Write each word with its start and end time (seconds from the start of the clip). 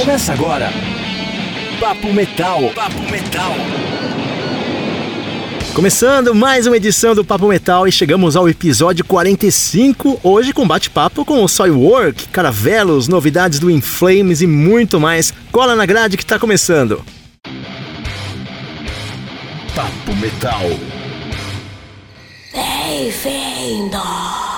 Começa 0.00 0.32
agora. 0.32 0.72
Papo 1.78 2.10
Metal. 2.10 2.70
Papo 2.74 3.02
Metal. 3.10 3.52
Começando 5.74 6.34
mais 6.34 6.66
uma 6.66 6.78
edição 6.78 7.14
do 7.14 7.22
Papo 7.22 7.46
Metal 7.46 7.86
e 7.86 7.92
chegamos 7.92 8.34
ao 8.34 8.48
episódio 8.48 9.04
45, 9.04 10.18
hoje 10.24 10.54
com 10.54 10.66
bate-papo 10.66 11.22
com 11.22 11.44
o 11.44 11.48
Soilwork, 11.48 12.28
Caravelos, 12.28 13.08
novidades 13.08 13.58
do 13.58 13.70
Inflames 13.70 14.40
e 14.40 14.46
muito 14.46 14.98
mais. 14.98 15.34
Cola 15.52 15.76
na 15.76 15.84
grade 15.84 16.16
que 16.16 16.24
tá 16.24 16.38
começando. 16.38 17.04
Papo 19.74 20.16
Metal. 20.16 20.62
Bem-vindo. 22.54 24.49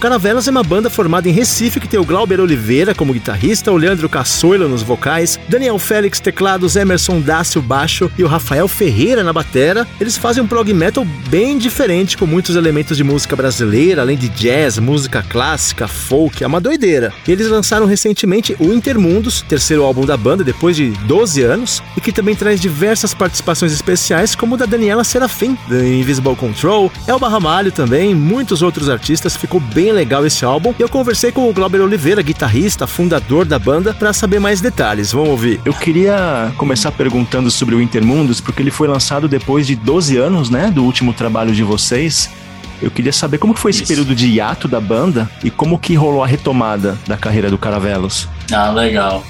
Caravelas 0.00 0.48
é 0.48 0.50
uma 0.50 0.62
banda 0.62 0.88
formada 0.88 1.28
em 1.28 1.32
Recife 1.32 1.78
que 1.78 1.86
tem 1.86 2.00
o 2.00 2.04
Glauber 2.06 2.40
Oliveira 2.40 2.94
como 2.94 3.12
guitarrista, 3.12 3.70
o 3.70 3.76
Leandro 3.76 4.08
Cassoilo 4.08 4.66
nos 4.66 4.82
vocais, 4.82 5.38
Daniel 5.46 5.78
Félix 5.78 6.18
teclados, 6.18 6.74
Emerson 6.74 7.20
Dácio 7.20 7.60
baixo 7.60 8.10
e 8.16 8.24
o 8.24 8.26
Rafael 8.26 8.66
Ferreira 8.66 9.22
na 9.22 9.30
batera. 9.30 9.86
Eles 10.00 10.16
fazem 10.16 10.42
um 10.42 10.46
prog 10.46 10.72
metal 10.72 11.04
bem 11.28 11.58
diferente 11.58 12.16
com 12.16 12.24
muitos 12.24 12.56
elementos 12.56 12.96
de 12.96 13.04
música 13.04 13.36
brasileira, 13.36 14.00
além 14.00 14.16
de 14.16 14.30
jazz, 14.30 14.78
música 14.78 15.22
clássica, 15.22 15.86
folk, 15.86 16.42
é 16.42 16.46
uma 16.46 16.62
doideira. 16.62 17.12
Eles 17.28 17.48
lançaram 17.48 17.84
recentemente 17.84 18.56
o 18.58 18.72
Intermundos, 18.72 19.42
terceiro 19.42 19.84
álbum 19.84 20.06
da 20.06 20.16
banda 20.16 20.42
depois 20.42 20.76
de 20.76 20.92
12 21.04 21.42
anos, 21.42 21.82
e 21.94 22.00
que 22.00 22.10
também 22.10 22.34
traz 22.34 22.58
diversas 22.58 23.12
participações 23.12 23.70
especiais 23.70 24.34
como 24.34 24.56
da 24.56 24.64
Daniela 24.64 25.04
Serafim, 25.04 25.58
da 25.68 25.86
Invisible 25.86 26.36
Control, 26.36 26.90
Elba 27.06 27.28
Ramalho 27.28 27.70
também, 27.70 28.14
muitos 28.14 28.62
outros 28.62 28.88
artistas, 28.88 29.36
ficou 29.36 29.60
bem 29.60 29.89
bem 29.90 29.92
legal 29.92 30.24
esse 30.24 30.44
álbum. 30.44 30.72
E 30.78 30.82
eu 30.82 30.88
conversei 30.88 31.32
com 31.32 31.48
o 31.48 31.52
Glauber 31.52 31.80
Oliveira, 31.80 32.22
guitarrista, 32.22 32.86
fundador 32.86 33.44
da 33.44 33.58
banda, 33.58 33.92
para 33.92 34.12
saber 34.12 34.38
mais 34.38 34.60
detalhes. 34.60 35.12
Vamos 35.12 35.30
ouvir. 35.30 35.60
Eu 35.64 35.74
queria 35.74 36.52
começar 36.56 36.92
perguntando 36.92 37.50
sobre 37.50 37.74
o 37.74 37.82
Intermundos, 37.82 38.40
porque 38.40 38.62
ele 38.62 38.70
foi 38.70 38.86
lançado 38.86 39.28
depois 39.28 39.66
de 39.66 39.74
12 39.74 40.16
anos, 40.16 40.48
né, 40.48 40.70
do 40.70 40.84
último 40.84 41.12
trabalho 41.12 41.52
de 41.52 41.64
vocês. 41.64 42.30
Eu 42.80 42.90
queria 42.90 43.12
saber 43.12 43.38
como 43.38 43.52
foi 43.52 43.72
esse 43.72 43.82
Isso. 43.82 43.88
período 43.88 44.14
de 44.14 44.26
hiato 44.26 44.66
da 44.66 44.80
banda 44.80 45.28
e 45.44 45.50
como 45.50 45.78
que 45.78 45.94
rolou 45.94 46.24
a 46.24 46.26
retomada 46.26 46.96
da 47.06 47.16
carreira 47.16 47.50
do 47.50 47.58
Caravelos. 47.58 48.26
Ah, 48.50 48.70
legal. 48.70 49.22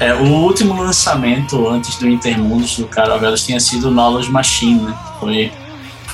É, 0.00 0.12
o 0.12 0.24
último 0.24 0.82
lançamento 0.82 1.68
antes 1.68 1.96
do 1.98 2.08
Intermundos 2.08 2.78
do 2.78 2.86
Caravelos 2.86 3.44
tinha 3.44 3.60
sido 3.60 3.90
Knowledge 3.90 4.30
Machine, 4.30 4.80
né? 4.80 4.94
Foi 5.20 5.52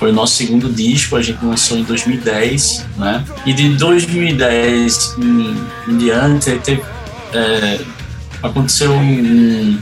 foi 0.03 0.11
o 0.11 0.13
nosso 0.13 0.35
segundo 0.35 0.69
disco, 0.69 1.15
a 1.15 1.23
gente 1.23 1.45
lançou 1.45 1.79
em 1.79 1.85
2010, 1.85 2.87
né? 2.99 3.25
E 3.47 3.53
de 3.53 3.69
2010 3.77 5.15
em, 5.17 5.57
em 5.87 5.97
diante, 5.97 6.59
teve, 6.59 6.83
é, 7.33 7.81
aconteceu 8.43 8.93
um, 8.93 9.79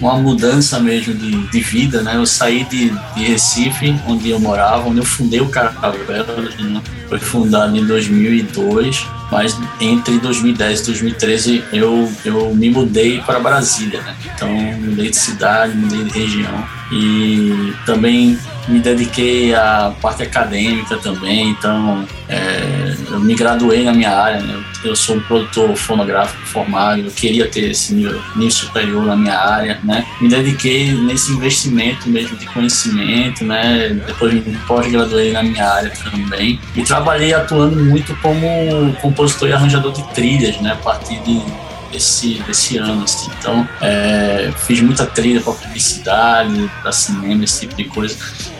uma 0.00 0.14
mudança 0.18 0.78
mesmo 0.78 1.14
de, 1.14 1.48
de, 1.48 1.60
vida, 1.60 2.00
né? 2.00 2.14
Eu 2.14 2.24
saí 2.24 2.62
de, 2.62 2.92
de, 3.16 3.24
Recife, 3.24 3.92
onde 4.06 4.30
eu 4.30 4.38
morava, 4.38 4.88
onde 4.88 4.98
eu 4.98 5.04
fundei 5.04 5.40
o 5.40 5.48
Caravelas, 5.48 6.54
né? 6.58 6.80
foi 7.08 7.18
fundado 7.18 7.76
em 7.76 7.84
2002, 7.84 9.04
mas 9.30 9.58
entre 9.80 10.18
2010 10.18 10.80
e 10.80 10.86
2013 10.86 11.64
eu, 11.72 12.12
eu 12.24 12.54
me 12.54 12.70
mudei 12.70 13.20
para 13.20 13.40
Brasília, 13.40 14.00
né? 14.02 14.14
Então 14.34 14.48
mudei 14.48 15.10
de 15.10 15.16
cidade, 15.16 15.76
mudei 15.76 16.04
de 16.04 16.18
região 16.18 16.64
e 16.92 17.72
também 17.84 18.38
me 18.68 18.80
dediquei 18.80 19.54
à 19.54 19.94
parte 20.00 20.22
acadêmica 20.22 20.96
também, 20.96 21.50
então 21.50 22.04
é, 22.28 22.94
eu 23.10 23.20
me 23.20 23.34
graduei 23.34 23.84
na 23.84 23.92
minha 23.92 24.10
área, 24.10 24.40
né? 24.40 24.64
eu 24.84 24.94
sou 24.94 25.16
um 25.16 25.20
produtor 25.20 25.74
fonográfico 25.76 26.44
formado, 26.46 27.00
eu 27.00 27.10
queria 27.10 27.48
ter 27.48 27.70
esse 27.70 27.94
nível, 27.94 28.20
nível, 28.34 28.50
superior 28.50 29.04
na 29.04 29.16
minha 29.16 29.38
área, 29.38 29.80
né? 29.82 30.06
Me 30.20 30.28
dediquei 30.28 30.92
nesse 30.92 31.32
investimento 31.32 32.08
mesmo 32.08 32.36
de 32.36 32.46
conhecimento, 32.46 33.44
né? 33.44 34.00
Depois 34.06 34.32
me 34.32 34.56
pós-graduei 34.66 35.32
na 35.32 35.42
minha 35.42 35.64
área 35.64 35.90
também 35.90 36.60
e 36.74 36.82
trabalhei 36.82 37.34
atuando 37.34 37.76
muito 37.84 38.14
como 38.16 38.94
compositor 39.16 39.48
e 39.48 39.52
arranjador 39.52 39.92
de 39.92 40.02
trilhas, 40.12 40.60
né? 40.60 40.72
A 40.72 40.76
partir 40.76 41.18
de 41.20 41.42
desse, 41.90 42.34
desse 42.46 42.76
ano. 42.76 43.02
Assim. 43.02 43.30
Então, 43.38 43.66
é, 43.80 44.52
fiz 44.66 44.80
muita 44.80 45.06
trilha 45.06 45.40
para 45.40 45.54
publicidade, 45.54 46.70
para 46.82 46.92
cinema, 46.92 47.42
esse 47.44 47.60
tipo 47.60 47.74
de 47.74 47.84
coisa. 47.84 48.16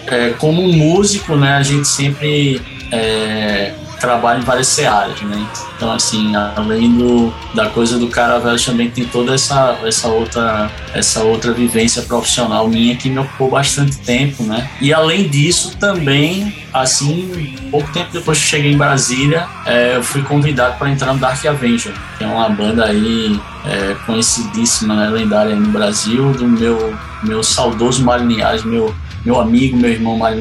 É, 0.07 0.31
como 0.31 0.63
músico, 0.63 1.37
né, 1.37 1.57
a 1.57 1.63
gente 1.63 1.87
sempre 1.87 2.63
é, 2.91 3.75
trabalha 4.01 4.39
em 4.39 4.43
várias 4.43 4.69
searas, 4.69 5.21
né? 5.23 5.47
Então, 5.77 5.93
assim, 5.93 6.35
além 6.35 6.97
do, 6.97 7.33
da 7.55 7.69
coisa 7.69 7.99
do 7.99 8.09
Caravelas, 8.09 8.65
também 8.65 8.91
tem 8.91 9.05
toda 9.05 9.35
essa, 9.35 9.79
essa, 9.85 10.09
outra, 10.09 10.71
essa 10.95 11.23
outra 11.23 11.53
vivência 11.53 12.03
profissional 12.03 12.69
minha 12.69 12.97
que 12.97 13.11
me 13.11 13.19
ocupou 13.19 13.51
bastante 13.51 13.99
tempo, 13.99 14.43
né? 14.43 14.71
E 14.81 14.93
além 14.93 15.29
disso, 15.29 15.77
também, 15.79 16.55
assim, 16.73 17.55
pouco 17.71 17.93
tempo 17.93 18.11
depois 18.13 18.39
que 18.39 18.45
cheguei 18.45 18.73
em 18.73 18.79
Brasília, 18.79 19.47
é, 19.67 19.97
eu 19.97 20.03
fui 20.03 20.23
convidado 20.23 20.79
para 20.79 20.91
entrar 20.91 21.13
no 21.13 21.19
Dark 21.19 21.45
Avenger, 21.45 21.93
que 22.17 22.25
é 22.25 22.27
uma 22.27 22.49
banda 22.49 22.85
aí 22.85 23.39
é, 23.65 23.95
conhecidíssima, 24.07 24.95
né, 24.95 25.11
lendária 25.11 25.55
no 25.55 25.69
Brasil, 25.69 26.33
do 26.33 26.47
meu, 26.47 26.97
meu 27.23 27.43
saudoso 27.43 28.05
Mário 28.05 28.27
meu, 28.65 28.95
meu 29.25 29.41
amigo, 29.41 29.77
meu 29.77 29.91
irmão 29.91 30.17
Mário 30.17 30.41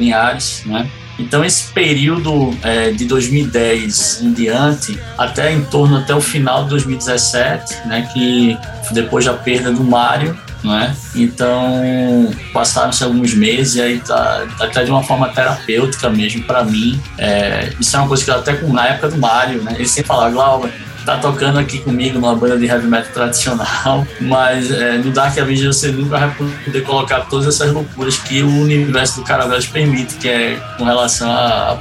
né? 0.66 0.90
Então 1.18 1.44
esse 1.44 1.72
período 1.72 2.56
é, 2.62 2.90
de 2.90 3.04
2010 3.06 4.22
em 4.22 4.32
diante, 4.32 4.98
até 5.16 5.52
em 5.52 5.62
torno 5.64 5.96
até 5.96 6.14
o 6.14 6.20
final 6.20 6.64
de 6.64 6.70
2017, 6.70 7.86
né, 7.86 8.08
que 8.12 8.56
depois 8.92 9.24
da 9.24 9.34
perda 9.34 9.72
do 9.72 9.82
Mário, 9.82 10.38
né? 10.62 10.94
Então 11.14 12.30
passaram-se 12.52 13.04
alguns 13.04 13.34
meses 13.34 13.76
e 13.76 13.82
aí 13.82 14.00
tá, 14.00 14.46
tá 14.58 14.64
até 14.64 14.84
de 14.84 14.90
uma 14.90 15.02
forma 15.02 15.28
terapêutica 15.28 16.10
mesmo 16.10 16.42
para 16.44 16.64
mim. 16.64 17.00
É, 17.18 17.72
isso 17.78 17.96
é 17.96 18.00
uma 18.00 18.08
coisa 18.08 18.24
que 18.24 18.30
eu 18.30 18.34
até 18.34 18.54
com 18.54 18.72
na 18.72 18.86
época 18.88 19.10
do 19.10 19.18
Mário, 19.18 19.62
né? 19.62 19.74
Ele 19.74 19.86
sempre 19.86 20.08
falava, 20.08 20.30
Glauber, 20.30 20.72
tá 21.06 21.16
tocando 21.18 21.58
aqui 21.58 21.78
comigo 21.78 22.18
numa 22.18 22.34
banda 22.34 22.58
de 22.58 22.66
heavy 22.66 22.88
metal 22.88 23.12
tradicional, 23.12 24.04
mas 24.20 24.72
é, 24.72 24.98
no 24.98 25.12
Dark 25.12 25.38
Avenger 25.38 25.72
você 25.72 25.92
nunca 25.92 26.18
vai 26.18 26.34
poder 26.64 26.82
colocar 26.82 27.20
todas 27.20 27.46
essas 27.46 27.72
loucuras 27.72 28.16
que 28.18 28.42
o 28.42 28.62
universo 28.62 29.20
do 29.20 29.24
Caravelas 29.24 29.66
permite, 29.66 30.16
que 30.16 30.28
é 30.28 30.60
com 30.76 30.84
relação 30.84 31.30
à 31.30 31.78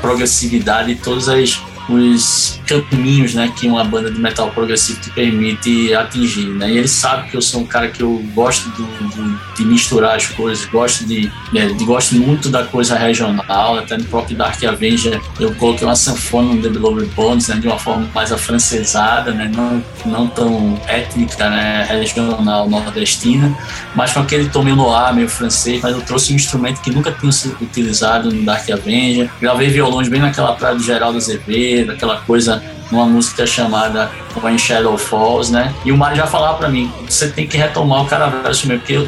progressividade 0.00 0.90
e 0.90 0.96
todas 0.96 1.28
as 1.28 1.60
os 1.88 2.60
caminhos 2.66 3.34
né, 3.34 3.52
que 3.56 3.66
uma 3.66 3.82
banda 3.82 4.10
de 4.10 4.20
metal 4.20 4.50
progressivo 4.50 5.00
te 5.00 5.10
permite 5.10 5.94
atingir. 5.94 6.48
Né? 6.48 6.72
E 6.72 6.78
ele 6.78 6.88
sabe 6.88 7.30
que 7.30 7.36
eu 7.36 7.42
sou 7.42 7.62
um 7.62 7.66
cara 7.66 7.88
que 7.88 8.02
eu 8.02 8.22
gosto 8.34 8.68
do, 8.70 8.84
do, 8.84 9.40
de 9.56 9.64
misturar 9.64 10.16
as 10.16 10.26
coisas, 10.26 10.64
gosto 10.66 11.06
de, 11.06 11.30
de, 11.52 11.74
de, 11.74 11.84
gosto 11.84 12.14
muito 12.16 12.50
da 12.50 12.64
coisa 12.64 12.96
regional, 12.96 13.78
até 13.78 13.96
no 13.96 14.04
próprio 14.04 14.36
Dark 14.36 14.62
Avenger 14.64 15.20
eu 15.40 15.54
coloquei 15.54 15.86
uma 15.86 15.96
sanfona 15.96 16.54
no 16.54 16.62
The 16.62 16.68
Beloved 16.68 17.06
Bones 17.14 17.48
né, 17.48 17.56
de 17.56 17.66
uma 17.66 17.78
forma 17.78 18.08
mais 18.14 18.32
afrancesada, 18.32 19.32
né, 19.32 19.50
não, 19.54 19.82
não 20.04 20.26
tão 20.28 20.80
étnica, 20.86 21.48
né, 21.48 21.86
regional 21.88 22.68
nordestina, 22.68 23.56
mas 23.94 24.12
com 24.12 24.20
aquele 24.20 24.48
tom 24.48 24.62
meio 24.62 24.76
noir, 24.76 25.14
meio 25.14 25.28
francês, 25.28 25.80
mas 25.82 25.94
eu 25.94 26.02
trouxe 26.02 26.32
um 26.32 26.36
instrumento 26.36 26.80
que 26.80 26.90
nunca 26.90 27.10
tinha 27.12 27.32
sido 27.32 27.56
utilizado 27.60 28.30
no 28.30 28.44
Dark 28.44 28.68
Avenger, 28.70 29.30
gravei 29.40 29.68
violões 29.68 30.08
bem 30.08 30.20
naquela 30.20 30.52
praia 30.52 30.74
do 30.74 30.82
Geraldo 30.82 31.16
Azevedo, 31.16 31.77
daquela 31.84 32.18
coisa 32.18 32.62
numa 32.90 33.04
música 33.06 33.46
chamada 33.46 34.10
When 34.42 34.58
Shadow 34.58 34.96
Falls, 34.96 35.52
né? 35.52 35.74
E 35.84 35.92
o 35.92 35.96
Mário 35.96 36.16
já 36.16 36.26
falava 36.26 36.58
para 36.58 36.68
mim, 36.68 36.90
você 37.06 37.28
tem 37.28 37.46
que 37.46 37.56
retomar 37.56 38.02
o 38.02 38.06
Caravelas 38.06 38.64
mesmo, 38.64 38.80
porque 38.80 39.06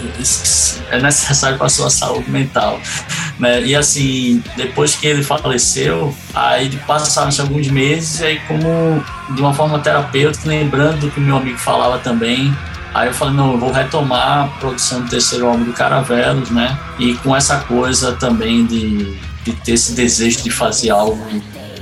é 0.91 1.01
necessário 1.01 1.57
para 1.57 1.69
sua 1.69 1.91
saúde 1.91 2.31
mental, 2.31 2.81
né? 3.39 3.63
E 3.63 3.75
assim, 3.75 4.43
depois 4.57 4.95
que 4.95 5.07
ele 5.07 5.23
faleceu, 5.23 6.15
aí 6.35 6.71
passaram-se 6.87 7.41
alguns 7.41 7.69
meses, 7.69 8.21
aí 8.23 8.39
como 8.47 9.03
de 9.35 9.41
uma 9.41 9.55
forma 9.55 9.79
terapêutica, 9.79 10.49
lembrando 10.49 11.01
do 11.01 11.11
que 11.11 11.21
meu 11.21 11.37
amigo 11.37 11.59
falava 11.59 11.99
também, 11.99 12.55
Aí 12.93 13.07
eu 13.07 13.15
falei, 13.15 13.35
não, 13.35 13.53
eu 13.53 13.59
vou 13.59 13.71
retomar 13.71 14.45
a 14.45 14.47
produção 14.59 15.03
do 15.03 15.09
terceiro 15.09 15.47
álbum 15.47 15.63
do 15.63 15.73
Caravelos, 15.73 16.51
né? 16.51 16.77
E 16.99 17.15
com 17.19 17.37
essa 17.37 17.59
coisa 17.61 18.15
também 18.15 18.67
de, 18.67 19.17
de 19.45 19.53
ter 19.53 19.75
esse 19.75 19.93
desejo 19.93 20.43
de 20.43 20.51
fazer 20.51 20.91
algo 20.91 21.25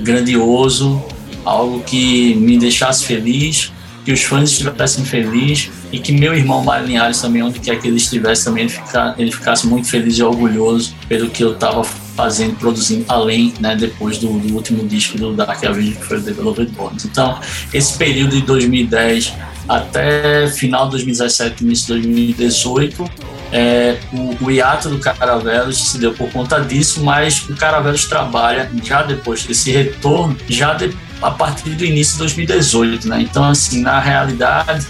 grandioso, 0.00 1.02
algo 1.44 1.80
que 1.80 2.34
me 2.34 2.58
deixasse 2.58 3.04
feliz, 3.04 3.72
que 4.04 4.12
os 4.12 4.22
fãs 4.22 4.50
estivessem 4.50 5.04
felizes 5.04 5.70
e 5.92 5.98
que 5.98 6.12
meu 6.12 6.34
irmão 6.34 6.62
Mário 6.62 6.86
Linhares 6.86 7.20
também, 7.20 7.42
onde 7.42 7.60
quer 7.60 7.78
que 7.78 7.88
ele 7.88 7.96
estivesse, 7.96 8.44
também 8.44 8.64
ele, 8.64 8.72
fica, 8.72 9.14
ele 9.18 9.30
ficasse 9.30 9.66
muito 9.66 9.88
feliz 9.88 10.18
e 10.18 10.22
orgulhoso 10.22 10.94
pelo 11.08 11.28
que 11.28 11.42
eu 11.42 11.52
estava 11.52 11.84
fazendo, 11.84 12.56
produzindo, 12.56 13.04
além, 13.08 13.54
né, 13.60 13.76
depois 13.76 14.18
do, 14.18 14.26
do, 14.38 14.54
último 14.54 14.86
disco 14.88 15.16
do 15.16 15.34
Dark 15.34 15.62
Avenger, 15.64 15.96
que 15.96 16.04
foi 16.04 16.18
o 16.18 16.20
Developed 16.20 16.72
Bones. 16.72 17.04
Então, 17.04 17.38
esse 17.72 17.96
período 17.96 18.34
de 18.34 18.42
2010 18.42 19.34
até 19.68 20.48
final 20.48 20.86
de 20.86 20.92
2017, 20.92 21.62
início 21.62 21.86
de 21.86 22.08
2018, 22.08 23.04
é, 23.52 23.96
o, 24.12 24.44
o 24.44 24.50
hiato 24.50 24.88
do 24.88 24.98
Caravelos 24.98 25.90
se 25.90 25.98
deu 25.98 26.12
por 26.12 26.30
conta 26.30 26.60
disso, 26.60 27.02
mas 27.02 27.48
o 27.48 27.56
Caravelos 27.56 28.04
trabalha 28.04 28.70
já 28.82 29.02
depois 29.02 29.44
desse 29.44 29.70
retorno, 29.70 30.36
já 30.48 30.74
de, 30.74 30.94
a 31.22 31.30
partir 31.30 31.70
do 31.70 31.84
início 31.84 32.12
de 32.14 32.18
2018, 32.18 33.08
né? 33.08 33.22
Então, 33.22 33.44
assim, 33.44 33.80
na 33.80 33.98
realidade, 33.98 34.86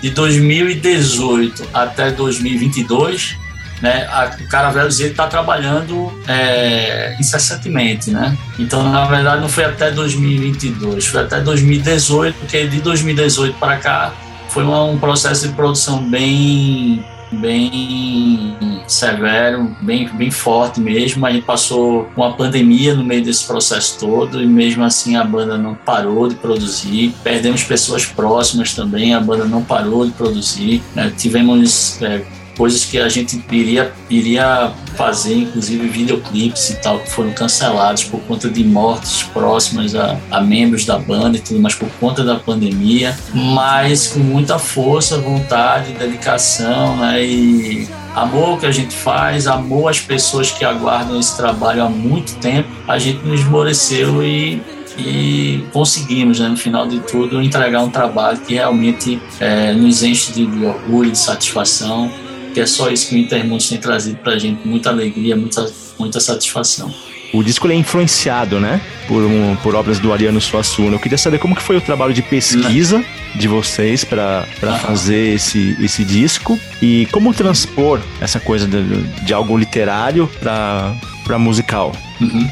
de 0.00 0.10
2018 0.10 1.68
até 1.72 2.10
2022, 2.10 3.36
né, 3.80 4.06
a, 4.10 4.36
o 4.40 4.48
Caravelos 4.48 5.00
está 5.00 5.26
trabalhando 5.26 6.12
é, 6.26 7.16
incessantemente, 7.20 8.10
né? 8.10 8.36
Então, 8.58 8.82
na 8.82 9.04
verdade, 9.06 9.40
não 9.40 9.48
foi 9.48 9.64
até 9.64 9.90
2022, 9.92 11.06
foi 11.06 11.20
até 11.20 11.40
2018, 11.40 12.36
porque 12.38 12.66
de 12.66 12.80
2018 12.80 13.56
para 13.58 13.76
cá 13.76 14.12
foi 14.48 14.64
um 14.64 14.98
processo 14.98 15.48
de 15.48 15.54
produção 15.54 16.02
bem 16.02 17.04
bem 17.34 18.56
severo, 18.86 19.74
bem, 19.80 20.08
bem 20.08 20.30
forte 20.30 20.80
mesmo. 20.80 21.24
A 21.26 21.32
gente 21.32 21.44
passou 21.44 22.08
uma 22.16 22.32
pandemia 22.34 22.94
no 22.94 23.04
meio 23.04 23.24
desse 23.24 23.46
processo 23.46 23.98
todo 23.98 24.42
e 24.42 24.46
mesmo 24.46 24.84
assim 24.84 25.16
a 25.16 25.24
banda 25.24 25.56
não 25.56 25.74
parou 25.74 26.28
de 26.28 26.34
produzir. 26.34 27.14
Perdemos 27.22 27.64
pessoas 27.64 28.04
próximas 28.04 28.74
também, 28.74 29.14
a 29.14 29.20
banda 29.20 29.44
não 29.44 29.62
parou 29.62 30.06
de 30.06 30.12
produzir. 30.12 30.82
Né? 30.94 31.12
Tivemos 31.16 32.00
é, 32.02 32.24
coisas 32.62 32.84
que 32.84 32.96
a 32.96 33.08
gente 33.08 33.44
iria, 33.50 33.92
iria 34.08 34.72
fazer, 34.96 35.34
inclusive 35.34 35.88
videoclipes 35.88 36.70
e 36.70 36.76
tal, 36.76 37.00
que 37.00 37.10
foram 37.10 37.32
cancelados 37.32 38.04
por 38.04 38.20
conta 38.20 38.48
de 38.48 38.62
mortes 38.62 39.24
próximas 39.24 39.96
a, 39.96 40.16
a 40.30 40.40
membros 40.40 40.84
da 40.84 40.96
banda 40.96 41.38
e 41.38 41.40
tudo 41.40 41.58
mais 41.58 41.74
por 41.74 41.88
conta 41.98 42.22
da 42.22 42.36
pandemia, 42.36 43.18
mas 43.34 44.06
com 44.06 44.20
muita 44.20 44.60
força, 44.60 45.18
vontade, 45.18 45.92
dedicação 45.94 46.98
né, 46.98 47.24
e 47.24 47.88
amor 48.14 48.60
que 48.60 48.66
a 48.66 48.70
gente 48.70 48.94
faz, 48.94 49.48
amor 49.48 49.88
às 49.90 49.98
pessoas 49.98 50.52
que 50.52 50.64
aguardam 50.64 51.18
esse 51.18 51.36
trabalho 51.36 51.82
há 51.82 51.88
muito 51.88 52.36
tempo, 52.36 52.68
a 52.86 52.96
gente 52.96 53.26
nos 53.26 53.40
esmoreceu 53.40 54.22
e 54.22 54.62
e 54.98 55.64
conseguimos, 55.72 56.38
né, 56.38 56.48
no 56.48 56.56
final 56.56 56.86
de 56.86 57.00
tudo, 57.00 57.40
entregar 57.40 57.82
um 57.82 57.88
trabalho 57.88 58.38
que 58.40 58.52
realmente 58.52 59.18
é, 59.40 59.72
nos 59.72 60.02
enche 60.02 60.32
de, 60.32 60.44
de 60.44 60.66
orgulho, 60.66 61.10
de 61.10 61.16
satisfação 61.16 62.12
que 62.52 62.60
é 62.60 62.66
só 62.66 62.90
isso 62.90 63.08
que 63.08 63.14
o 63.14 63.18
Intermundos 63.18 63.68
tem 63.68 63.78
trazido 63.78 64.16
pra 64.18 64.38
gente, 64.38 64.66
muita 64.66 64.90
alegria, 64.90 65.36
muita, 65.36 65.70
muita 65.98 66.20
satisfação. 66.20 66.92
O 67.32 67.42
disco 67.42 67.66
é 67.66 67.74
influenciado, 67.74 68.60
né, 68.60 68.80
por, 69.08 69.22
um, 69.22 69.56
por 69.56 69.74
obras 69.74 69.98
do 69.98 70.12
Ariano 70.12 70.40
Suassuna. 70.40 70.96
Eu 70.96 71.00
queria 71.00 71.16
saber 71.16 71.38
como 71.38 71.56
que 71.56 71.62
foi 71.62 71.76
o 71.78 71.80
trabalho 71.80 72.12
de 72.12 72.20
pesquisa 72.20 73.02
de 73.34 73.48
vocês 73.48 74.04
para 74.04 74.46
fazer 74.82 75.34
esse, 75.34 75.76
esse 75.80 76.04
disco 76.04 76.58
e 76.82 77.06
como 77.10 77.32
transpor 77.32 78.00
essa 78.20 78.38
coisa 78.38 78.66
de, 78.68 79.02
de 79.24 79.32
algo 79.32 79.56
literário 79.56 80.30
para 80.40 81.38
musical. 81.38 81.92
Uhum. 82.20 82.50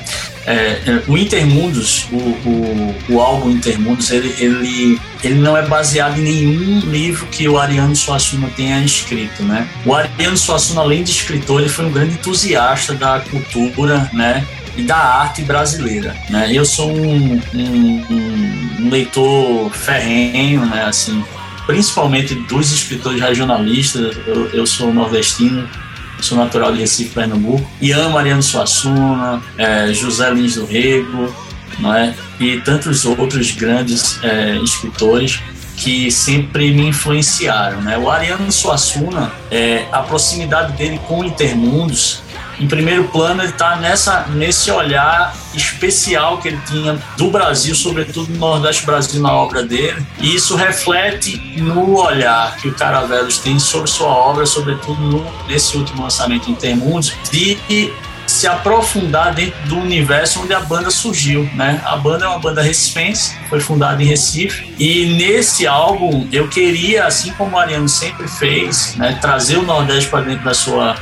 É, 0.50 0.82
é, 0.85 1.02
o 1.06 1.17
Intermundos, 1.17 2.08
o, 2.11 2.17
o, 2.17 2.94
o, 3.08 3.20
álbum 3.20 3.50
Intermundos, 3.50 4.11
ele, 4.11 4.35
ele, 4.38 5.00
ele 5.23 5.35
não 5.37 5.56
é 5.56 5.62
baseado 5.62 6.19
em 6.19 6.23
nenhum 6.23 6.81
livro 6.81 7.26
que 7.26 7.49
o 7.49 7.56
Ariano 7.56 7.94
Suassuna 7.94 8.50
tenha 8.56 8.82
escrito, 8.85 9.44
né? 9.44 9.69
O 9.87 9.94
Ariano 9.94 10.37
Suassuna, 10.37 10.81
além 10.81 11.05
de 11.05 11.12
escritor, 11.12 11.61
ele 11.61 11.70
foi 11.70 11.85
um 11.85 11.93
grande 11.93 12.14
entusiasta 12.14 12.94
da 12.94 13.20
cultura, 13.20 14.11
né? 14.12 14.44
E 14.76 14.82
da 14.82 14.97
arte 14.97 15.43
brasileira, 15.43 16.17
né? 16.29 16.50
Eu 16.52 16.64
sou 16.64 16.91
um, 16.91 17.41
um, 17.55 18.05
um 18.81 18.91
leitor 18.91 19.70
ferrenho, 19.70 20.67
né? 20.67 20.85
Assim, 20.85 21.23
principalmente 21.67 22.35
dos 22.35 22.73
escritores 22.73 23.20
regionalistas. 23.20 24.17
Eu, 24.26 24.50
eu 24.50 24.67
sou 24.67 24.93
nordestino, 24.93 25.69
sou 26.25 26.38
natural 26.38 26.72
de 26.72 26.81
Recife, 26.81 27.11
Pernambuco, 27.11 27.69
e 27.81 27.93
amo 27.93 28.11
Mariano 28.11 28.43
Suassuna, 28.43 29.43
é, 29.56 29.93
José 29.93 30.31
Lins 30.31 30.55
do 30.55 30.64
Rego, 30.64 31.34
não 31.78 31.94
é? 31.94 32.14
e 32.40 32.58
tantos 32.61 33.05
outros 33.05 33.52
grandes 33.52 34.19
é, 34.25 34.56
escritores 34.56 35.40
que 35.76 36.11
sempre 36.11 36.72
me 36.72 36.88
influenciaram. 36.88 37.81
Né? 37.82 37.96
O 37.99 38.11
Ariano 38.11 38.50
Suassuna, 38.50 39.32
é, 39.50 39.87
a 39.93 40.00
proximidade 40.00 40.72
dele 40.72 40.99
com 41.06 41.25
Intermundos 41.25 42.23
em 42.60 42.68
primeiro 42.68 43.04
plano, 43.04 43.42
ele 43.42 43.50
está 43.50 43.80
nesse 44.28 44.70
olhar 44.70 45.34
especial 45.54 46.38
que 46.38 46.48
ele 46.48 46.60
tinha 46.66 46.98
do 47.16 47.30
Brasil, 47.30 47.74
sobretudo 47.74 48.30
no 48.30 48.38
Nordeste 48.38 48.84
Brasil, 48.84 49.20
na 49.22 49.32
obra 49.32 49.62
dele. 49.62 50.06
E 50.18 50.34
isso 50.34 50.54
reflete 50.56 51.38
no 51.56 51.96
olhar 51.98 52.54
que 52.56 52.68
o 52.68 52.74
Caravelos 52.74 53.38
tem 53.38 53.58
sobre 53.58 53.88
sua 53.88 54.08
obra, 54.08 54.44
sobretudo 54.44 55.00
no, 55.00 55.26
nesse 55.48 55.74
último 55.78 56.02
lançamento 56.02 56.50
em 56.50 56.54
Termundos, 56.54 57.14
de 57.32 57.58
se 58.26 58.46
aprofundar 58.46 59.34
dentro 59.34 59.58
do 59.66 59.78
universo 59.78 60.42
onde 60.42 60.52
a 60.52 60.60
banda 60.60 60.90
surgiu, 60.90 61.50
né? 61.54 61.80
A 61.84 61.96
banda 61.96 62.26
é 62.26 62.28
uma 62.28 62.38
banda 62.38 62.62
recifense, 62.62 63.36
foi 63.48 63.58
fundada 63.58 64.00
em 64.02 64.06
Recife 64.06 64.72
e 64.78 65.16
nesse 65.16 65.66
álbum 65.66 66.28
eu 66.30 66.46
queria, 66.46 67.06
assim 67.06 67.32
como 67.32 67.50
o 67.50 67.52
Mariano 67.54 67.88
sempre 67.88 68.28
fez, 68.28 68.94
né, 68.96 69.18
trazer 69.20 69.56
o 69.56 69.62
Nordeste 69.62 70.08
para 70.08 70.20
dentro 70.20 70.44
da 70.44 70.54
sua 70.54 70.96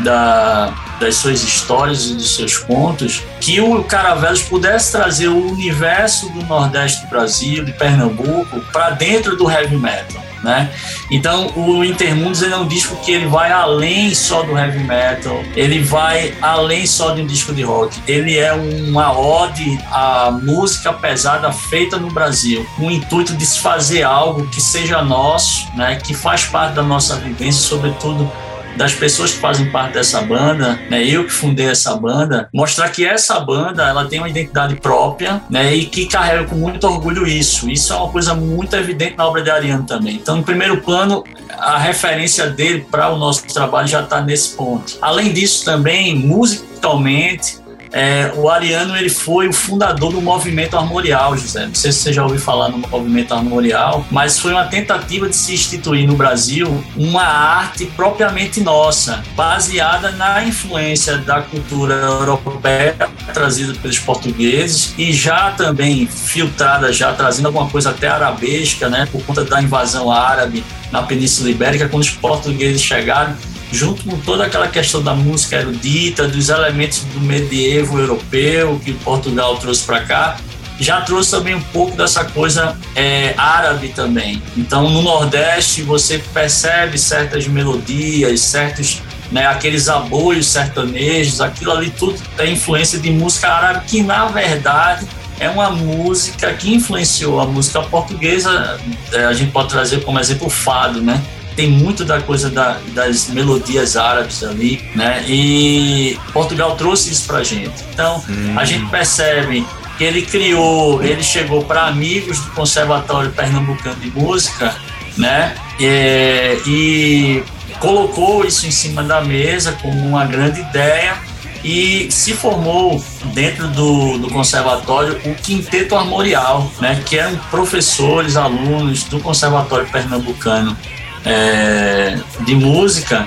da, 0.00 0.74
das 1.02 1.16
suas 1.16 1.42
histórias 1.42 2.06
e 2.06 2.14
dos 2.14 2.36
seus 2.36 2.56
contos, 2.56 3.22
que 3.40 3.60
o 3.60 3.82
Caravelos 3.84 4.42
pudesse 4.42 4.92
trazer 4.92 5.28
o 5.28 5.50
universo 5.50 6.30
do 6.30 6.42
Nordeste 6.44 7.02
do 7.02 7.08
Brasil, 7.08 7.64
de 7.64 7.72
Pernambuco, 7.72 8.60
para 8.72 8.90
dentro 8.90 9.36
do 9.36 9.50
heavy 9.50 9.76
metal. 9.76 10.22
Né? 10.42 10.72
Então, 11.08 11.52
o 11.54 11.84
Intermundos 11.84 12.42
é 12.42 12.56
um 12.56 12.66
disco 12.66 12.96
que 12.96 13.12
ele 13.12 13.26
vai 13.26 13.52
além 13.52 14.12
só 14.12 14.42
do 14.42 14.58
heavy 14.58 14.82
metal, 14.82 15.40
ele 15.54 15.80
vai 15.80 16.34
além 16.42 16.84
só 16.84 17.12
de 17.12 17.22
um 17.22 17.26
disco 17.26 17.54
de 17.54 17.62
rock. 17.62 17.96
Ele 18.08 18.36
é 18.36 18.52
uma 18.52 19.16
ode 19.16 19.78
à 19.90 20.32
música 20.32 20.92
pesada 20.92 21.52
feita 21.52 21.96
no 21.96 22.10
Brasil, 22.10 22.66
com 22.76 22.88
o 22.88 22.90
intuito 22.90 23.36
de 23.36 23.46
se 23.46 23.60
fazer 23.60 24.02
algo 24.02 24.48
que 24.48 24.60
seja 24.60 25.00
nosso, 25.02 25.68
né? 25.76 25.96
que 25.96 26.12
faz 26.12 26.44
parte 26.44 26.74
da 26.74 26.82
nossa 26.82 27.16
vivência, 27.16 27.62
sobretudo 27.62 28.30
das 28.76 28.94
pessoas 28.94 29.32
que 29.32 29.38
fazem 29.38 29.70
parte 29.70 29.94
dessa 29.94 30.22
banda, 30.22 30.78
né, 30.90 31.04
eu 31.04 31.24
que 31.24 31.32
fundei 31.32 31.66
essa 31.66 31.94
banda, 31.96 32.48
mostrar 32.52 32.88
que 32.90 33.04
essa 33.04 33.38
banda 33.40 33.86
ela 33.86 34.04
tem 34.06 34.18
uma 34.18 34.28
identidade 34.28 34.76
própria 34.76 35.42
né, 35.48 35.74
e 35.74 35.86
que 35.86 36.06
carrega 36.06 36.44
com 36.44 36.56
muito 36.56 36.86
orgulho 36.86 37.26
isso. 37.26 37.70
Isso 37.70 37.92
é 37.92 37.96
uma 37.96 38.08
coisa 38.08 38.34
muito 38.34 38.74
evidente 38.76 39.16
na 39.16 39.26
obra 39.26 39.42
de 39.42 39.50
Ariano 39.50 39.84
também. 39.84 40.16
Então, 40.16 40.36
no 40.36 40.42
primeiro 40.42 40.78
plano, 40.78 41.24
a 41.58 41.78
referência 41.78 42.48
dele 42.50 42.86
para 42.90 43.10
o 43.10 43.18
nosso 43.18 43.46
trabalho 43.46 43.86
já 43.86 44.02
está 44.02 44.20
nesse 44.20 44.56
ponto. 44.56 44.96
Além 45.00 45.32
disso, 45.32 45.64
também, 45.64 46.14
musicalmente, 46.14 47.61
é, 47.92 48.32
o 48.36 48.48
Ariano 48.48 48.96
ele 48.96 49.10
foi 49.10 49.48
o 49.48 49.52
fundador 49.52 50.12
do 50.12 50.20
movimento 50.20 50.76
armorial, 50.76 51.36
José. 51.36 51.66
Não 51.66 51.74
sei 51.74 51.92
se 51.92 51.98
você 51.98 52.12
já 52.12 52.22
ouviu 52.22 52.40
falar 52.40 52.70
no 52.70 52.78
movimento 52.78 53.34
armorial, 53.34 54.06
mas 54.10 54.38
foi 54.38 54.52
uma 54.52 54.64
tentativa 54.64 55.28
de 55.28 55.36
se 55.36 55.52
instituir 55.54 56.06
no 56.06 56.16
Brasil 56.16 56.82
uma 56.96 57.22
arte 57.22 57.86
propriamente 57.86 58.60
nossa, 58.60 59.22
baseada 59.36 60.10
na 60.12 60.42
influência 60.44 61.18
da 61.18 61.42
cultura 61.42 61.94
europeia 61.94 62.96
trazida 63.34 63.74
pelos 63.74 63.98
portugueses 63.98 64.94
e 64.96 65.12
já 65.12 65.50
também 65.50 66.06
filtrada, 66.06 66.92
já 66.92 67.12
trazendo 67.12 67.46
alguma 67.46 67.68
coisa 67.68 67.90
até 67.90 68.08
arabesca, 68.08 68.88
né, 68.88 69.06
por 69.10 69.22
conta 69.24 69.44
da 69.44 69.62
invasão 69.62 70.10
árabe 70.10 70.64
na 70.90 71.02
Península 71.02 71.50
Ibérica, 71.50 71.88
quando 71.88 72.02
os 72.02 72.10
portugueses 72.10 72.82
chegaram 72.82 73.36
junto 73.72 74.04
com 74.04 74.18
toda 74.18 74.44
aquela 74.44 74.68
questão 74.68 75.02
da 75.02 75.14
música 75.14 75.56
erudita, 75.56 76.28
dos 76.28 76.50
elementos 76.50 77.00
do 77.00 77.20
medievo 77.20 77.98
europeu 77.98 78.80
que 78.84 78.92
Portugal 78.92 79.56
trouxe 79.56 79.82
para 79.84 80.00
cá, 80.00 80.36
já 80.78 81.00
trouxe 81.00 81.30
também 81.30 81.54
um 81.54 81.60
pouco 81.60 81.96
dessa 81.96 82.24
coisa 82.24 82.76
é, 82.94 83.34
árabe 83.36 83.88
também. 83.88 84.42
Então, 84.56 84.88
no 84.90 85.02
Nordeste, 85.02 85.82
você 85.82 86.18
percebe 86.32 86.98
certas 86.98 87.46
melodias, 87.46 88.40
certos 88.40 89.00
né, 89.30 89.46
aqueles 89.46 89.88
aboios 89.88 90.46
sertanejos, 90.48 91.40
aquilo 91.40 91.72
ali 91.72 91.90
tudo 91.90 92.20
tem 92.36 92.52
influência 92.52 92.98
de 92.98 93.10
música 93.10 93.48
árabe, 93.48 93.86
que 93.86 94.02
na 94.02 94.26
verdade 94.26 95.06
é 95.40 95.48
uma 95.48 95.70
música 95.70 96.52
que 96.52 96.74
influenciou 96.74 97.40
a 97.40 97.46
música 97.46 97.80
portuguesa. 97.80 98.78
É, 99.12 99.24
a 99.24 99.32
gente 99.32 99.50
pode 99.50 99.68
trazer 99.68 100.04
como 100.04 100.20
exemplo 100.20 100.46
o 100.46 100.50
fado, 100.50 101.00
né? 101.00 101.20
Tem 101.54 101.70
muito 101.70 102.04
da 102.04 102.20
coisa 102.20 102.50
da, 102.50 102.78
das 102.88 103.28
melodias 103.28 103.96
árabes 103.96 104.42
ali, 104.42 104.82
né? 104.94 105.24
E 105.26 106.18
Portugal 106.32 106.76
trouxe 106.76 107.12
isso 107.12 107.26
pra 107.26 107.42
gente. 107.42 107.84
Então, 107.92 108.22
hum. 108.28 108.58
a 108.58 108.64
gente 108.64 108.86
percebe 108.86 109.66
que 109.98 110.04
ele 110.04 110.22
criou, 110.22 111.02
ele 111.02 111.22
chegou 111.22 111.64
para 111.64 111.86
amigos 111.86 112.40
do 112.40 112.50
Conservatório 112.52 113.30
Pernambucano 113.30 113.96
de 113.96 114.10
Música, 114.10 114.74
né? 115.16 115.54
E, 115.78 116.62
e 116.66 117.44
colocou 117.78 118.44
isso 118.44 118.66
em 118.66 118.70
cima 118.70 119.02
da 119.02 119.20
mesa 119.20 119.72
como 119.82 120.06
uma 120.06 120.24
grande 120.24 120.60
ideia 120.60 121.16
e 121.64 122.10
se 122.10 122.32
formou 122.32 123.02
dentro 123.32 123.68
do, 123.68 124.18
do 124.18 124.28
conservatório 124.30 125.20
o 125.24 125.34
Quinteto 125.34 125.94
Armorial, 125.94 126.70
né, 126.80 127.00
que 127.06 127.18
eram 127.18 127.36
professores, 127.50 128.36
alunos 128.36 129.04
do 129.04 129.20
Conservatório 129.20 129.86
Pernambucano 129.88 130.76
é, 131.24 132.18
de 132.40 132.54
música 132.54 133.26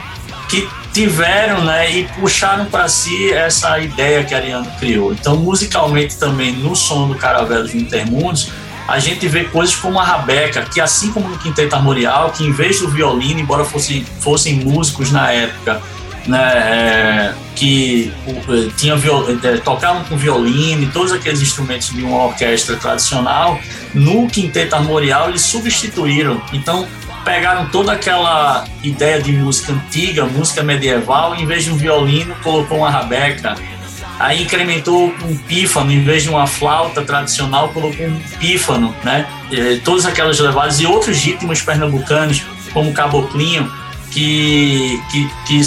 que 0.49 0.67
tiveram 0.93 1.65
né, 1.65 1.91
e 1.91 2.03
puxaram 2.19 2.65
para 2.65 2.87
si 2.87 3.31
essa 3.33 3.77
ideia 3.79 4.23
que 4.23 4.33
Ariano 4.33 4.71
criou. 4.79 5.11
Então, 5.11 5.35
musicalmente 5.35 6.17
também, 6.17 6.53
no 6.53 6.75
som 6.75 7.07
do 7.07 7.15
Caravelos 7.15 7.71
do 7.71 7.77
Intermundos, 7.77 8.49
a 8.87 8.99
gente 8.99 9.27
vê 9.27 9.45
coisas 9.45 9.75
como 9.75 9.99
a 9.99 10.03
Rabeca, 10.03 10.61
que 10.61 10.79
assim 10.79 11.11
como 11.11 11.27
no 11.27 11.37
Quinteto 11.37 11.75
Armorial, 11.75 12.31
que 12.31 12.45
em 12.45 12.51
vez 12.51 12.79
do 12.79 12.87
violino, 12.87 13.39
embora 13.39 13.65
fossem, 13.65 14.59
músicos 14.63 15.11
na 15.11 15.31
época, 15.31 15.81
né, 16.27 16.39
é, 16.39 17.33
que 17.55 18.13
é, 18.27 18.69
tinha 18.77 18.93
é, 18.95 19.57
tocavam 19.57 20.03
com 20.05 20.15
violino 20.15 20.83
e 20.83 20.87
todos 20.87 21.11
aqueles 21.11 21.41
instrumentos 21.41 21.89
de 21.89 22.03
uma 22.03 22.25
orquestra 22.25 22.77
tradicional, 22.77 23.59
no 23.93 24.27
Quinteto 24.27 24.75
Armorial 24.75 25.29
eles 25.29 25.41
substituíram. 25.41 26.41
Então, 26.53 26.87
pegaram 27.25 27.67
toda 27.69 27.91
aquela 27.91 28.65
ideia 28.83 29.19
de 29.21 29.33
música 29.33 29.73
antiga, 29.73 30.25
música 30.25 30.63
medieval, 30.63 31.35
em 31.35 31.45
vez 31.45 31.65
de 31.65 31.71
um 31.71 31.75
violino, 31.75 32.35
colocou 32.43 32.77
uma 32.77 32.89
rabeca. 32.89 33.55
Aí 34.17 34.43
incrementou 34.43 35.13
um 35.23 35.35
pífano, 35.35 35.91
em 35.91 36.01
vez 36.01 36.23
de 36.23 36.29
uma 36.29 36.47
flauta 36.47 37.01
tradicional, 37.01 37.69
colocou 37.69 38.05
um 38.05 38.19
pífano, 38.39 38.95
né? 39.03 39.27
E, 39.51 39.81
todas 39.83 40.05
aquelas 40.05 40.39
levadas 40.39 40.79
e 40.79 40.85
outros 40.85 41.17
ritmos 41.17 41.61
pernambucanos, 41.61 42.43
como 42.71 42.91
o 42.91 42.93
caboclinho, 42.93 43.69
que, 44.11 45.01
que, 45.11 45.29
que, 45.45 45.61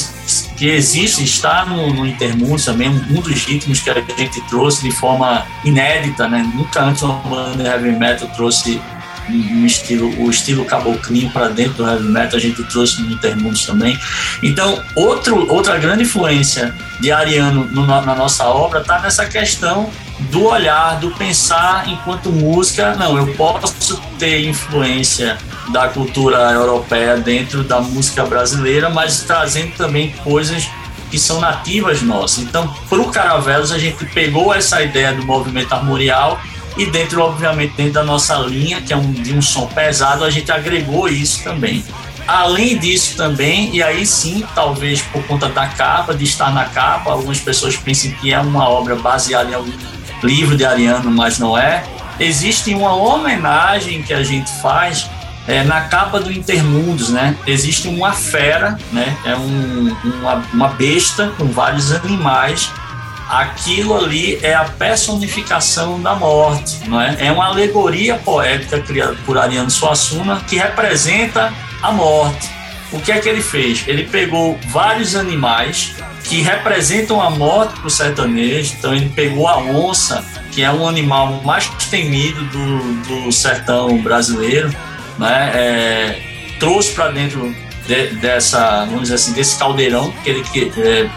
que 0.56 0.68
existe, 0.70 1.22
está 1.22 1.66
no, 1.66 1.92
no 1.92 2.06
Intermundo 2.06 2.64
também, 2.64 2.88
um 2.88 3.20
dos 3.20 3.44
ritmos 3.44 3.80
que 3.80 3.90
a 3.90 4.02
gente 4.16 4.40
trouxe 4.48 4.82
de 4.82 4.92
forma 4.92 5.44
inédita, 5.64 6.26
né? 6.26 6.50
Nunca 6.54 6.84
antes 6.84 7.02
uma 7.02 7.16
banda 7.16 7.62
heavy 7.64 7.92
metal 7.92 8.28
trouxe 8.28 8.80
um 9.30 9.66
estilo, 9.66 10.08
o 10.22 10.30
estilo 10.30 10.64
caboclinho 10.64 11.30
para 11.30 11.48
dentro 11.48 11.74
do 11.74 11.88
heavy 11.88 12.08
metal, 12.08 12.36
a 12.36 12.40
gente 12.40 12.62
trouxe 12.64 13.02
no 13.02 13.12
Intermundos 13.12 13.64
também. 13.64 13.98
Então, 14.42 14.82
outro, 14.94 15.50
outra 15.52 15.78
grande 15.78 16.02
influência 16.02 16.74
de 17.00 17.12
Ariano 17.12 17.64
no, 17.66 17.86
na 17.86 18.14
nossa 18.14 18.44
obra 18.46 18.80
está 18.80 19.00
nessa 19.00 19.26
questão 19.26 19.90
do 20.30 20.44
olhar, 20.46 20.98
do 20.98 21.10
pensar 21.12 21.88
enquanto 21.88 22.30
música. 22.30 22.94
Não, 22.96 23.16
eu 23.16 23.34
posso 23.34 24.00
ter 24.18 24.46
influência 24.46 25.38
da 25.72 25.88
cultura 25.88 26.38
europeia 26.52 27.16
dentro 27.16 27.62
da 27.62 27.80
música 27.80 28.24
brasileira, 28.24 28.88
mas 28.88 29.22
trazendo 29.22 29.72
também 29.76 30.10
coisas 30.24 30.68
que 31.10 31.18
são 31.18 31.40
nativas 31.40 32.02
nossas. 32.02 32.44
Então, 32.44 32.72
para 32.88 33.00
o 33.00 33.10
Caravelos, 33.10 33.72
a 33.72 33.78
gente 33.78 34.04
pegou 34.06 34.52
essa 34.52 34.82
ideia 34.82 35.12
do 35.12 35.24
movimento 35.24 35.72
armorial 35.72 36.40
e 36.78 36.86
dentro, 36.86 37.20
obviamente, 37.20 37.74
dentro 37.76 37.94
da 37.94 38.04
nossa 38.04 38.36
linha, 38.36 38.80
que 38.80 38.92
é 38.92 38.96
um, 38.96 39.10
de 39.10 39.34
um 39.34 39.42
som 39.42 39.66
pesado, 39.66 40.24
a 40.24 40.30
gente 40.30 40.50
agregou 40.52 41.08
isso 41.08 41.42
também. 41.42 41.84
Além 42.24 42.78
disso 42.78 43.16
também, 43.16 43.74
e 43.74 43.82
aí 43.82 44.06
sim, 44.06 44.46
talvez 44.54 45.02
por 45.02 45.22
conta 45.24 45.48
da 45.48 45.66
capa, 45.66 46.14
de 46.14 46.22
estar 46.22 46.52
na 46.52 46.66
capa, 46.66 47.10
algumas 47.10 47.40
pessoas 47.40 47.76
pensam 47.76 48.12
que 48.12 48.32
é 48.32 48.38
uma 48.38 48.68
obra 48.68 48.94
baseada 48.94 49.50
em 49.50 49.54
algum 49.54 49.72
livro 50.22 50.56
de 50.56 50.64
Ariano, 50.64 51.10
mas 51.10 51.38
não 51.38 51.58
é. 51.58 51.84
Existe 52.20 52.72
uma 52.72 52.94
homenagem 52.94 54.02
que 54.02 54.14
a 54.14 54.22
gente 54.22 54.50
faz 54.60 55.08
é, 55.48 55.64
na 55.64 55.80
capa 55.82 56.20
do 56.20 56.30
Intermundos, 56.30 57.08
né? 57.08 57.36
Existe 57.46 57.88
uma 57.88 58.12
fera, 58.12 58.78
né? 58.92 59.16
É 59.24 59.34
um, 59.34 59.96
uma, 60.04 60.44
uma 60.52 60.68
besta 60.68 61.32
com 61.36 61.46
vários 61.46 61.90
animais 61.90 62.70
aquilo 63.28 63.96
ali 63.96 64.38
é 64.42 64.54
a 64.54 64.64
personificação 64.64 66.00
da 66.00 66.14
morte, 66.14 66.88
não 66.88 67.00
é? 67.00 67.16
É 67.18 67.32
uma 67.32 67.46
alegoria 67.46 68.16
poética 68.16 68.80
criada 68.80 69.16
por 69.26 69.36
Ariano 69.36 69.70
Suassuna 69.70 70.40
que 70.46 70.56
representa 70.56 71.52
a 71.82 71.92
morte. 71.92 72.48
O 72.90 73.00
que 73.00 73.12
é 73.12 73.18
que 73.18 73.28
ele 73.28 73.42
fez? 73.42 73.84
Ele 73.86 74.04
pegou 74.04 74.58
vários 74.68 75.14
animais 75.14 75.94
que 76.24 76.40
representam 76.40 77.20
a 77.20 77.30
morte 77.30 77.78
para 77.78 77.86
o 77.86 77.90
sertanejo. 77.90 78.74
Então 78.78 78.94
ele 78.94 79.10
pegou 79.10 79.46
a 79.46 79.58
onça, 79.58 80.24
que 80.50 80.62
é 80.62 80.70
um 80.70 80.88
animal 80.88 81.42
mais 81.44 81.68
temido 81.90 82.42
do, 82.46 83.24
do 83.24 83.32
sertão 83.32 83.98
brasileiro, 83.98 84.74
né? 85.18 85.50
É, 85.54 86.22
trouxe 86.58 86.92
para 86.92 87.10
dentro 87.10 87.54
de, 87.86 88.06
dessa, 88.16 88.84
vamos 88.86 89.02
dizer 89.02 89.14
assim, 89.14 89.32
desse 89.32 89.58
caldeirão 89.58 90.12
que 90.22 90.30
ele 90.30 90.42
que, 90.44 90.72
é, 90.80 91.10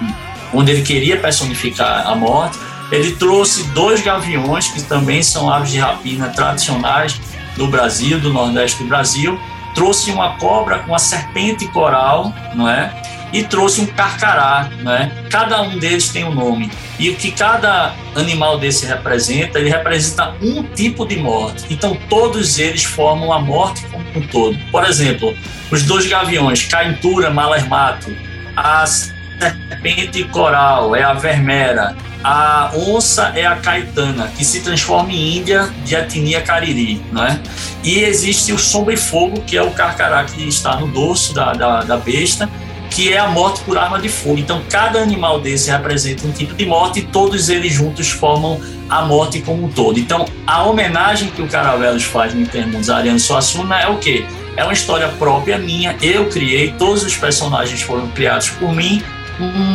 onde 0.53 0.71
ele 0.71 0.81
queria 0.81 1.17
personificar 1.17 2.07
a 2.07 2.15
morte. 2.15 2.57
Ele 2.91 3.13
trouxe 3.13 3.63
dois 3.69 4.01
gaviões, 4.01 4.67
que 4.67 4.81
também 4.83 5.23
são 5.23 5.51
aves 5.51 5.71
de 5.71 5.79
rapina 5.79 6.29
tradicionais 6.29 7.19
do 7.55 7.67
Brasil, 7.67 8.19
do 8.19 8.31
Nordeste 8.33 8.83
do 8.83 8.89
Brasil. 8.89 9.39
Trouxe 9.73 10.11
uma 10.11 10.35
cobra 10.37 10.79
com 10.79 10.93
a 10.93 10.99
serpente 10.99 11.67
coral, 11.69 12.33
não 12.53 12.67
é? 12.67 12.93
E 13.31 13.43
trouxe 13.43 13.79
um 13.79 13.85
carcará, 13.85 14.69
não 14.81 14.91
é? 14.91 15.09
Cada 15.29 15.61
um 15.61 15.79
deles 15.79 16.09
tem 16.09 16.25
um 16.25 16.35
nome. 16.35 16.69
E 16.99 17.09
o 17.09 17.15
que 17.15 17.31
cada 17.31 17.95
animal 18.13 18.59
desse 18.59 18.85
representa, 18.85 19.57
ele 19.57 19.69
representa 19.69 20.35
um 20.41 20.61
tipo 20.63 21.05
de 21.05 21.15
morte. 21.15 21.65
Então 21.69 21.97
todos 22.09 22.59
eles 22.59 22.83
formam 22.83 23.31
a 23.31 23.39
morte 23.39 23.85
como 23.85 24.03
um 24.13 24.27
todo. 24.27 24.57
Por 24.69 24.83
exemplo, 24.83 25.33
os 25.71 25.83
dois 25.83 26.05
gaviões, 26.05 26.65
Caintura 26.65 27.29
Malermato, 27.29 28.13
as 28.53 29.13
serpente 29.41 30.23
coral 30.25 30.95
é 30.95 31.03
a 31.03 31.13
vermera. 31.13 31.95
A 32.23 32.71
onça 32.75 33.31
é 33.35 33.47
a 33.47 33.55
caetana, 33.55 34.27
que 34.37 34.45
se 34.45 34.61
transforma 34.61 35.11
em 35.11 35.37
índia 35.37 35.67
de 35.83 35.95
etnia 35.95 36.41
cariri, 36.41 37.01
é? 37.17 37.39
E 37.83 37.99
existe 38.03 38.53
o 38.53 38.59
sombra 38.59 38.93
e 38.93 38.97
fogo, 38.97 39.41
que 39.41 39.57
é 39.57 39.63
o 39.63 39.71
carcará 39.71 40.23
que 40.23 40.47
está 40.47 40.75
no 40.75 40.85
dorso 40.87 41.33
da, 41.33 41.53
da, 41.53 41.81
da 41.81 41.97
besta, 41.97 42.47
que 42.91 43.11
é 43.11 43.17
a 43.17 43.27
morte 43.27 43.61
por 43.61 43.75
arma 43.75 43.97
de 43.97 44.07
fogo. 44.07 44.37
Então, 44.37 44.61
cada 44.69 44.99
animal 44.99 45.39
desse 45.39 45.71
representa 45.71 46.27
um 46.27 46.31
tipo 46.31 46.53
de 46.53 46.65
morte 46.65 46.99
e 46.99 47.01
todos 47.01 47.49
eles 47.49 47.73
juntos 47.73 48.11
formam 48.11 48.61
a 48.87 49.01
morte 49.01 49.41
como 49.41 49.65
um 49.65 49.69
todo. 49.69 49.99
Então, 49.99 50.25
a 50.45 50.63
homenagem 50.63 51.31
que 51.31 51.41
o 51.41 51.47
Caravelos 51.47 52.03
faz 52.03 52.35
no 52.35 52.45
termos 52.45 52.87
Ariano 52.87 53.19
Suassuna 53.19 53.79
é 53.79 53.87
o 53.87 53.97
quê? 53.97 54.25
É 54.55 54.63
uma 54.63 54.73
história 54.73 55.07
própria 55.07 55.57
minha, 55.57 55.95
eu 56.01 56.29
criei, 56.29 56.73
todos 56.77 57.03
os 57.03 57.15
personagens 57.15 57.81
foram 57.81 58.07
criados 58.09 58.49
por 58.49 58.75
mim, 58.75 59.01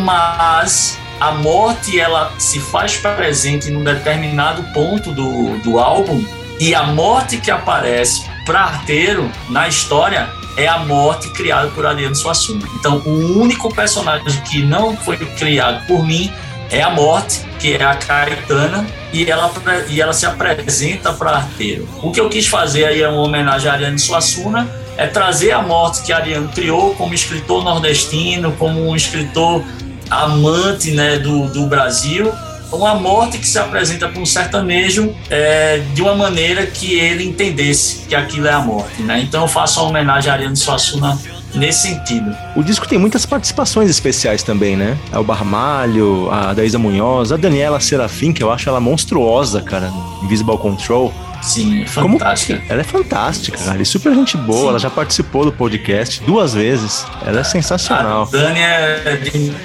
mas 0.04 0.99
a 1.20 1.32
morte 1.32 1.99
ela 1.99 2.32
se 2.38 2.61
faz 2.61 2.96
presente 2.96 3.70
em 3.70 3.76
um 3.76 3.85
determinado 3.85 4.62
ponto 4.73 5.12
do, 5.12 5.58
do 5.58 5.78
álbum 5.78 6.25
e 6.61 6.75
a 6.75 6.85
morte 6.85 7.38
que 7.38 7.50
aparece 7.50 8.25
para 8.44 8.61
Arteiro 8.61 9.30
na 9.49 9.68
história 9.68 10.28
é 10.56 10.66
a 10.66 10.78
morte 10.78 11.28
criada 11.30 11.68
por 11.68 11.85
Ariano 11.85 12.14
Suassuna. 12.14 12.66
Então, 12.78 13.02
o 13.04 13.38
único 13.38 13.73
personagem 13.75 14.40
que 14.42 14.62
não 14.62 14.96
foi 14.96 15.18
criado 15.18 15.87
por 15.87 16.04
mim 16.04 16.32
é 16.70 16.82
a 16.82 16.90
morte, 16.90 17.40
que 17.61 17.75
é 17.75 17.85
a 17.85 17.94
Caetana, 17.94 18.87
e 19.12 19.30
ela, 19.30 19.52
e 19.88 20.00
ela 20.00 20.12
se 20.12 20.25
apresenta 20.25 21.12
para 21.12 21.30
Arteiro. 21.32 21.87
O 22.02 22.11
que 22.11 22.20
eu 22.20 22.28
quis 22.28 22.46
fazer 22.46 22.87
aí 22.87 23.02
é 23.02 23.08
uma 23.08 23.20
homenagem 23.20 23.70
a 23.70 23.75
Ariano 23.75 23.99
Suassuna, 23.99 24.68
é 24.96 25.06
trazer 25.06 25.52
a 25.52 25.62
morte 25.62 26.02
que 26.02 26.12
Ariano 26.12 26.48
criou 26.48 26.94
como 26.94 27.14
escritor 27.14 27.62
nordestino, 27.62 28.52
como 28.52 28.88
um 28.88 28.96
escritor 28.96 29.62
amante 30.10 30.92
né, 30.92 31.18
do, 31.18 31.48
do 31.48 31.66
Brasil, 31.66 32.32
uma 32.72 32.94
morte 32.94 33.38
que 33.38 33.46
se 33.46 33.58
apresenta 33.58 34.08
para 34.08 34.20
um 34.20 34.26
sertanejo 34.26 35.14
é, 35.30 35.82
de 35.94 36.02
uma 36.02 36.14
maneira 36.14 36.66
que 36.66 36.98
ele 36.98 37.24
entendesse 37.24 38.06
que 38.08 38.14
aquilo 38.14 38.46
é 38.46 38.52
a 38.52 38.60
morte. 38.60 39.02
Né? 39.02 39.20
Então 39.20 39.42
eu 39.42 39.48
faço 39.48 39.80
uma 39.80 39.90
homenagem 39.90 40.30
a 40.30 40.34
Ariano 40.34 40.56
Suassuna 40.56 41.18
nesse 41.54 41.88
sentido. 41.88 42.36
O 42.54 42.62
disco 42.62 42.86
tem 42.86 42.98
muitas 42.98 43.24
participações 43.24 43.88
especiais 43.88 44.42
também, 44.42 44.76
né? 44.76 44.98
É 45.12 45.18
o 45.18 45.24
Barmalho, 45.24 46.30
a 46.30 46.52
Daísa 46.52 46.78
Munhoz, 46.78 47.32
a 47.32 47.36
Daniela 47.36 47.80
Serafim, 47.80 48.32
que 48.32 48.42
eu 48.42 48.52
acho 48.52 48.68
ela 48.68 48.80
monstruosa, 48.80 49.62
cara, 49.62 49.90
Invisible 50.22 50.58
Control. 50.58 51.12
Sim, 51.42 51.82
é 51.82 51.86
fantástica. 51.86 52.56
Como... 52.58 52.72
Ela 52.72 52.80
é 52.80 52.84
fantástica, 52.84 53.58
cara. 53.58 53.80
E 53.80 53.86
super 53.86 54.14
gente 54.14 54.36
boa. 54.36 54.60
Sim. 54.60 54.68
Ela 54.68 54.78
já 54.78 54.90
participou 54.90 55.44
do 55.44 55.52
podcast 55.52 56.22
duas 56.22 56.54
vezes. 56.54 57.06
Ela 57.24 57.40
é 57.40 57.44
sensacional. 57.44 58.22
A 58.22 58.30
Dani 58.30 58.60
é 58.60 59.20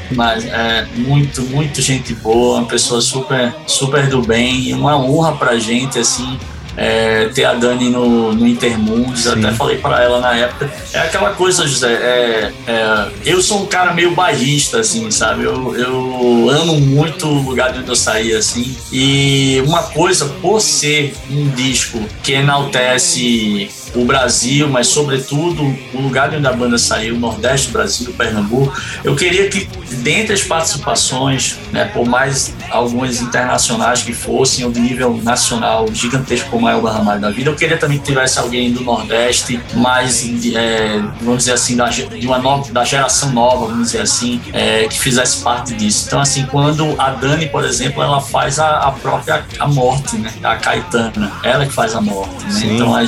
demais. 0.09 0.45
É 0.45 0.87
muito, 0.95 1.41
muito 1.43 1.81
gente 1.81 2.13
boa. 2.15 2.59
Uma 2.59 2.67
pessoa 2.67 3.01
super, 3.01 3.53
super 3.65 4.07
do 4.07 4.21
bem. 4.21 4.69
E 4.69 4.73
uma 4.73 4.97
honra 4.97 5.33
pra 5.33 5.57
gente, 5.57 5.99
assim 5.99 6.39
é, 6.77 7.29
ter 7.29 7.45
a 7.45 7.53
Dani 7.53 7.89
no, 7.89 8.33
no 8.33 8.47
Intermundos, 8.47 9.27
até 9.27 9.51
falei 9.51 9.77
para 9.77 10.03
ela 10.03 10.19
na 10.19 10.35
época. 10.35 10.71
É 10.93 10.99
aquela 10.99 11.31
coisa, 11.31 11.67
José, 11.67 11.91
é, 11.91 12.51
é, 12.67 13.07
eu 13.25 13.41
sou 13.41 13.63
um 13.63 13.65
cara 13.65 13.93
meio 13.93 14.11
bairrista, 14.11 14.79
assim, 14.79 15.09
sabe? 15.11 15.43
Eu, 15.43 15.75
eu 15.75 16.49
amo 16.49 16.79
muito 16.79 17.27
o 17.27 17.41
lugar 17.41 17.71
de 17.73 17.79
onde 17.79 17.89
eu 17.89 17.95
saí, 17.95 18.33
assim. 18.33 18.75
E 18.91 19.61
uma 19.65 19.83
coisa, 19.83 20.25
por 20.41 20.61
ser 20.61 21.15
um 21.29 21.49
disco 21.49 21.99
que 22.23 22.33
enaltece 22.33 23.69
o 23.95 24.05
Brasil, 24.05 24.67
mas 24.69 24.87
sobretudo 24.87 25.63
o 25.93 26.01
lugar 26.01 26.29
de 26.29 26.37
onde 26.37 26.47
a 26.47 26.53
banda 26.53 26.77
saiu, 26.77 27.15
o 27.15 27.19
Nordeste 27.19 27.67
do 27.67 27.73
Brasil, 27.73 28.13
Pernambuco. 28.13 28.73
Eu 29.03 29.15
queria 29.15 29.49
que, 29.49 29.67
dentre 29.97 30.33
as 30.33 30.43
participações, 30.43 31.57
né, 31.71 31.85
por 31.85 32.07
mais 32.07 32.53
algumas 32.69 33.21
internacionais 33.21 34.01
que 34.01 34.13
fossem, 34.13 34.65
ou 34.65 34.71
de 34.71 34.79
nível 34.79 35.19
nacional 35.23 35.87
gigantesco 35.91 36.49
como 36.49 36.67
é 36.67 36.75
o 36.75 36.81
Ramalho 36.85 37.21
da 37.21 37.29
vida, 37.29 37.49
eu 37.49 37.55
queria 37.55 37.77
também 37.77 37.97
que 37.97 38.05
tivesse 38.05 38.39
alguém 38.39 38.71
do 38.71 38.83
Nordeste, 38.83 39.59
mais, 39.75 40.23
é, 40.55 41.01
vamos 41.21 41.39
dizer 41.39 41.53
assim, 41.53 41.75
da, 41.75 41.89
de 41.89 42.27
uma 42.27 42.39
nova, 42.39 42.71
da 42.71 42.83
geração 42.83 43.31
nova, 43.31 43.67
vamos 43.67 43.87
dizer 43.87 44.01
assim, 44.01 44.41
é, 44.53 44.85
que 44.87 44.99
fizesse 44.99 45.41
parte 45.41 45.73
disso. 45.73 46.05
Então, 46.07 46.19
assim, 46.19 46.45
quando 46.45 46.95
a 46.99 47.09
Dani, 47.11 47.47
por 47.47 47.65
exemplo, 47.65 48.01
ela 48.01 48.21
faz 48.21 48.59
a, 48.59 48.79
a 48.79 48.91
própria 48.91 49.45
a 49.59 49.67
morte, 49.67 50.17
né? 50.17 50.31
A 50.43 50.55
Caetana, 50.55 51.31
ela 51.43 51.65
que 51.65 51.73
faz 51.73 51.95
a 51.95 52.01
morte, 52.01 52.43
né? 52.45 52.61
Então, 52.63 52.95
a, 52.95 53.05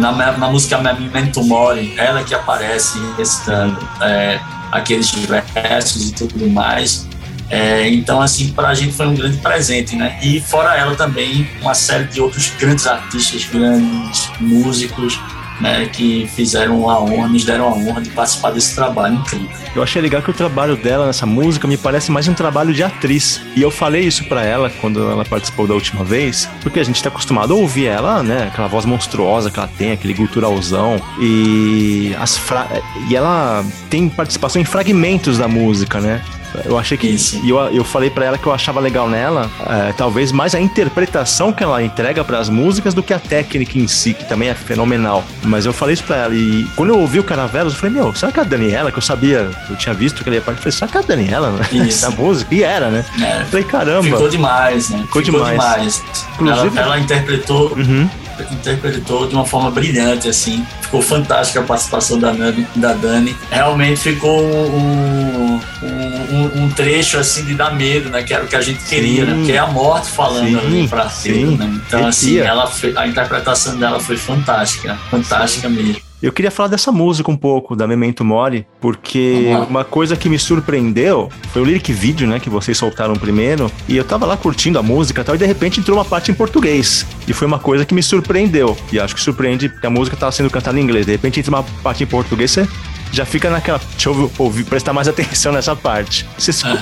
na, 0.00 0.32
na 0.32 0.48
música 0.48 0.78
Memento 0.78 1.44
Mori, 1.44 1.94
ela 1.96 2.24
que 2.24 2.34
aparece 2.34 2.98
recitando 3.16 3.78
é, 4.00 4.40
aqueles 4.72 5.10
versos 5.12 6.08
e 6.08 6.14
tudo 6.14 6.48
mais. 6.48 7.06
É, 7.50 7.88
então, 7.88 8.22
assim, 8.22 8.52
para 8.52 8.68
a 8.68 8.74
gente 8.74 8.92
foi 8.92 9.06
um 9.06 9.14
grande 9.14 9.36
presente, 9.38 9.96
né? 9.96 10.18
E 10.22 10.40
fora 10.40 10.76
ela 10.76 10.94
também, 10.94 11.48
uma 11.60 11.74
série 11.74 12.04
de 12.04 12.20
outros 12.20 12.50
grandes 12.58 12.86
artistas, 12.86 13.44
grandes 13.44 14.30
músicos, 14.40 15.20
né, 15.60 15.86
que 15.86 16.28
fizeram 16.34 16.88
a 16.88 17.00
honra, 17.00 17.28
nos 17.28 17.44
deram 17.44 17.68
a 17.68 17.72
honra 17.72 18.00
de 18.00 18.10
participar 18.10 18.50
desse 18.50 18.74
trabalho 18.74 19.16
incrível. 19.16 19.48
Eu 19.74 19.82
achei 19.82 20.00
legal 20.00 20.22
que 20.22 20.30
o 20.30 20.34
trabalho 20.34 20.76
dela 20.76 21.06
nessa 21.06 21.26
música 21.26 21.68
me 21.68 21.76
parece 21.76 22.10
mais 22.10 22.26
um 22.26 22.34
trabalho 22.34 22.72
de 22.72 22.82
atriz. 22.82 23.40
E 23.54 23.62
eu 23.62 23.70
falei 23.70 24.02
isso 24.02 24.24
para 24.24 24.44
ela 24.44 24.70
quando 24.80 25.08
ela 25.08 25.24
participou 25.24 25.66
da 25.66 25.74
última 25.74 26.04
vez, 26.04 26.48
porque 26.62 26.80
a 26.80 26.84
gente 26.84 27.02
tá 27.02 27.08
acostumado 27.08 27.52
a 27.52 27.56
ouvir 27.56 27.86
ela, 27.86 28.22
né, 28.22 28.48
aquela 28.52 28.68
voz 28.68 28.84
monstruosa 28.84 29.50
que 29.50 29.58
ela 29.58 29.70
tem, 29.78 29.92
aquele 29.92 30.14
guturalzão 30.14 31.00
e 31.20 32.14
as 32.18 32.36
fra... 32.36 32.66
e 33.08 33.14
ela 33.14 33.64
tem 33.88 34.08
participação 34.08 34.60
em 34.60 34.64
fragmentos 34.64 35.38
da 35.38 35.46
música, 35.46 36.00
né? 36.00 36.22
Eu 36.64 36.78
achei 36.78 36.96
que. 36.96 37.06
Isso. 37.06 37.40
E 37.44 37.50
eu, 37.50 37.58
eu 37.58 37.84
falei 37.84 38.10
para 38.10 38.24
ela 38.24 38.38
que 38.38 38.46
eu 38.46 38.52
achava 38.52 38.80
legal 38.80 39.08
nela, 39.08 39.50
é, 39.66 39.92
talvez 39.92 40.32
mais 40.32 40.54
a 40.54 40.60
interpretação 40.60 41.52
que 41.52 41.62
ela 41.62 41.82
entrega 41.82 42.24
para 42.24 42.38
as 42.38 42.48
músicas 42.48 42.94
do 42.94 43.02
que 43.02 43.12
a 43.12 43.18
técnica 43.18 43.78
em 43.78 43.86
si, 43.86 44.14
que 44.14 44.24
também 44.28 44.48
é 44.48 44.54
fenomenal. 44.54 45.24
Mas 45.42 45.66
eu 45.66 45.72
falei 45.72 45.94
isso 45.94 46.04
pra 46.04 46.16
ela. 46.16 46.34
E 46.34 46.66
quando 46.76 46.90
eu 46.90 46.98
ouvi 46.98 47.18
o 47.18 47.24
Caravelos, 47.24 47.74
eu 47.74 47.78
falei, 47.78 47.94
meu, 47.94 48.14
será 48.14 48.32
que 48.32 48.40
é 48.40 48.42
a 48.42 48.46
Daniela, 48.46 48.90
que 48.90 48.98
eu 48.98 49.02
sabia, 49.02 49.50
eu 49.68 49.76
tinha 49.76 49.94
visto 49.94 50.22
que 50.22 50.28
ele 50.28 50.36
ia 50.36 50.42
participar, 50.42 50.68
eu 50.68 50.72
falei, 50.72 50.72
será 50.72 50.90
que 50.90 50.96
é 50.96 51.00
a 51.00 51.16
Daniela, 51.16 51.50
né? 51.50 51.88
Essa 51.88 52.10
música? 52.12 52.54
E 52.54 52.62
era, 52.62 52.90
né? 52.90 53.04
É. 53.20 53.44
falei, 53.44 53.64
caramba. 53.64 54.02
Ficou 54.02 54.28
demais, 54.28 54.90
né? 54.90 54.98
Ficou, 55.02 55.22
Ficou 55.22 55.40
demais. 55.40 55.52
demais. 55.52 56.04
Inclusive, 56.34 56.78
ela, 56.78 56.86
ela 56.86 56.98
interpretou. 57.00 57.72
Uhum 57.76 58.08
interpretou 58.50 59.26
de 59.26 59.34
uma 59.34 59.44
forma 59.44 59.70
brilhante, 59.70 60.28
assim. 60.28 60.66
Ficou 60.82 61.02
fantástica 61.02 61.60
a 61.60 61.62
participação 61.62 62.18
da, 62.18 62.32
da 62.76 62.92
Dani. 62.94 63.36
Realmente 63.50 64.00
ficou 64.00 64.40
um, 64.42 65.60
um, 65.82 66.62
um, 66.62 66.70
trecho, 66.70 67.18
assim, 67.18 67.44
de 67.44 67.54
dar 67.54 67.74
medo, 67.74 68.10
né? 68.10 68.22
Que 68.22 68.34
era 68.34 68.44
o 68.44 68.48
que 68.48 68.56
a 68.56 68.60
gente 68.60 68.84
queria, 68.84 69.24
né? 69.24 69.32
sim, 69.32 69.40
né? 69.40 69.46
Que 69.46 69.52
é 69.52 69.58
a 69.58 69.66
morte 69.66 70.10
falando 70.10 70.48
sim, 70.48 70.58
ali 70.58 70.88
pra 70.88 71.08
sim, 71.08 71.56
né? 71.56 71.80
Então, 71.86 72.06
assim, 72.06 72.38
ela, 72.38 72.70
a 72.96 73.06
interpretação 73.06 73.78
dela 73.78 74.00
foi 74.00 74.16
fantástica. 74.16 74.96
Fantástica 75.10 75.68
mesmo. 75.68 76.09
Eu 76.22 76.32
queria 76.32 76.50
falar 76.50 76.68
dessa 76.68 76.92
música 76.92 77.30
um 77.30 77.36
pouco, 77.36 77.74
da 77.74 77.86
Memento 77.86 78.22
Mori, 78.22 78.66
porque 78.78 79.46
uma 79.70 79.84
coisa 79.84 80.14
que 80.16 80.28
me 80.28 80.38
surpreendeu 80.38 81.30
foi 81.50 81.62
o 81.62 81.64
lyric 81.64 81.92
video, 81.94 82.28
né, 82.28 82.38
que 82.38 82.50
vocês 82.50 82.76
soltaram 82.76 83.14
primeiro, 83.14 83.72
e 83.88 83.96
eu 83.96 84.04
tava 84.04 84.26
lá 84.26 84.36
curtindo 84.36 84.78
a 84.78 84.82
música 84.82 85.22
e 85.22 85.24
tal, 85.24 85.34
e 85.34 85.38
de 85.38 85.46
repente 85.46 85.80
entrou 85.80 85.96
uma 85.96 86.04
parte 86.04 86.30
em 86.30 86.34
português. 86.34 87.06
E 87.26 87.32
foi 87.32 87.46
uma 87.46 87.58
coisa 87.58 87.86
que 87.86 87.94
me 87.94 88.02
surpreendeu. 88.02 88.76
E 88.92 89.00
acho 89.00 89.14
que 89.14 89.20
surpreende 89.20 89.70
porque 89.70 89.86
a 89.86 89.90
música 89.90 90.14
tava 90.14 90.30
sendo 90.30 90.50
cantada 90.50 90.78
em 90.78 90.82
inglês. 90.82 91.06
De 91.06 91.12
repente 91.12 91.40
entra 91.40 91.50
uma 91.50 91.62
parte 91.82 92.04
em 92.04 92.06
português, 92.06 92.50
você 92.50 92.68
já 93.10 93.24
fica 93.24 93.48
naquela. 93.48 93.80
Deixa 93.92 94.10
eu 94.10 94.30
ouvir, 94.38 94.64
prestar 94.64 94.92
mais 94.92 95.08
atenção 95.08 95.52
nessa 95.52 95.74
parte. 95.74 96.26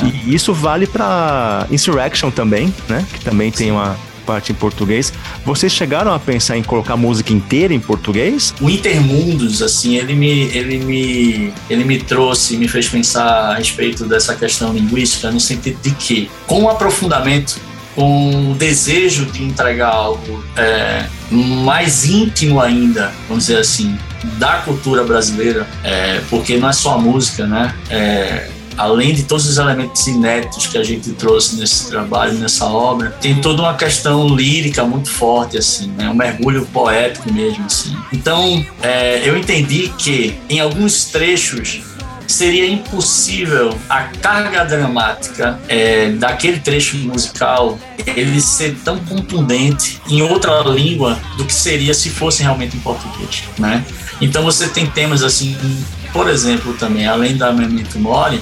Uhum. 0.02 0.12
E 0.26 0.34
isso 0.34 0.52
vale 0.52 0.86
para 0.88 1.64
Insurrection 1.70 2.30
também, 2.32 2.74
né? 2.88 3.06
Que 3.12 3.20
também 3.20 3.52
tem 3.52 3.70
uma, 3.70 3.96
parte 4.28 4.52
em 4.52 4.54
português. 4.54 5.10
Vocês 5.42 5.72
chegaram 5.72 6.12
a 6.12 6.18
pensar 6.18 6.58
em 6.58 6.62
colocar 6.62 6.92
a 6.92 6.96
música 6.98 7.32
inteira 7.32 7.72
em 7.72 7.80
português? 7.80 8.54
O 8.60 8.68
Intermundos, 8.68 9.62
assim, 9.62 9.96
ele 9.96 10.14
me, 10.14 10.42
ele 10.54 10.78
me, 10.78 11.52
ele 11.70 11.84
me 11.84 11.98
trouxe, 11.98 12.58
me 12.58 12.68
fez 12.68 12.86
pensar 12.86 13.52
a 13.52 13.54
respeito 13.54 14.04
dessa 14.04 14.34
questão 14.34 14.74
linguística 14.74 15.30
no 15.30 15.40
sentido 15.40 15.80
de 15.80 15.92
que, 15.92 16.30
com 16.46 16.64
o 16.64 16.68
aprofundamento 16.68 17.58
com 17.94 18.52
o 18.52 18.54
desejo 18.54 19.26
de 19.26 19.42
entregar 19.42 19.88
algo 19.88 20.44
é, 20.56 21.04
mais 21.32 22.04
íntimo 22.04 22.60
ainda, 22.60 23.12
vamos 23.26 23.46
dizer 23.46 23.58
assim, 23.58 23.98
da 24.38 24.58
cultura 24.58 25.02
brasileira, 25.02 25.66
é, 25.82 26.20
porque 26.30 26.58
não 26.58 26.68
é 26.68 26.72
só 26.72 26.94
a 26.94 26.98
música, 26.98 27.44
né? 27.44 27.74
É, 27.90 28.50
além 28.78 29.12
de 29.12 29.24
todos 29.24 29.46
os 29.46 29.58
elementos 29.58 30.06
inéditos 30.06 30.66
que 30.68 30.78
a 30.78 30.84
gente 30.84 31.10
trouxe 31.10 31.56
nesse 31.56 31.90
trabalho, 31.90 32.34
nessa 32.34 32.64
obra, 32.64 33.10
tem 33.20 33.40
toda 33.40 33.62
uma 33.62 33.74
questão 33.74 34.34
lírica 34.34 34.84
muito 34.84 35.10
forte, 35.10 35.58
assim, 35.58 35.88
né? 35.88 36.08
um 36.08 36.14
mergulho 36.14 36.64
poético 36.66 37.32
mesmo, 37.32 37.66
assim. 37.66 37.94
Então, 38.12 38.64
é, 38.80 39.28
eu 39.28 39.36
entendi 39.36 39.92
que 39.98 40.38
em 40.48 40.60
alguns 40.60 41.06
trechos 41.06 41.82
seria 42.26 42.70
impossível 42.70 43.76
a 43.88 44.02
carga 44.02 44.62
dramática 44.64 45.58
é, 45.66 46.10
daquele 46.10 46.60
trecho 46.60 46.98
musical 46.98 47.78
ele 48.06 48.40
ser 48.40 48.76
tão 48.84 48.98
contundente 48.98 49.98
em 50.08 50.20
outra 50.22 50.60
língua 50.60 51.18
do 51.38 51.44
que 51.44 51.54
seria 51.54 51.94
se 51.94 52.10
fosse 52.10 52.42
realmente 52.42 52.76
em 52.76 52.80
português, 52.80 53.44
né? 53.58 53.82
Então 54.20 54.44
você 54.44 54.68
tem 54.68 54.86
temas 54.86 55.22
assim, 55.22 55.56
por 56.12 56.28
exemplo, 56.28 56.74
também 56.74 57.06
além 57.06 57.36
da 57.36 57.50
Memento 57.50 57.98
Mori, 57.98 58.40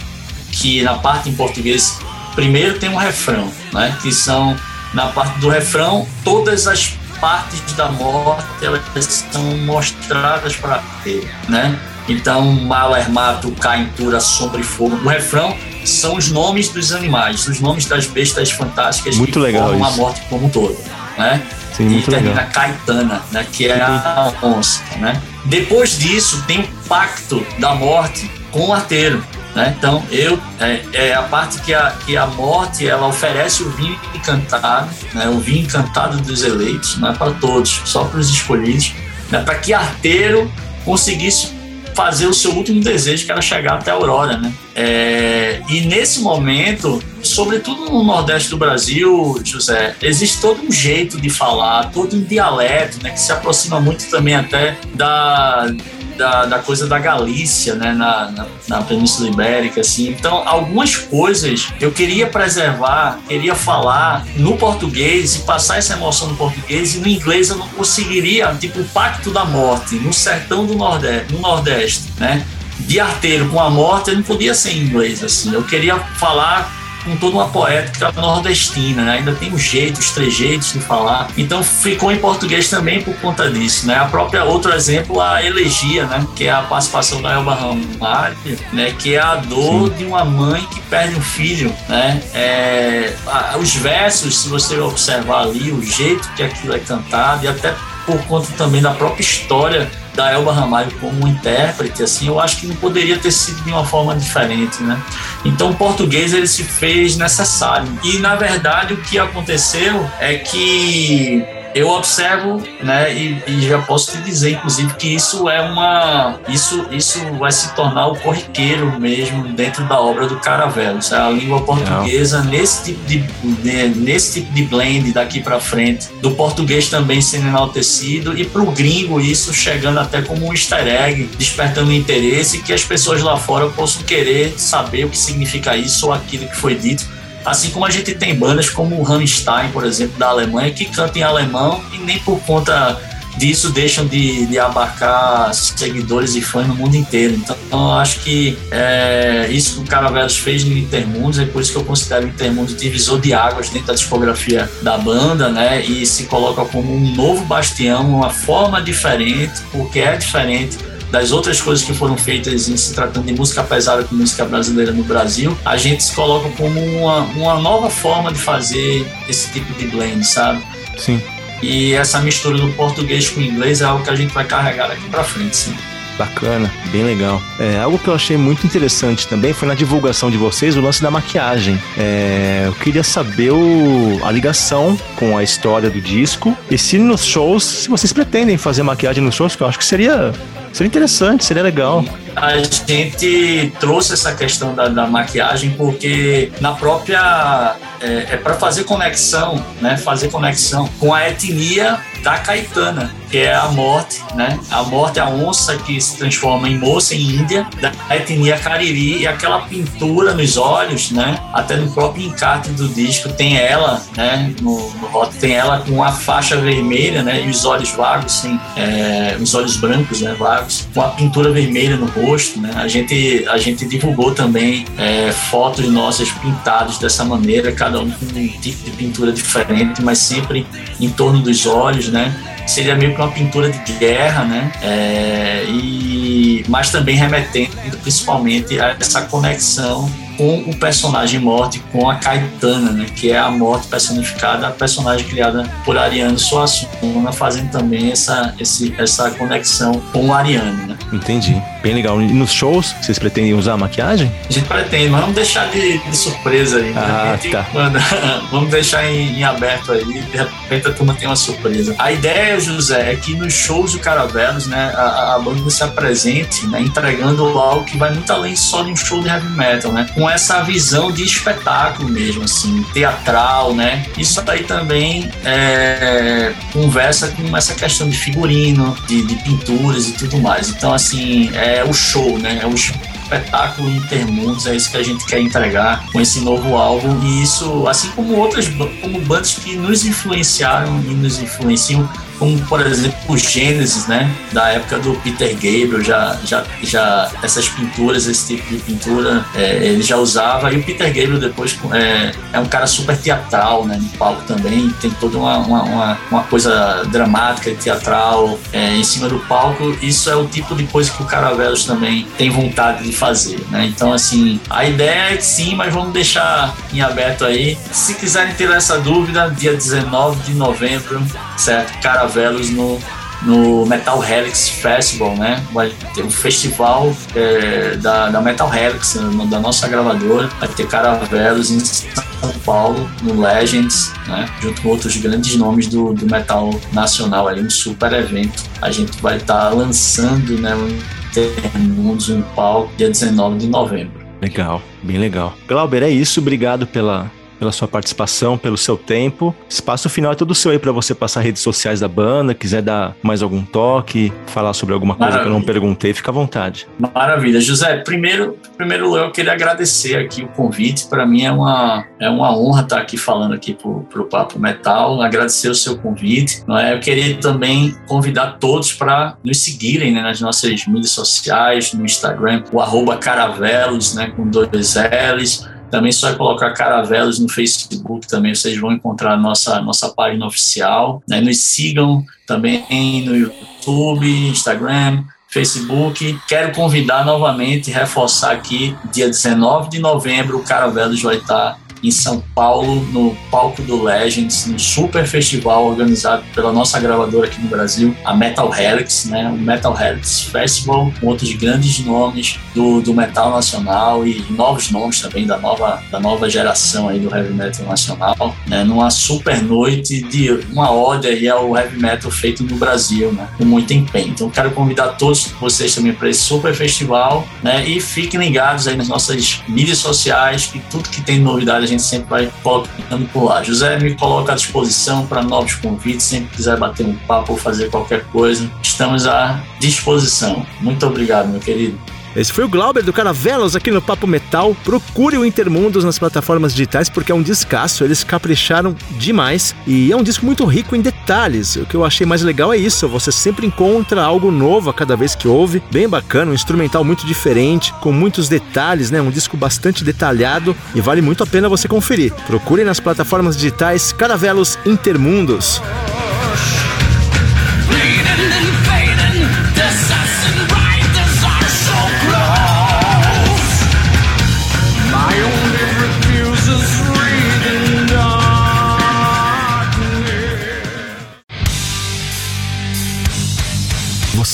que 0.61 0.83
na 0.83 0.95
parte 0.95 1.29
em 1.29 1.35
português, 1.35 1.99
primeiro 2.35 2.79
tem 2.79 2.89
um 2.89 2.97
refrão, 2.97 3.51
né? 3.73 3.97
Que 4.03 4.13
são, 4.13 4.57
na 4.93 5.07
parte 5.07 5.39
do 5.39 5.49
refrão, 5.49 6.07
todas 6.25 6.67
as 6.67 6.95
partes 7.21 7.61
da 7.73 7.91
morte 7.91 8.47
elas 8.63 8.83
são 9.31 9.43
mostradas 9.59 10.57
para 10.57 10.83
ele, 11.05 11.29
né? 11.49 11.79
Então, 12.09 12.43
Maler, 12.53 13.11
Mato, 13.11 13.51
Caintura, 13.53 14.21
Sombra 14.21 14.61
e 14.61 14.65
Fogo. 14.65 14.97
O 14.97 15.09
refrão 15.09 15.57
são 15.85 16.17
os 16.17 16.31
nomes 16.31 16.69
dos 16.69 16.93
animais, 16.93 17.49
os 17.49 17.61
nomes 17.61 17.87
das 17.87 18.07
bestas 18.07 18.51
fantásticas 18.51 19.17
muito 19.17 19.33
que 19.33 19.39
legal 19.39 19.69
formam 19.69 19.89
a 19.89 19.91
morte 19.93 20.21
como 20.29 20.47
um 20.47 20.49
todo, 20.49 20.77
né? 21.19 21.43
Sim, 21.77 21.99
e 21.99 22.03
termina 22.03 22.35
legal. 22.35 22.51
Caetana, 22.53 23.23
né? 23.33 23.47
Que 23.53 23.69
é 23.69 23.81
a 23.81 24.33
onça, 24.43 24.81
né? 24.99 25.21
Depois 25.45 25.99
disso, 25.99 26.43
tem 26.47 26.61
o 26.61 26.69
pacto 26.89 27.45
da 27.59 27.75
morte 27.75 28.31
com 28.51 28.69
o 28.69 28.73
arteiro, 28.73 29.23
né? 29.57 29.75
Então, 29.79 30.05
eu 30.11 30.39
é, 30.61 30.83
é, 30.93 31.15
a 31.15 31.23
parte 31.23 31.63
que 31.63 31.73
a, 31.73 31.93
que 32.05 32.15
a 32.15 32.27
morte 32.27 32.87
ela 32.87 33.07
oferece 33.07 33.63
o 33.63 33.71
vinho 33.71 33.99
encantado, 34.15 34.91
né? 35.15 35.31
o 35.31 35.41
vinho 35.41 35.63
encantado 35.63 36.19
dos 36.21 36.45
eleitos, 36.45 36.99
não 36.99 37.09
é 37.09 37.15
para 37.15 37.33
todos, 37.33 37.81
só 37.87 38.05
para 38.05 38.21
os 38.21 38.29
escolhidos, 38.29 38.93
né? 39.31 39.43
para 39.43 39.55
que 39.55 39.73
Arteiro 39.73 40.53
conseguisse 40.85 41.57
fazer 41.95 42.27
o 42.27 42.35
seu 42.35 42.51
último 42.51 42.83
desejo, 42.83 43.25
que 43.25 43.33
era 43.33 43.41
chegar 43.41 43.77
até 43.77 43.91
a 43.91 43.95
Aurora. 43.95 44.37
Né? 44.37 44.53
É, 44.75 45.63
e 45.71 45.81
nesse 45.81 46.21
momento, 46.21 47.03
sobretudo 47.23 47.87
no 47.91 48.05
Nordeste 48.05 48.51
do 48.51 48.59
Brasil, 48.59 49.41
José, 49.43 49.97
existe 50.03 50.39
todo 50.39 50.63
um 50.63 50.71
jeito 50.71 51.19
de 51.19 51.31
falar, 51.31 51.91
todo 51.93 52.15
um 52.15 52.23
dialeto 52.23 53.03
né? 53.03 53.09
que 53.09 53.19
se 53.19 53.33
aproxima 53.33 53.81
muito 53.81 54.05
também 54.11 54.35
até 54.35 54.77
da 54.95 55.73
da, 56.17 56.47
da 56.47 56.59
coisa 56.59 56.87
da 56.87 56.99
Galícia, 56.99 57.75
né, 57.75 57.93
na, 57.93 58.31
na, 58.31 58.47
na, 58.69 58.83
Península 58.83 59.29
Ibérica, 59.29 59.81
assim. 59.81 60.09
Então, 60.09 60.47
algumas 60.47 60.97
coisas 60.97 61.69
eu 61.81 61.93
queria 61.93 62.27
preservar, 62.27 63.19
queria 63.29 63.55
falar 63.55 64.27
no 64.37 64.57
português 64.57 65.37
e 65.37 65.39
passar 65.41 65.79
essa 65.79 65.95
emoção 65.95 66.29
no 66.29 66.37
português 66.37 66.95
e 66.95 66.99
no 66.99 67.09
inglês 67.09 67.51
eu 67.51 67.57
não 67.57 67.69
conseguiria, 67.69 68.55
tipo, 68.55 68.81
o 68.81 68.85
Pacto 68.85 69.31
da 69.31 69.45
Morte, 69.45 69.97
no 69.97 70.13
sertão 70.13 70.67
do 70.67 70.75
Nordeste, 70.75 71.33
no 71.33 71.41
Nordeste, 71.41 72.05
né? 72.19 72.45
De 72.81 73.01
arteiro 73.01 73.49
com 73.49 73.59
a 73.59 73.71
morte, 73.71 74.11
eu 74.11 74.17
não 74.17 74.23
podia 74.23 74.55
ser 74.55 74.73
em 74.73 74.83
inglês, 74.83 75.25
assim. 75.25 75.53
Eu 75.53 75.63
queria 75.63 75.99
falar 75.99 76.86
com 77.07 77.17
toda 77.17 77.37
uma 77.37 77.49
poética 77.49 78.11
nordestina, 78.13 79.05
né? 79.05 79.13
ainda 79.13 79.33
tem 79.33 79.53
um 79.53 79.59
jeito, 79.59 80.01
os 80.01 80.11
trejeitos 80.11 80.73
de 80.73 80.81
falar. 80.81 81.29
Então 81.39 81.63
ficou 81.63 82.11
em 82.11 82.19
português 82.19 82.69
também 82.69 83.01
por 83.01 83.15
conta 83.17 83.49
disso, 83.49 83.87
né? 83.87 83.95
A 83.95 84.07
própria 84.07 84.45
outro 84.45 84.73
exemplo 84.73 85.21
a 85.21 85.43
elegia, 85.43 86.05
né? 86.07 86.27
Que 86.35 86.49
é 86.49 86.51
a 86.51 86.63
participação 86.63 87.23
da 87.23 87.33
Elba 87.33 87.55
Ramalho, 87.55 88.37
né? 88.73 88.93
Que 88.99 89.15
é 89.15 89.21
a 89.21 89.37
dor 89.37 89.89
Sim. 89.89 89.95
de 89.99 90.05
uma 90.05 90.25
mãe 90.25 90.67
que 90.67 90.81
perde 90.83 91.15
um 91.15 91.23
filho, 91.23 91.73
né? 91.89 92.21
É, 92.35 93.15
os 93.61 93.75
versos, 93.77 94.37
se 94.39 94.49
você 94.49 94.79
observar 94.79 95.43
ali 95.43 95.71
o 95.71 95.81
jeito 95.83 96.29
que 96.35 96.43
aquilo 96.43 96.75
é 96.75 96.79
cantado 96.81 97.45
e 97.45 97.49
até 97.49 97.73
por 98.05 98.19
conta 98.27 98.49
também 98.57 98.83
da 98.83 98.93
própria 98.93 99.23
história 99.23 99.89
da 100.17 100.33
Elba 100.33 100.53
Ramalho 100.53 100.91
como 100.99 101.29
intérprete, 101.29 102.03
assim, 102.03 102.27
eu 102.27 102.41
acho 102.41 102.57
que 102.57 102.67
não 102.67 102.75
poderia 102.77 103.19
ter 103.19 103.31
sido 103.31 103.63
de 103.63 103.71
uma 103.71 103.85
forma 103.85 104.17
diferente, 104.17 104.83
né? 104.83 105.01
Então, 105.45 105.71
o 105.71 105.75
português 105.75 106.33
ele 106.33 106.47
se 106.49 106.65
fez 106.65 107.17
necessário. 107.17 107.87
E 108.03 108.19
na 108.19 108.35
verdade 108.35 108.95
o 108.95 108.97
que 108.97 109.19
aconteceu 109.19 110.11
é 110.19 110.37
que 110.37 111.45
eu 111.77 111.91
observo, 111.91 112.63
né, 112.83 113.15
e, 113.15 113.43
e, 113.47 113.69
já 113.69 113.79
posso 113.83 114.13
te 114.13 114.19
dizer, 114.23 114.53
inclusive, 114.53 114.95
que 114.95 115.15
isso 115.15 115.47
é 115.47 115.61
uma, 115.61 116.41
isso, 116.49 116.87
isso 116.91 117.21
vai 117.39 117.53
se 117.53 117.75
tornar 117.75 118.07
o 118.07 118.17
corriqueiro 118.17 118.99
mesmo 118.99 119.47
dentro 119.49 119.85
da 119.85 120.01
obra 120.01 120.27
do 120.27 120.37
Caravelos. 120.37 121.13
A 121.13 121.29
língua 121.29 121.61
portuguesa 121.61 122.43
nesse 122.43 122.85
tipo 122.85 123.07
de, 123.07 123.19
de, 123.19 123.89
nesse 124.01 124.41
tipo 124.41 124.55
de 124.55 124.63
blend 124.63 125.13
daqui 125.13 125.41
para 125.41 125.61
frente, 125.61 126.09
do 126.23 126.31
português 126.31 126.89
também 126.89 127.21
sendo 127.21 127.49
enaltecido 127.49 128.37
e 128.39 128.47
para 128.47 128.63
o 128.63 128.73
gringo 128.73 129.21
isso 129.21 129.53
chegando 129.53 130.01
até 130.01 130.23
como 130.23 130.47
um 130.47 130.53
easter 130.55 130.87
egg, 130.87 131.29
despertando 131.37 131.93
interesse 131.93 132.63
que 132.63 132.73
as 132.73 132.85
pessoas 132.85 133.23
lá 133.23 133.37
fora 133.37 133.69
possam 133.69 134.03
querer 134.03 134.55
saber 134.57 135.05
o 135.05 135.11
que 135.11 135.19
significa 135.19 135.77
isso 135.77 136.07
ou 136.07 136.13
aquilo 136.15 136.49
que 136.49 136.57
foi 136.57 136.75
dito 136.75 137.16
Assim 137.47 137.71
como 137.71 137.87
a 137.87 137.91
gente 137.91 138.13
tem 138.13 138.35
bandas 138.35 138.69
como 138.69 138.99
o 138.99 139.03
Rammstein, 139.05 139.71
por 139.71 139.85
exemplo, 139.85 140.19
da 140.19 140.27
Alemanha, 140.27 140.73
que 140.73 140.85
cantam 140.87 141.23
em 141.23 141.23
alemão 141.23 141.81
e 141.93 141.99
nem 141.99 142.19
por 142.19 142.41
conta 142.41 143.01
disso 143.37 143.71
deixam 143.71 144.07
de, 144.07 144.47
de 144.47 144.59
abarcar 144.59 145.53
seguidores 145.55 146.35
e 146.35 146.41
fãs 146.41 146.67
no 146.67 146.75
mundo 146.75 146.97
inteiro. 146.97 147.35
Então, 147.35 147.57
eu 147.71 147.93
acho 147.93 148.21
que 148.21 148.59
é, 148.71 149.47
isso 149.51 149.77
que 149.77 149.81
o 149.83 149.85
Caravelos 149.85 150.37
fez 150.39 150.65
no 150.65 150.77
Intermundos, 150.77 151.39
é 151.39 151.45
por 151.45 151.63
isso 151.63 151.71
que 151.71 151.79
eu 151.79 151.85
considero 151.85 152.27
o 152.27 152.29
Intermundos 152.29 152.75
divisor 152.75 153.21
de 153.21 153.33
águas 153.33 153.69
dentro 153.69 153.89
da 153.89 153.95
discografia 153.95 154.69
da 154.83 154.99
banda, 154.99 155.49
né? 155.49 155.85
E 155.85 156.05
se 156.07 156.25
coloca 156.25 156.65
como 156.65 156.95
um 156.95 157.15
novo 157.15 157.45
bastião, 157.45 158.09
uma 158.09 158.31
forma 158.31 158.83
diferente, 158.83 159.61
porque 159.71 160.01
é 160.01 160.17
diferente 160.17 160.79
das 161.11 161.33
outras 161.33 161.61
coisas 161.61 161.85
que 161.85 161.95
foram 161.95 162.17
feitas 162.17 162.69
em 162.69 162.77
se 162.77 162.95
tratando 162.95 163.27
de 163.27 163.33
música 163.33 163.63
pesada 163.63 164.05
com 164.05 164.15
música 164.15 164.45
brasileira 164.45 164.93
no 164.93 165.05
Brasil, 165.05 165.57
a 165.65 165.77
gente 165.77 166.03
se 166.03 166.15
coloca 166.15 166.49
como 166.51 166.81
uma, 166.81 167.21
uma 167.21 167.61
nova 167.61 167.91
forma 167.91 168.33
de 168.33 168.39
fazer 168.39 169.07
esse 169.29 169.53
tipo 169.53 169.73
de 169.75 169.87
blend, 169.87 170.25
sabe? 170.27 170.63
Sim. 170.99 171.21
E 171.63 171.95
essa 171.95 172.21
mistura 172.21 172.59
do 172.59 172.69
português 172.73 173.31
com 173.31 173.41
o 173.41 173.43
inglês 173.43 173.81
é 173.81 173.85
algo 173.85 174.05
que 174.05 174.11
a 174.11 174.17
gente 174.17 174.33
vai 174.33 174.45
carregar 174.45 174.89
daqui 174.89 175.09
para 175.09 175.25
frente, 175.25 175.57
sim. 175.57 175.75
Bacana, 176.19 176.73
bem 176.91 177.05
legal. 177.05 177.43
É, 177.59 177.79
algo 177.79 177.99
que 177.99 178.09
eu 178.09 178.15
achei 178.15 178.39
muito 178.39 178.67
interessante 178.67 179.29
também 179.29 179.53
foi 179.53 179.69
na 179.69 179.75
divulgação 179.75 180.31
de 180.31 180.39
vocês 180.39 180.75
o 180.75 180.81
lance 180.81 181.03
da 181.03 181.11
maquiagem. 181.11 181.79
É, 181.97 182.65
eu 182.67 182.73
queria 182.73 183.03
saber 183.03 183.51
o, 183.51 184.19
a 184.25 184.31
ligação 184.31 184.99
com 185.17 185.37
a 185.37 185.43
história 185.43 185.91
do 185.91 186.01
disco 186.01 186.57
e 186.71 186.79
se 186.79 186.99
nos 186.99 187.25
shows, 187.25 187.65
se 187.65 187.89
vocês 187.89 188.15
pretendem 188.15 188.57
fazer 188.57 188.83
maquiagem 188.83 189.23
nos 189.23 189.35
shows, 189.35 189.55
que 189.55 189.63
eu 189.63 189.67
acho 189.67 189.79
que 189.79 189.85
seria 189.85 190.33
Seria 190.73 190.89
interessante, 190.89 191.45
seria 191.45 191.63
legal. 191.63 192.05
A 192.35 192.59
gente 192.59 193.73
trouxe 193.81 194.13
essa 194.13 194.35
questão 194.35 194.75
da, 194.75 194.89
da 194.89 195.07
maquiagem 195.07 195.71
porque 195.71 196.53
na 196.61 196.73
própria 196.73 197.77
é, 198.01 198.35
é 198.35 198.37
para 198.37 198.55
fazer 198.55 198.85
conexão, 198.85 199.65
né? 199.81 199.97
Fazer 199.97 200.29
conexão 200.29 200.89
com 200.99 201.15
a 201.15 201.29
etnia 201.29 201.99
da 202.23 202.39
Caetana, 202.39 203.15
que 203.37 203.43
é 203.43 203.55
a 203.55 203.69
morte, 203.69 204.23
né? 204.35 204.59
A 204.71 204.83
morte 204.83 205.19
é 205.19 205.23
a 205.23 205.29
onça 205.29 205.77
que 205.77 206.01
se 206.01 206.17
transforma 206.17 206.71
em 206.71 206.79
moça 206.79 207.15
em 207.15 207.21
Índia, 207.21 207.67
da 207.83 207.93
etnia 208.17 208.57
Cariri, 208.57 209.19
e 209.19 209.27
aquela 209.27 209.61
pintura 209.61 210.33
nos 210.33 210.57
olhos, 210.57 211.11
né? 211.11 211.39
Até 211.53 211.77
no 211.77 211.91
próprio 211.93 212.25
encarte 212.25 212.71
do 212.71 212.89
disco 212.89 213.29
tem 213.29 213.59
ela, 213.59 214.03
né? 214.17 214.55
No, 214.63 214.91
no 214.91 215.27
tem 215.39 215.53
ela 215.53 215.81
com 215.81 216.03
a 216.03 216.13
faixa 216.13 216.57
vermelha, 216.57 217.23
né? 217.23 217.45
E 217.45 217.51
os 217.51 217.67
olhos 217.67 217.91
vagos, 217.91 218.33
sim, 218.33 218.59
é, 218.75 219.37
os 219.39 219.55
olhos 219.55 219.77
brancos, 219.77 220.23
né? 220.23 220.35
Vagos, 220.39 220.89
com 220.95 221.03
a 221.03 221.09
pintura 221.09 221.53
vermelha 221.53 221.99
no 221.99 222.07
rosto, 222.07 222.59
né? 222.59 222.71
A 222.75 222.89
gente, 222.89 223.45
a 223.51 223.59
gente 223.59 223.85
divulgou 223.85 224.35
também 224.35 224.87
é, 224.97 225.31
fotos 225.31 225.87
nossas 225.91 226.31
pintadas 226.31 226.97
dessa 226.97 227.23
maneira, 227.23 227.71
cada 227.71 228.01
um 228.01 228.11
com 228.11 228.25
um 228.25 228.49
tipo 228.63 228.83
de 228.83 228.93
pintura 228.93 229.31
diferente, 229.31 230.01
mas 230.01 230.21
sempre 230.21 230.67
em 230.99 231.11
torno 231.11 231.43
dos 231.43 231.67
olhos, 231.67 232.09
né? 232.09 232.35
Seria 232.67 232.97
meio 232.97 233.15
que 233.15 233.21
uma 233.21 233.31
pintura 233.31 233.71
de 233.71 233.93
guerra, 233.95 234.45
né? 234.45 234.73
É, 234.83 235.65
e, 235.69 236.65
mas 236.69 236.91
também 236.91 237.17
remetendo 237.17 237.97
principalmente 238.03 238.79
a 238.81 238.97
essa 239.01 239.23
conexão 239.23 240.11
com 240.37 240.59
o 240.67 240.77
personagem 240.77 241.41
Morte, 241.41 241.81
com 241.93 242.09
a 242.09 242.17
Caetana, 242.17 242.93
né, 242.93 243.07
que 243.15 243.31
é 243.31 243.39
a 243.39 243.51
Morte 243.51 243.87
personificada, 243.89 244.69
a 244.69 244.71
personagem 244.71 245.27
criada 245.27 245.65
por 245.85 245.97
Ariano 245.99 246.39
Suassuna, 246.39 247.33
fazendo 247.33 247.71
também 247.71 248.11
essa, 248.11 248.55
esse, 248.59 248.95
essa 248.99 249.31
conexão 249.33 250.01
com 250.13 250.29
o 250.29 250.35
Ariano. 250.35 250.87
Né. 250.87 250.97
Entendi. 251.13 251.61
Bem 251.83 251.95
legal. 251.95 252.21
E 252.21 252.27
nos 252.27 252.53
shows, 252.53 252.95
vocês 253.01 253.19
pretendem 253.19 253.55
usar 253.55 253.77
maquiagem? 253.77 254.33
A 254.49 254.53
gente 254.53 254.67
pretende, 254.67 255.09
mas 255.09 255.21
vamos 255.21 255.37
deixar 255.37 255.71
de, 255.71 255.99
de 255.99 256.17
surpresa 256.17 256.79
aí. 256.79 256.91
Né? 256.91 256.95
Ah, 256.97 257.39
tá. 257.51 257.67
Manda, 257.73 257.99
vamos 258.51 258.71
deixar 258.71 259.07
em, 259.07 259.39
em, 259.39 259.45
aberto 259.45 259.93
aí, 259.93 260.05
de 260.05 260.37
repente 260.37 260.89
a 260.89 260.93
turma 260.93 261.15
tem 261.15 261.29
uma 261.29 261.37
surpresa. 261.37 261.95
A 261.99 262.11
ideia, 262.11 262.59
José, 262.59 263.13
é 263.13 263.17
que 263.17 263.35
nos 263.35 263.53
shows 263.53 263.93
do 263.93 264.01
Caravelos, 264.01 264.67
né, 264.67 264.93
a, 264.97 265.37
a 265.37 265.39
banda 265.39 265.71
se 265.71 265.83
apresente, 265.83 266.67
né, 266.67 266.81
entregando 266.81 267.47
algo 267.59 267.85
que 267.85 267.97
vai 267.97 268.13
muito 268.13 268.33
além 268.33 268.57
só 268.57 268.83
de 268.83 268.91
um 268.91 268.97
show 268.97 269.23
de 269.23 269.29
heavy 269.29 269.49
metal, 269.51 269.93
né? 269.93 270.07
Com 270.27 270.31
essa 270.31 270.61
visão 270.65 271.13
de 271.13 271.23
espetáculo 271.23 272.09
mesmo, 272.09 272.43
assim, 272.43 272.83
teatral, 272.93 273.73
né? 273.73 274.05
Isso 274.19 274.43
aí 274.45 274.65
também 274.65 275.31
é, 275.45 276.53
conversa 276.73 277.29
com 277.29 277.57
essa 277.57 277.77
questão 277.77 278.09
de 278.11 278.17
figurino, 278.17 278.97
de, 279.07 279.23
de 279.25 279.37
pinturas 279.37 280.09
e 280.09 280.13
tudo 280.15 280.39
mais. 280.39 280.69
Então, 280.69 280.93
assim, 280.93 281.49
é 281.55 281.85
o 281.85 281.93
show, 281.93 282.41
né? 282.41 282.59
É 282.61 282.67
o 282.67 282.75
espetáculo 282.75 283.89
intermundos, 283.89 284.67
é 284.67 284.75
isso 284.75 284.91
que 284.91 284.97
a 284.97 285.03
gente 285.05 285.25
quer 285.27 285.39
entregar 285.39 286.05
com 286.11 286.21
esse 286.21 286.41
novo 286.41 286.75
álbum. 286.75 287.25
E 287.25 287.45
isso, 287.45 287.87
assim 287.87 288.09
como 288.09 288.35
outras 288.35 288.67
como 289.01 289.21
bandas 289.21 289.55
que 289.55 289.77
nos 289.77 290.05
influenciaram 290.05 291.01
e 291.03 291.15
nos 291.15 291.39
influenciam, 291.39 292.11
como 292.39 292.59
por 292.67 292.81
exemplo 292.87 293.17
o 293.29 293.37
Gênesis, 293.37 294.07
né, 294.07 294.31
da 294.53 294.69
época 294.69 294.99
do 294.99 295.15
Peter 295.17 295.53
Gabriel, 295.55 296.03
já, 296.03 296.39
já, 296.45 296.65
já 296.83 297.31
essas 297.43 297.69
pinturas, 297.69 298.27
esse 298.27 298.57
tipo 298.57 298.69
de 298.75 298.81
pintura, 298.81 299.45
é, 299.55 299.87
ele 299.87 300.03
já 300.03 300.17
usava. 300.17 300.73
E 300.73 300.79
o 300.79 300.83
Peter 300.83 301.09
Gabriel 301.09 301.39
depois 301.39 301.77
é, 301.93 302.33
é 302.53 302.61
um 302.61 302.67
cara 302.67 302.87
super 302.87 303.17
teatral, 303.17 303.87
né, 303.87 303.99
no 304.01 304.09
palco 304.19 304.43
também, 304.43 304.91
tem 305.01 305.11
toda 305.13 305.39
uma, 305.39 305.59
uma, 305.59 306.19
uma 306.31 306.43
coisa 306.45 307.05
dramática 307.11 307.71
e 307.71 307.77
teatral 307.77 308.59
é, 308.73 308.95
em 308.95 309.05
cima 309.05 309.29
do 309.29 309.39
palco. 309.41 309.97
Isso 310.03 310.31
é 310.31 310.37
o 310.37 310.47
tipo 310.47 310.75
de 310.75 310.85
coisa 310.85 311.11
que 311.11 311.23
o 311.23 311.27
Caravelos 311.27 311.85
também 311.85 312.27
tem 312.37 312.51
vontade 312.51 313.05
de 313.05 313.13
fazer, 313.13 313.61
né. 313.71 313.87
Então, 313.87 314.13
assim, 314.13 314.61
a 314.69 314.85
ideia 314.85 315.35
é 315.35 315.37
que 315.37 315.45
sim, 315.45 315.75
mas 315.75 315.93
vamos 315.93 316.13
deixar 316.13 316.75
em 316.93 317.01
aberto 317.01 317.45
aí. 317.45 317.79
Se 317.91 318.15
quiserem 318.15 318.55
ter 318.55 318.71
essa 318.71 318.99
dúvida, 318.99 319.51
dia 319.57 319.73
19 319.73 320.43
de 320.43 320.55
novembro, 320.55 321.23
certo? 321.57 321.99
Cara 322.01 322.26
Caravelos 322.27 322.71
no, 322.71 322.99
no 323.43 323.87
Metal 323.87 324.23
Helix 324.25 324.69
Festival, 324.69 325.37
né? 325.37 325.65
Vai 325.73 325.93
ter 326.15 326.25
um 326.25 326.31
festival 326.31 327.15
é, 327.35 327.97
da, 327.97 328.31
da 328.31 328.41
Metal 328.41 328.73
Helix, 328.75 329.15
né? 329.15 329.47
da 329.47 329.61
nossa 329.61 329.87
gravadora. 329.89 330.49
Vai 330.59 330.69
ter 330.69 330.89
Caravelos 330.89 331.71
em 331.71 331.79
São 331.79 332.53
Paulo, 332.65 333.09
no 333.23 333.41
Legends, 333.41 334.13
né? 334.27 334.49
Junto 334.61 334.83
com 334.83 334.89
outros 334.89 335.17
grandes 335.17 335.57
nomes 335.57 335.87
do, 335.87 336.13
do 336.13 336.27
metal 336.27 336.71
nacional. 336.93 337.47
Ali, 337.47 337.63
um 337.63 337.71
super 337.71 338.13
evento. 338.13 338.65
A 338.83 338.91
gente 338.91 339.21
vai 339.23 339.37
estar 339.37 339.61
tá 339.61 339.69
lançando, 339.69 340.59
né? 340.59 340.75
Um 340.75 341.17
Termundos, 341.37 342.31
um 342.31 342.41
palco, 342.41 342.91
dia 342.97 343.11
19 343.11 343.59
de 343.59 343.67
novembro. 343.67 344.27
Legal, 344.41 344.81
bem 345.03 345.19
legal. 345.19 345.55
Glauber, 345.69 346.03
é 346.03 346.09
isso. 346.09 346.41
Obrigado 346.41 346.87
pela, 346.87 347.31
pela 347.59 347.73
sua 347.73 347.89
participação, 347.89 348.57
pelo 348.57 348.77
seu 348.77 348.97
tempo. 348.97 349.55
Espaço 349.69 350.09
final 350.09 350.33
é 350.33 350.35
todo 350.35 350.55
seu 350.55 350.71
aí 350.71 350.79
para 350.79 350.93
você 350.93 351.15
passar 351.15 351.41
redes 351.41 351.63
sociais 351.63 352.01
da 352.01 352.09
banda, 352.09 352.55
quiser 352.55 352.83
dar 352.83 353.15
mais 353.23 353.43
algum 353.43 353.63
toque, 353.63 354.33
falar 354.47 354.73
sobre 354.73 354.95
alguma 354.95 355.15
coisa 355.15 355.31
Maravilha. 355.31 355.51
que 355.51 355.57
eu 355.57 355.59
não 355.59 355.67
perguntei, 355.67 356.15
fica 356.15 356.31
à 356.31 356.35
vontade. 356.35 356.87
Maravilha. 356.99 357.61
José, 357.61 357.99
primeiro, 357.99 358.57
primeiro 358.77 359.17
eu 359.17 359.31
queria 359.31 359.53
agradecer 359.53 360.17
aqui 360.17 360.43
o 360.43 360.49
convite. 360.49 361.07
Para 361.07 361.27
mim 361.27 361.45
é 361.45 361.53
uma, 361.53 362.05
é 362.21 362.29
uma 362.29 362.57
honra 362.57 362.83
estar 362.83 363.01
aqui 363.01 363.17
falando 363.17 363.55
aqui 363.55 363.75
para 363.75 364.21
o 364.21 364.25
Papo 364.25 364.59
Metal, 364.59 365.21
agradecer 365.23 365.69
o 365.69 365.75
seu 365.75 365.99
convite. 365.99 366.63
Não 366.67 366.77
é? 366.77 366.95
Eu 366.95 367.01
queria 367.01 367.37
também 367.39 367.95
convidar 368.07 368.59
todos 368.59 368.93
para 368.93 369.37
nos 369.45 369.59
seguirem 369.63 370.13
né, 370.13 370.23
nas 370.23 370.41
nossas 370.41 370.87
mídias 370.87 371.11
sociais, 371.11 371.93
no 371.93 372.05
Instagram, 372.05 372.65
o 372.73 372.81
arroba 372.81 373.17
caravelos, 373.17 374.15
né, 374.15 374.33
com 374.35 374.49
dois 374.49 374.95
L's, 374.95 375.67
também 375.91 376.13
só 376.13 376.35
colocar 376.35 376.73
Caravelos 376.73 377.39
no 377.39 377.49
Facebook, 377.49 378.27
também 378.27 378.55
vocês 378.55 378.79
vão 378.79 378.93
encontrar 378.93 379.35
a 379.35 379.37
nossa, 379.37 379.81
nossa 379.81 380.09
página 380.09 380.47
oficial. 380.47 381.23
Né? 381.29 381.41
Nos 381.41 381.59
sigam 381.63 382.25
também 382.47 382.85
no 383.25 383.37
YouTube, 383.37 384.27
Instagram, 384.49 385.25
Facebook. 385.49 386.39
Quero 386.49 386.75
convidar 386.75 387.25
novamente, 387.25 387.91
reforçar 387.91 388.53
aqui, 388.53 388.97
dia 389.13 389.27
19 389.27 389.89
de 389.91 389.99
novembro, 389.99 390.59
o 390.59 390.63
Caravelos 390.63 391.23
vai 391.23 391.37
estar 391.37 391.79
em 392.07 392.11
São 392.11 392.43
Paulo, 392.55 393.05
no 393.13 393.37
palco 393.51 393.83
do 393.83 394.03
Legends, 394.03 394.67
no 394.67 394.79
super 394.79 395.27
festival 395.27 395.87
organizado 395.87 396.45
pela 396.55 396.73
nossa 396.73 397.01
gravadora 397.01 397.49
aqui 397.49 397.61
no 397.61 397.69
Brasil, 397.69 398.17
a 398.25 398.35
Metal 398.35 398.73
Helix, 398.73 399.25
né? 399.25 399.49
O 399.49 399.59
Metal 399.59 399.97
Helix 400.01 400.43
Festival, 400.43 401.13
com 401.21 401.27
outros 401.27 401.53
grandes 401.55 401.99
nomes 402.05 402.61
do, 402.75 403.01
do 403.01 403.13
metal 403.13 403.51
nacional 403.51 404.27
e 404.27 404.45
novos 404.51 404.91
nomes 404.91 405.21
também 405.21 405.47
da 405.47 405.59
nova, 405.59 406.03
da 406.11 406.21
nova 406.21 406.49
geração 406.49 407.09
aí 407.09 407.19
do 407.19 407.35
heavy 407.35 407.53
metal 407.53 407.85
nacional, 407.87 408.55
né? 408.69 408.85
Numa 408.85 409.11
super 409.11 409.63
noite 409.63 410.23
de 410.23 410.51
uma 410.71 410.93
ode 410.93 411.27
aí 411.27 411.49
ao 411.49 411.77
heavy 411.77 411.99
metal 411.99 412.31
feito 412.31 412.63
no 412.63 412.77
Brasil, 412.77 413.33
né? 413.33 413.49
Com 413.59 413.65
muito 413.65 413.93
empenho. 413.93 414.29
Então, 414.29 414.49
quero 414.49 414.71
convidar 414.71 415.09
todos 415.15 415.47
vocês 415.61 415.95
também 415.95 416.13
para 416.13 416.29
esse 416.29 416.41
super 416.41 416.73
festival, 416.73 417.47
né? 417.63 417.85
E 417.89 418.01
fiquem 418.01 418.39
ligados 418.39 418.87
aí 418.87 418.97
nas 418.97 419.09
nossas 419.09 419.63
mídias 419.69 419.99
sociais, 419.99 420.67
que 420.67 420.79
tudo 420.79 421.09
que 421.09 421.21
tem 421.21 421.41
novidade 421.41 421.85
a 421.85 421.89
gente 421.89 421.96
sempre 421.99 422.29
vai 422.29 422.53
colocando 422.63 423.29
por 423.33 423.45
lá. 423.45 423.63
José 423.63 423.99
me 423.99 424.15
coloca 424.15 424.53
à 424.53 424.55
disposição 424.55 425.27
para 425.27 425.43
novos 425.43 425.75
convites, 425.75 426.25
sempre 426.25 426.57
quiser 426.57 426.79
bater 426.79 427.07
um 427.07 427.15
papo 427.15 427.53
ou 427.53 427.59
fazer 427.59 427.91
qualquer 427.91 428.25
coisa, 428.27 428.71
estamos 428.83 429.27
à 429.27 429.61
disposição. 429.79 430.67
Muito 430.81 431.07
obrigado, 431.07 431.49
meu 431.49 431.61
querido. 431.61 431.99
Esse 432.37 432.53
foi 432.53 432.65
o 432.65 432.69
Glauber 432.69 433.03
do 433.03 433.15
Caravelos 433.15 433.75
aqui 433.75 433.91
no 433.91 434.03
Papo 434.03 434.27
Metal. 434.27 434.77
Procure 434.85 435.39
o 435.39 435.45
Intermundos 435.45 436.05
nas 436.05 436.19
plataformas 436.19 436.73
digitais 436.73 437.09
porque 437.09 437.33
é 437.33 437.35
um 437.35 437.41
descasso, 437.41 438.05
eles 438.05 438.23
capricharam 438.23 438.95
demais 439.13 439.75
e 439.87 440.13
é 440.13 440.17
um 440.17 440.23
disco 440.23 440.45
muito 440.45 440.67
rico 440.67 440.95
em 440.95 441.01
detalhes. 441.01 441.77
O 441.77 441.87
que 441.87 441.95
eu 441.95 442.05
achei 442.05 442.27
mais 442.27 442.43
legal 442.43 442.75
é 442.75 442.77
isso, 442.77 443.09
você 443.09 443.33
sempre 443.33 443.67
encontra 443.67 444.23
algo 444.23 444.51
novo 444.51 444.91
a 444.91 444.95
cada 444.95 445.17
vez 445.17 445.35
que 445.35 445.49
ouve, 445.49 445.83
bem 445.91 446.07
bacana, 446.07 446.51
um 446.51 446.55
instrumental 446.55 447.03
muito 447.03 447.27
diferente, 447.27 447.95
com 448.03 448.13
muitos 448.13 448.51
detalhes, 448.51 449.11
né? 449.11 449.19
Um 449.23 449.31
disco 449.31 449.57
bastante 449.57 450.05
detalhado 450.05 450.77
e 450.95 451.01
vale 451.01 451.23
muito 451.23 451.43
a 451.43 451.47
pena 451.47 451.71
você 451.71 451.89
conferir. 451.89 452.35
Procure 452.47 452.85
nas 452.85 453.01
plataformas 453.01 453.57
digitais 453.57 454.13
Caravelos 454.13 454.79
Intermundos. 454.85 455.81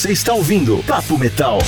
Você 0.02 0.10
está 0.10 0.34
ouvindo 0.34 0.82
Papo 0.84 1.16
Metal. 1.16 1.60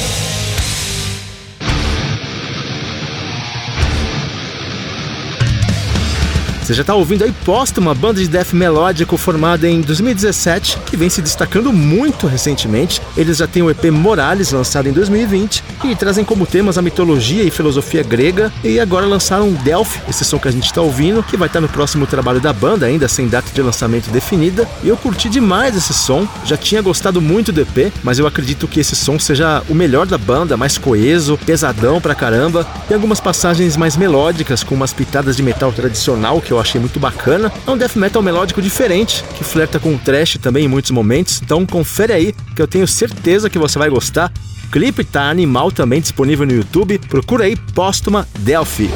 Você 6.65 6.73
já 6.73 6.81
está 6.81 6.95
ouvindo 6.95 7.25
aí 7.25 7.31
Posta, 7.45 7.79
uma 7.79 7.95
banda 7.95 8.19
de 8.19 8.27
death 8.27 8.55
melódico 8.55 9.19
formada 9.19 9.69
em 9.69 9.83
2017, 9.83 10.79
que 10.87 10.97
vem 10.97 11.11
se 11.11 11.21
destacando 11.21 11.71
muito 11.71 12.27
recentemente. 12.27 13.03
Eles 13.19 13.37
já 13.37 13.47
têm 13.47 13.63
o 13.63 13.69
EP 13.69 13.85
Morales, 13.91 14.51
lançado 14.51 14.89
em 14.89 14.93
2020, 14.93 15.63
e 15.85 15.95
trazem 15.95 16.25
como 16.25 16.47
temas 16.47 16.79
a 16.79 16.83
mitologia 16.83 17.43
e 17.43 17.51
filosofia 17.51 18.03
grega, 18.03 18.51
e 18.65 18.81
agora 18.81 19.05
lançaram 19.05 19.53
Delphi, 19.53 20.01
esse 20.09 20.25
som 20.25 20.39
que 20.39 20.49
a 20.49 20.51
gente 20.51 20.65
está 20.65 20.81
ouvindo, 20.81 21.23
que 21.23 21.37
vai 21.37 21.49
estar 21.49 21.61
no 21.61 21.69
próximo 21.69 22.07
trabalho 22.07 22.41
da 22.41 22.51
banda, 22.51 22.87
ainda 22.87 23.09
sem 23.09 23.29
data 23.29 23.51
de 23.53 23.61
lançamento 23.61 24.11
definida. 24.11 24.67
E 24.83 24.89
eu 24.89 24.97
curti 24.97 25.29
demais 25.29 25.77
esse 25.77 25.93
som, 25.93 26.27
já 26.47 26.57
tinha 26.57 26.81
gostado 26.81 27.21
muito 27.21 27.53
do 27.53 27.61
EP, 27.61 27.93
mas 28.03 28.19
eu 28.19 28.27
acredito 28.27 28.67
que 28.67 28.81
esse 28.81 28.97
som 28.97 29.19
seja 29.19 29.63
o 29.69 29.75
melhor 29.75 30.07
da 30.07 30.17
banda, 30.17 30.57
mais 30.57 30.79
coeso, 30.79 31.39
pesadão 31.45 32.01
pra 32.01 32.15
caramba, 32.15 32.67
e 32.89 32.95
algumas 32.95 33.21
passagens 33.21 33.77
mais 33.77 33.99
melódicas, 33.99 34.65
com 34.65 34.75
umas 34.75 34.95
pitadas 34.95 35.37
de 35.37 35.43
metal 35.43 35.71
tradicional 35.71 36.41
que 36.41 36.54
eu 36.55 36.61
achei 36.61 36.81
muito 36.81 36.99
bacana. 36.99 37.53
É 37.67 37.71
um 37.71 37.77
death 37.77 37.97
metal 37.97 38.23
melódico 38.23 38.63
diferente, 38.63 39.25
que 39.37 39.45
flerta 39.45 39.79
com 39.79 39.95
o 39.95 39.99
trash 39.99 40.39
também 40.39 40.65
em 40.65 40.69
muitos 40.69 40.91
momentos. 40.91 41.41
Então 41.43 41.67
confere 41.67 42.13
aí, 42.13 42.35
que 42.55 42.63
eu 42.63 42.69
tenho 42.69 42.87
certeza 42.87 43.51
que 43.51 43.59
você 43.59 43.79
vai 43.79 43.89
gostar. 43.89 44.33
O 44.65 44.71
clipe 44.71 45.05
tá 45.05 45.29
animal 45.29 45.71
também 45.71 46.01
disponível 46.01 46.47
no 46.47 46.53
YouTube. 46.53 46.99
Procura 46.99 47.45
aí 47.45 47.57
Póstuma 47.57 48.27
Delphi. 48.39 48.91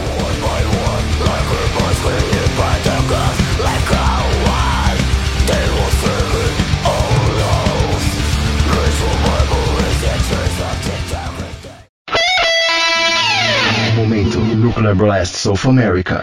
Momento 13.94 14.38
Nuclear 14.38 14.94
Blast 14.94 15.37
South 15.37 15.68
America. 15.68 16.23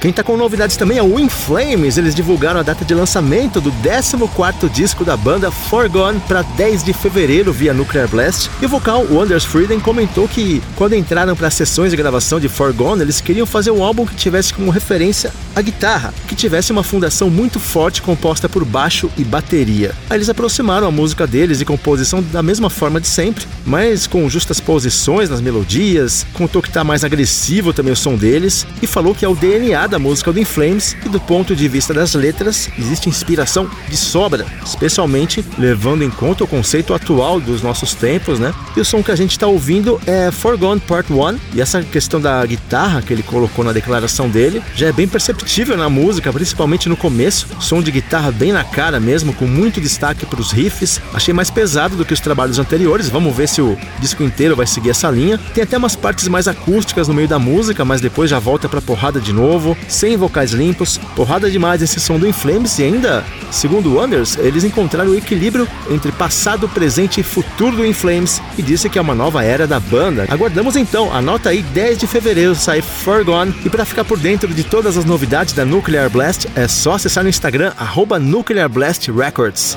Quem 0.00 0.14
tá 0.14 0.24
com 0.24 0.34
novidades 0.34 0.78
também 0.78 0.96
é 0.96 1.02
o 1.02 1.20
In 1.20 1.28
Flames. 1.28 1.98
Eles 1.98 2.14
divulgaram 2.14 2.58
a 2.58 2.62
data 2.62 2.86
de 2.86 2.94
lançamento 2.94 3.60
do 3.60 3.70
14º 3.70 4.66
disco 4.70 5.04
da 5.04 5.14
banda 5.14 5.50
Forgone 5.50 6.18
para 6.20 6.40
10 6.40 6.84
de 6.84 6.94
fevereiro 6.94 7.52
via 7.52 7.74
Nuclear 7.74 8.08
Blast. 8.08 8.50
E 8.62 8.64
o 8.64 8.68
vocal 8.70 9.04
Wonders 9.10 9.44
Freedom 9.44 9.78
comentou 9.78 10.26
que 10.26 10.62
quando 10.74 10.94
entraram 10.94 11.36
para 11.36 11.48
as 11.48 11.54
sessões 11.54 11.90
de 11.90 11.98
gravação 11.98 12.40
de 12.40 12.48
Forgone, 12.48 13.02
eles 13.02 13.20
queriam 13.20 13.44
fazer 13.44 13.72
um 13.72 13.84
álbum 13.84 14.06
que 14.06 14.14
tivesse 14.14 14.54
como 14.54 14.70
referência 14.70 15.30
a 15.54 15.60
guitarra, 15.60 16.14
que 16.26 16.34
tivesse 16.34 16.72
uma 16.72 16.82
fundação 16.82 17.28
muito 17.28 17.60
forte 17.60 18.00
composta 18.00 18.48
por 18.48 18.64
baixo 18.64 19.10
e 19.18 19.24
bateria. 19.24 19.94
Aí 20.08 20.16
eles 20.16 20.30
aproximaram 20.30 20.86
a 20.86 20.90
música 20.90 21.26
deles 21.26 21.60
e 21.60 21.64
composição 21.66 22.22
da 22.22 22.42
mesma 22.42 22.70
forma 22.70 23.02
de 23.02 23.06
sempre, 23.06 23.46
mas 23.66 24.06
com 24.06 24.30
justas 24.30 24.60
posições 24.60 25.28
nas 25.28 25.42
melodias, 25.42 26.24
com 26.32 26.44
o 26.44 26.48
toque 26.48 26.70
tá 26.70 26.82
mais 26.82 27.04
agressivo 27.04 27.74
também 27.74 27.92
o 27.92 27.96
som 27.96 28.14
deles, 28.14 28.66
e 28.80 28.86
falou 28.86 29.14
que 29.14 29.26
é 29.26 29.28
o 29.28 29.34
DNA 29.34 29.89
da 29.90 29.98
música 29.98 30.32
do 30.32 30.38
In 30.38 30.44
Flames 30.44 30.96
e 31.04 31.08
do 31.08 31.18
ponto 31.20 31.54
de 31.54 31.68
vista 31.68 31.92
das 31.92 32.14
letras, 32.14 32.70
existe 32.78 33.08
inspiração 33.08 33.68
de 33.88 33.96
sobra, 33.96 34.46
especialmente 34.64 35.44
levando 35.58 36.02
em 36.02 36.10
conta 36.10 36.44
o 36.44 36.46
conceito 36.46 36.94
atual 36.94 37.40
dos 37.40 37.60
nossos 37.60 37.92
tempos, 37.92 38.38
né? 38.38 38.54
E 38.76 38.80
o 38.80 38.84
som 38.84 39.02
que 39.02 39.10
a 39.10 39.16
gente 39.16 39.32
está 39.32 39.46
ouvindo 39.48 40.00
é 40.06 40.30
Forgone 40.30 40.80
Part 40.80 41.12
1, 41.12 41.38
e 41.54 41.60
essa 41.60 41.82
questão 41.82 42.20
da 42.20 42.44
guitarra 42.46 43.02
que 43.02 43.12
ele 43.12 43.22
colocou 43.22 43.64
na 43.64 43.72
declaração 43.72 44.28
dele 44.28 44.62
já 44.74 44.86
é 44.86 44.92
bem 44.92 45.08
perceptível 45.08 45.76
na 45.76 45.90
música, 45.90 46.32
principalmente 46.32 46.88
no 46.88 46.96
começo, 46.96 47.48
som 47.58 47.82
de 47.82 47.90
guitarra 47.90 48.30
bem 48.30 48.52
na 48.52 48.62
cara 48.62 49.00
mesmo, 49.00 49.34
com 49.34 49.46
muito 49.46 49.80
destaque 49.80 50.24
para 50.24 50.40
os 50.40 50.52
riffs. 50.52 51.00
Achei 51.12 51.34
mais 51.34 51.50
pesado 51.50 51.96
do 51.96 52.04
que 52.04 52.14
os 52.14 52.20
trabalhos 52.20 52.60
anteriores, 52.60 53.08
vamos 53.08 53.36
ver 53.36 53.48
se 53.48 53.60
o 53.60 53.76
disco 53.98 54.22
inteiro 54.22 54.54
vai 54.54 54.66
seguir 54.66 54.90
essa 54.90 55.10
linha. 55.10 55.38
Tem 55.52 55.64
até 55.64 55.76
umas 55.76 55.96
partes 55.96 56.28
mais 56.28 56.46
acústicas 56.46 57.08
no 57.08 57.14
meio 57.14 57.26
da 57.26 57.38
música, 57.38 57.84
mas 57.84 58.00
depois 58.00 58.30
já 58.30 58.38
volta 58.38 58.68
para 58.68 58.80
porrada 58.80 59.20
de 59.20 59.32
novo 59.32 59.76
sem 59.88 60.16
vocais 60.16 60.52
limpos, 60.52 60.98
porrada 61.16 61.50
demais 61.50 61.82
esse 61.82 62.00
som 62.00 62.18
do 62.18 62.26
Inflames 62.26 62.78
e 62.78 62.84
ainda, 62.84 63.24
segundo 63.50 63.96
Wonders, 63.96 64.36
eles 64.38 64.64
encontraram 64.64 65.10
o 65.10 65.16
equilíbrio 65.16 65.68
entre 65.90 66.12
passado, 66.12 66.68
presente 66.68 67.20
e 67.20 67.24
futuro 67.24 67.76
do 67.76 67.86
Inflames 67.86 68.40
e 68.56 68.62
disse 68.62 68.88
que 68.88 68.98
é 68.98 69.02
uma 69.02 69.14
nova 69.14 69.42
era 69.42 69.66
da 69.66 69.80
banda. 69.80 70.26
Aguardamos 70.28 70.76
então, 70.76 71.12
anota 71.14 71.50
aí 71.50 71.62
10 71.62 71.98
de 71.98 72.06
fevereiro 72.06 72.54
sai 72.54 72.82
Forgone 72.82 73.54
e 73.64 73.70
para 73.70 73.84
ficar 73.84 74.04
por 74.04 74.18
dentro 74.18 74.52
de 74.52 74.64
todas 74.64 74.96
as 74.96 75.04
novidades 75.04 75.54
da 75.54 75.64
Nuclear 75.64 76.10
Blast 76.10 76.46
é 76.54 76.68
só 76.68 76.94
acessar 76.94 77.24
no 77.24 77.30
Instagram 77.30 77.72
arroba 77.76 78.18
Nuclear 78.18 78.68
Blast 78.68 79.10
Records. 79.10 79.76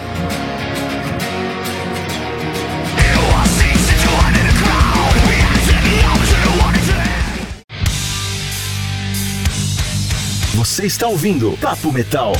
Você 10.63 10.86
está 10.86 11.10
ouvindo 11.10 11.58
Papo 11.60 11.91
Metal. 11.91 12.32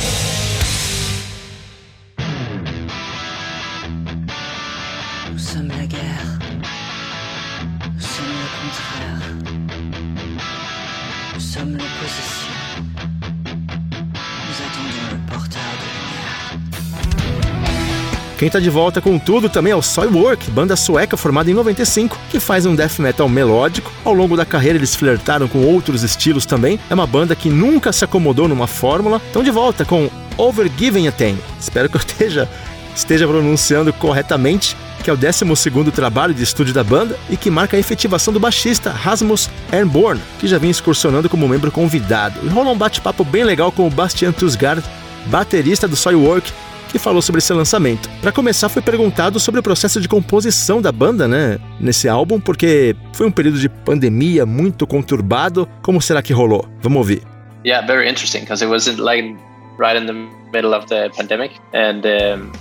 Quem 18.44 18.50
tá 18.50 18.60
de 18.60 18.68
volta 18.68 19.00
com 19.00 19.18
tudo 19.18 19.48
também 19.48 19.72
é 19.72 19.74
o 19.74 19.80
Soilwork, 19.80 20.50
banda 20.50 20.76
sueca 20.76 21.16
formada 21.16 21.50
em 21.50 21.54
95, 21.54 22.18
que 22.30 22.38
faz 22.38 22.66
um 22.66 22.74
death 22.74 22.98
metal 22.98 23.26
melódico. 23.26 23.90
Ao 24.04 24.12
longo 24.12 24.36
da 24.36 24.44
carreira 24.44 24.76
eles 24.76 24.94
flertaram 24.94 25.48
com 25.48 25.60
outros 25.64 26.02
estilos 26.02 26.44
também. 26.44 26.78
É 26.90 26.92
uma 26.92 27.06
banda 27.06 27.34
que 27.34 27.48
nunca 27.48 27.90
se 27.90 28.04
acomodou 28.04 28.46
numa 28.46 28.66
fórmula. 28.66 29.16
Estão 29.16 29.42
de 29.42 29.50
volta 29.50 29.86
com 29.86 30.10
Overgiving 30.36 31.08
a 31.08 31.12
Thing. 31.12 31.38
Espero 31.58 31.88
que 31.88 31.96
eu 31.96 32.00
esteja, 32.00 32.46
esteja 32.94 33.26
pronunciando 33.26 33.94
corretamente, 33.94 34.76
que 35.02 35.08
é 35.08 35.12
o 35.14 35.16
12 35.16 35.90
trabalho 35.90 36.34
de 36.34 36.42
estúdio 36.42 36.74
da 36.74 36.84
banda 36.84 37.18
e 37.30 37.38
que 37.38 37.50
marca 37.50 37.78
a 37.78 37.80
efetivação 37.80 38.30
do 38.30 38.38
baixista 38.38 38.90
Rasmus 38.90 39.48
Ernborn, 39.72 40.20
que 40.38 40.46
já 40.46 40.58
vinha 40.58 40.70
excursionando 40.70 41.30
como 41.30 41.48
membro 41.48 41.72
convidado. 41.72 42.38
E 42.42 42.48
rola 42.48 42.72
um 42.72 42.76
bate-papo 42.76 43.24
bem 43.24 43.42
legal 43.42 43.72
com 43.72 43.86
o 43.86 43.90
Bastian 43.90 44.32
Tusgard, 44.32 44.84
baterista 45.30 45.88
do 45.88 45.96
Soilwork, 45.96 46.52
que 46.94 46.98
falou 47.00 47.20
sobre 47.20 47.40
esse 47.40 47.52
lançamento. 47.52 48.08
Para 48.20 48.30
começar, 48.30 48.68
foi 48.68 48.80
perguntado 48.80 49.40
sobre 49.40 49.58
o 49.58 49.62
processo 49.64 50.00
de 50.00 50.06
composição 50.06 50.80
da 50.80 50.92
banda, 50.92 51.26
né, 51.26 51.58
nesse 51.80 52.08
álbum, 52.08 52.38
porque 52.38 52.94
foi 53.12 53.26
um 53.26 53.32
período 53.32 53.58
de 53.58 53.68
pandemia 53.68 54.46
muito 54.46 54.86
conturbado. 54.86 55.68
Como 55.82 56.00
será 56.00 56.22
que 56.22 56.32
rolou? 56.32 56.64
Vamos 56.80 56.98
ouvir. 56.98 57.22
Yeah, 57.66 57.84
very 57.84 58.08
interesting 58.08 58.42
because 58.42 58.62
it 58.64 58.70
was 58.70 58.86
like 58.96 59.36
right 59.76 60.00
in 60.00 60.06
the 60.06 60.12
middle 60.52 60.72
of 60.72 60.86
the 60.86 61.10
pandemic 61.16 61.56
and 61.72 62.04
um, 62.06 62.52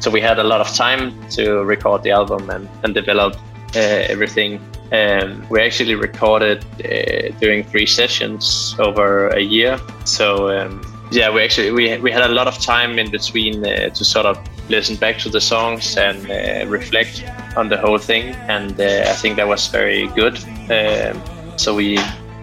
so 0.00 0.10
we 0.10 0.20
had 0.20 0.40
a 0.40 0.42
lot 0.42 0.60
of 0.60 0.76
time 0.76 1.12
to 1.36 1.62
record 1.62 2.02
the 2.02 2.10
album 2.10 2.50
and, 2.50 2.66
and 2.82 2.92
develop 2.92 3.36
uh, 3.76 4.10
everything 4.10 4.58
Um, 4.92 5.44
we 5.50 5.60
actually 5.60 5.96
recorded 5.96 6.64
uh, 6.78 7.36
during 7.40 7.64
three 7.64 7.86
sessions 7.86 8.76
over 8.78 9.30
a 9.30 9.40
year. 9.40 9.80
So 10.04 10.48
um, 10.48 10.80
yeah, 11.10 11.30
we 11.30 11.42
actually 11.42 11.70
we, 11.70 11.96
we 11.98 12.10
had 12.10 12.22
a 12.30 12.34
lot 12.34 12.48
of 12.48 12.58
time 12.58 12.98
in 12.98 13.10
between 13.10 13.64
uh, 13.64 13.90
to 13.90 14.04
sort 14.04 14.26
of 14.26 14.38
listen 14.68 14.96
back 14.96 15.18
to 15.18 15.28
the 15.28 15.40
songs 15.40 15.96
and 15.96 16.30
uh, 16.30 16.66
reflect 16.68 17.24
on 17.56 17.68
the 17.68 17.76
whole 17.76 17.98
thing, 17.98 18.34
and 18.48 18.80
uh, 18.80 19.04
I 19.06 19.12
think 19.12 19.36
that 19.36 19.46
was 19.46 19.68
very 19.68 20.08
good. 20.08 20.36
Um, 20.70 21.22
so 21.56 21.74
we 21.74 21.98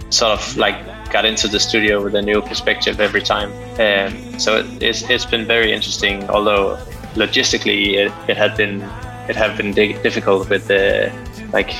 sort 0.09 0.31
of 0.31 0.57
like 0.57 0.77
got 1.11 1.25
into 1.25 1.47
the 1.47 1.59
studio 1.59 2.03
with 2.03 2.15
a 2.15 2.21
new 2.21 2.41
perspective 2.41 2.99
every 2.99 3.21
time. 3.21 3.51
Um, 3.79 4.39
so 4.39 4.57
it, 4.57 4.81
it's, 4.81 5.09
it's 5.09 5.25
been 5.25 5.45
very 5.45 5.71
interesting, 5.71 6.27
although 6.29 6.77
logistically 7.15 7.93
it, 7.93 8.11
it 8.27 8.37
had 8.37 8.55
been 8.57 8.81
it 9.29 9.35
had 9.35 9.55
been 9.57 9.71
difficult 9.73 10.49
with 10.49 10.67
the 10.67 11.11
like 11.53 11.71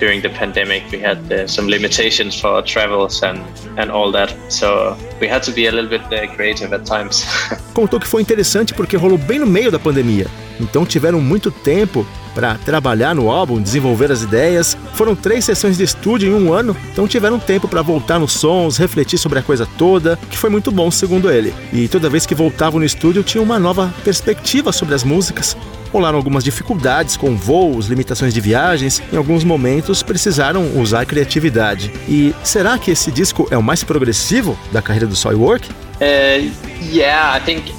during 0.00 0.20
the 0.22 0.30
pandemic 0.30 0.82
we 0.90 0.98
had 0.98 1.18
uh, 1.30 1.46
some 1.46 1.68
limitations 1.68 2.40
for 2.40 2.62
travels 2.62 3.22
and 3.22 3.40
and 3.78 3.90
all 3.90 4.10
that. 4.10 4.34
So 4.48 4.96
we 5.20 5.28
had 5.28 5.42
to 5.44 5.52
be 5.52 5.66
a 5.66 5.72
little 5.72 5.90
bit 5.90 6.02
uh, 6.12 6.26
creative 6.34 6.72
at 6.72 6.84
times. 6.84 7.24
Contou 7.74 8.00
que 8.00 8.08
foi 8.08 8.22
interessante 8.22 8.74
porque 8.74 8.96
rolou 8.96 9.18
bem 9.18 9.38
no 9.38 9.46
meio 9.46 9.70
da 9.70 9.78
pandemia 9.78 10.26
então 10.60 10.84
tiveram 10.84 11.20
muito 11.20 11.50
tempo 11.50 12.06
para 12.34 12.54
trabalhar 12.54 13.14
no 13.14 13.30
álbum, 13.30 13.60
desenvolver 13.60 14.12
as 14.12 14.22
ideias. 14.22 14.76
Foram 14.94 15.16
três 15.16 15.44
sessões 15.44 15.76
de 15.76 15.84
estúdio 15.84 16.28
em 16.28 16.34
um 16.34 16.52
ano, 16.52 16.76
então 16.92 17.08
tiveram 17.08 17.38
tempo 17.38 17.66
para 17.66 17.82
voltar 17.82 18.18
nos 18.18 18.32
sons, 18.32 18.76
refletir 18.76 19.18
sobre 19.18 19.38
a 19.38 19.42
coisa 19.42 19.66
toda, 19.76 20.18
que 20.30 20.38
foi 20.38 20.50
muito 20.50 20.70
bom, 20.70 20.90
segundo 20.90 21.30
ele. 21.30 21.52
E 21.72 21.88
toda 21.88 22.08
vez 22.08 22.26
que 22.26 22.34
voltavam 22.34 22.78
no 22.78 22.86
estúdio, 22.86 23.22
tinha 23.22 23.42
uma 23.42 23.58
nova 23.58 23.92
perspectiva 24.04 24.72
sobre 24.72 24.94
as 24.94 25.02
músicas, 25.02 25.56
Rolaram 25.92 26.16
algumas 26.16 26.44
dificuldades 26.44 27.16
com 27.16 27.36
voos, 27.36 27.86
limitações 27.86 28.32
de 28.32 28.40
viagens, 28.40 29.02
em 29.12 29.16
alguns 29.16 29.42
momentos 29.42 30.02
precisaram 30.02 30.78
usar 30.78 31.04
criatividade. 31.04 31.92
E 32.08 32.32
será 32.44 32.78
que 32.78 32.92
esse 32.92 33.10
disco 33.10 33.48
é 33.50 33.58
o 33.58 33.62
mais 33.62 33.82
progressivo 33.82 34.56
da 34.70 34.80
carreira 34.80 35.06
do 35.06 35.16
Soilwork? 35.16 35.68
Uh, 35.68 36.50
yeah, 36.92 37.36
I 37.36 37.44
think, 37.44 37.74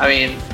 I 0.00 0.06
mean, 0.06 0.45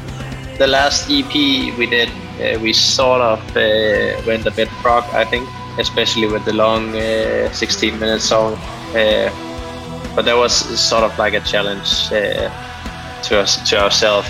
the 0.58 0.66
last 0.66 1.10
EP 1.10 1.32
we 1.78 1.86
did, 1.86 2.08
uh, 2.40 2.58
we 2.60 2.72
sort 2.72 3.20
of 3.20 3.40
uh, 3.56 4.20
went 4.26 4.46
a 4.46 4.50
bit 4.50 4.68
prog, 4.80 5.04
I 5.14 5.24
think, 5.24 5.48
especially 5.78 6.26
with 6.26 6.44
the 6.44 6.52
long 6.52 6.94
uh, 6.96 7.50
16 7.52 7.98
minute 7.98 8.20
song. 8.20 8.54
Uh, 8.94 9.30
but 10.14 10.24
that 10.24 10.36
was 10.36 10.52
sort 10.78 11.04
of 11.04 11.16
like 11.18 11.34
a 11.34 11.40
challenge 11.40 12.12
uh, 12.12 12.50
to 13.22 13.40
us, 13.40 13.68
to 13.70 13.82
ourselves. 13.82 14.28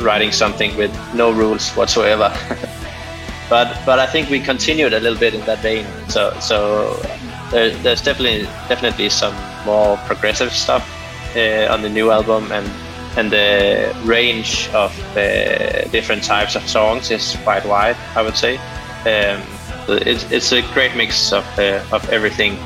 Writing 0.00 0.32
something 0.32 0.74
with 0.76 0.90
no 1.14 1.30
rules 1.30 1.70
whatsoever. 1.72 2.32
but 3.50 3.78
but 3.84 3.98
I 3.98 4.06
think 4.06 4.30
we 4.30 4.40
continued 4.40 4.94
a 4.94 5.00
little 5.00 5.18
bit 5.18 5.34
in 5.34 5.42
that 5.42 5.58
vein. 5.58 5.86
So 6.08 6.32
so 6.40 6.94
there, 7.50 7.70
there's 7.82 8.00
definitely 8.00 8.44
definitely 8.68 9.10
some 9.10 9.34
more 9.66 9.98
progressive 10.06 10.50
stuff 10.50 10.82
on 11.70 11.82
the 11.82 11.90
new 11.90 12.10
album, 12.10 12.50
and 12.52 12.66
and 13.16 13.30
the 13.30 13.94
range 14.04 14.68
of 14.74 14.92
uh, 15.16 15.88
different 15.90 16.24
types 16.24 16.56
of 16.56 16.68
songs 16.68 17.10
is 17.10 17.36
quite 17.44 17.64
wide. 17.66 17.96
I 18.16 18.22
would 18.22 18.36
say. 18.36 18.58
Um, 19.04 19.42
it's, 19.88 20.30
it's 20.30 20.52
a 20.52 20.62
great 20.74 20.96
mix 20.96 21.32
of 21.32 21.44
uh, 21.58 21.82
of 21.92 22.08
everything 22.10 22.56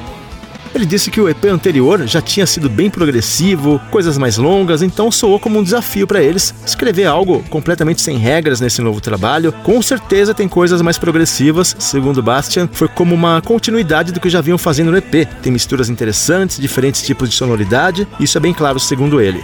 Ele 0.77 0.85
disse 0.85 1.11
que 1.11 1.23
o 1.23 1.27
EP 1.27 1.47
anterior 1.47 2.07
já 2.07 2.21
tinha 2.21 2.45
sido 2.45 2.69
bem 2.69 2.91
progressivo, 2.91 3.81
coisas 3.91 4.19
mais 4.19 4.37
longas, 4.37 4.83
então 4.83 5.11
soou 5.11 5.41
como 5.41 5.59
um 5.59 5.63
desafio 5.63 6.07
para 6.07 6.23
eles 6.23 6.55
escrever 6.67 7.07
algo 7.07 7.43
completamente 7.49 8.03
sem 8.03 8.19
regras 8.19 8.61
nesse 8.61 8.83
novo 8.83 9.01
trabalho. 9.01 9.55
Com 9.65 9.81
certeza 9.81 10.35
tem 10.35 10.47
coisas 10.47 10.83
mais 10.83 10.99
progressivas, 10.99 11.75
segundo 11.79 12.23
Bastian, 12.23 12.69
foi 12.71 12.89
como 12.89 13.15
uma 13.15 13.41
continuidade 13.41 14.13
do 14.13 14.21
que 14.21 14.29
já 14.29 14.43
vinham 14.43 14.59
fazendo 14.59 14.91
no 14.91 14.99
EP. 14.99 15.27
Tem 15.43 15.51
misturas 15.51 15.89
interessantes, 15.89 16.61
diferentes 16.61 17.01
tipos 17.01 17.31
de 17.31 17.37
sonoridade, 17.37 18.07
isso 18.21 18.37
é 18.37 18.41
bem 18.43 18.53
claro 18.53 18.79
segundo 18.79 19.19
ele. 19.19 19.43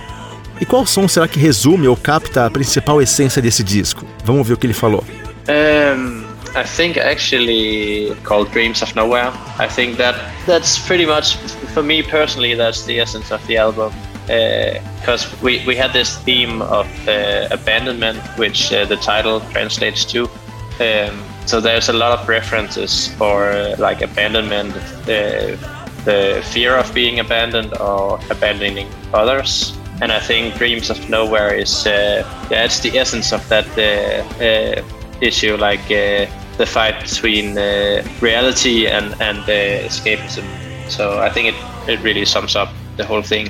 E 0.63 0.65
qual 0.65 0.87
som 0.87 1.09
será 1.09 1.27
que 1.27 1.41
resume 1.41 1.89
ou 1.89 1.97
capta 1.97 2.47
a 2.47 2.51
principal 2.51 3.03
essência 3.03 3.43
desse 3.43 3.65
disco? 3.65 4.07
Vamos 4.25 4.47
ver 4.47 4.55
o 4.55 4.57
que 4.57 4.65
ele 4.65 4.73
falou. 4.73 5.03
Um... 5.49 6.23
I 6.55 6.65
think 6.65 6.99
actually 6.99 8.15
called 8.25 8.49
Dreams 8.53 8.81
of 8.83 8.95
Nowhere. 8.95 9.33
I 9.59 9.67
think 9.67 9.97
that 9.97 10.15
that's 10.47 10.79
pretty 10.79 11.07
much 11.07 11.37
for 11.73 11.83
me 11.83 12.03
personally. 12.03 12.55
That's 12.55 12.85
the 12.85 13.01
essence 13.01 13.33
of 13.33 13.45
the 13.47 13.57
album 13.57 13.91
because 14.27 15.25
uh, 15.25 15.37
we 15.43 15.65
we 15.67 15.75
had 15.75 15.93
this 15.95 16.19
theme 16.19 16.61
of 16.61 16.87
uh, 17.09 17.49
abandonment, 17.51 18.21
which 18.37 18.71
uh, 18.71 18.85
the 18.85 18.97
title 18.99 19.41
translates 19.51 20.05
to. 20.13 20.29
Um, 20.79 21.25
so 21.47 21.59
there's 21.59 21.89
a 21.89 21.95
lot 21.95 22.21
of 22.21 22.29
references 22.29 23.09
for 23.17 23.51
uh, 23.51 23.77
like 23.79 24.03
abandonment, 24.03 24.75
the 25.07 25.59
the 26.05 26.43
fear 26.53 26.77
of 26.77 26.93
being 26.93 27.19
abandoned 27.19 27.73
or 27.81 28.21
abandoning 28.31 28.89
others. 29.15 29.73
And 30.03 30.13
I 30.13 30.21
think 30.21 30.57
Dreams 30.57 30.91
of 30.91 31.09
Nowhere 31.09 31.55
is 31.55 31.87
uh, 31.87 32.25
yeah, 32.51 32.65
it's 32.65 32.81
the 32.81 32.99
essence 32.99 33.33
of 33.33 33.49
that 33.49 33.67
uh, 33.79 34.83
issue. 35.21 35.57
Like 35.57 35.89
the 36.59 36.67
fight 36.67 37.01
between 37.03 37.57
uh, 37.57 38.07
reality 38.21 38.87
and, 38.87 39.15
and 39.21 39.39
uh, 39.39 39.89
escapism. 39.89 40.45
So 40.89 41.21
I 41.21 41.31
think 41.31 41.55
it, 41.55 41.55
it 41.89 42.01
really 42.03 42.25
sums 42.25 42.57
up 42.57 42.69
the 42.97 43.05
whole 43.05 43.23
thing. 43.23 43.49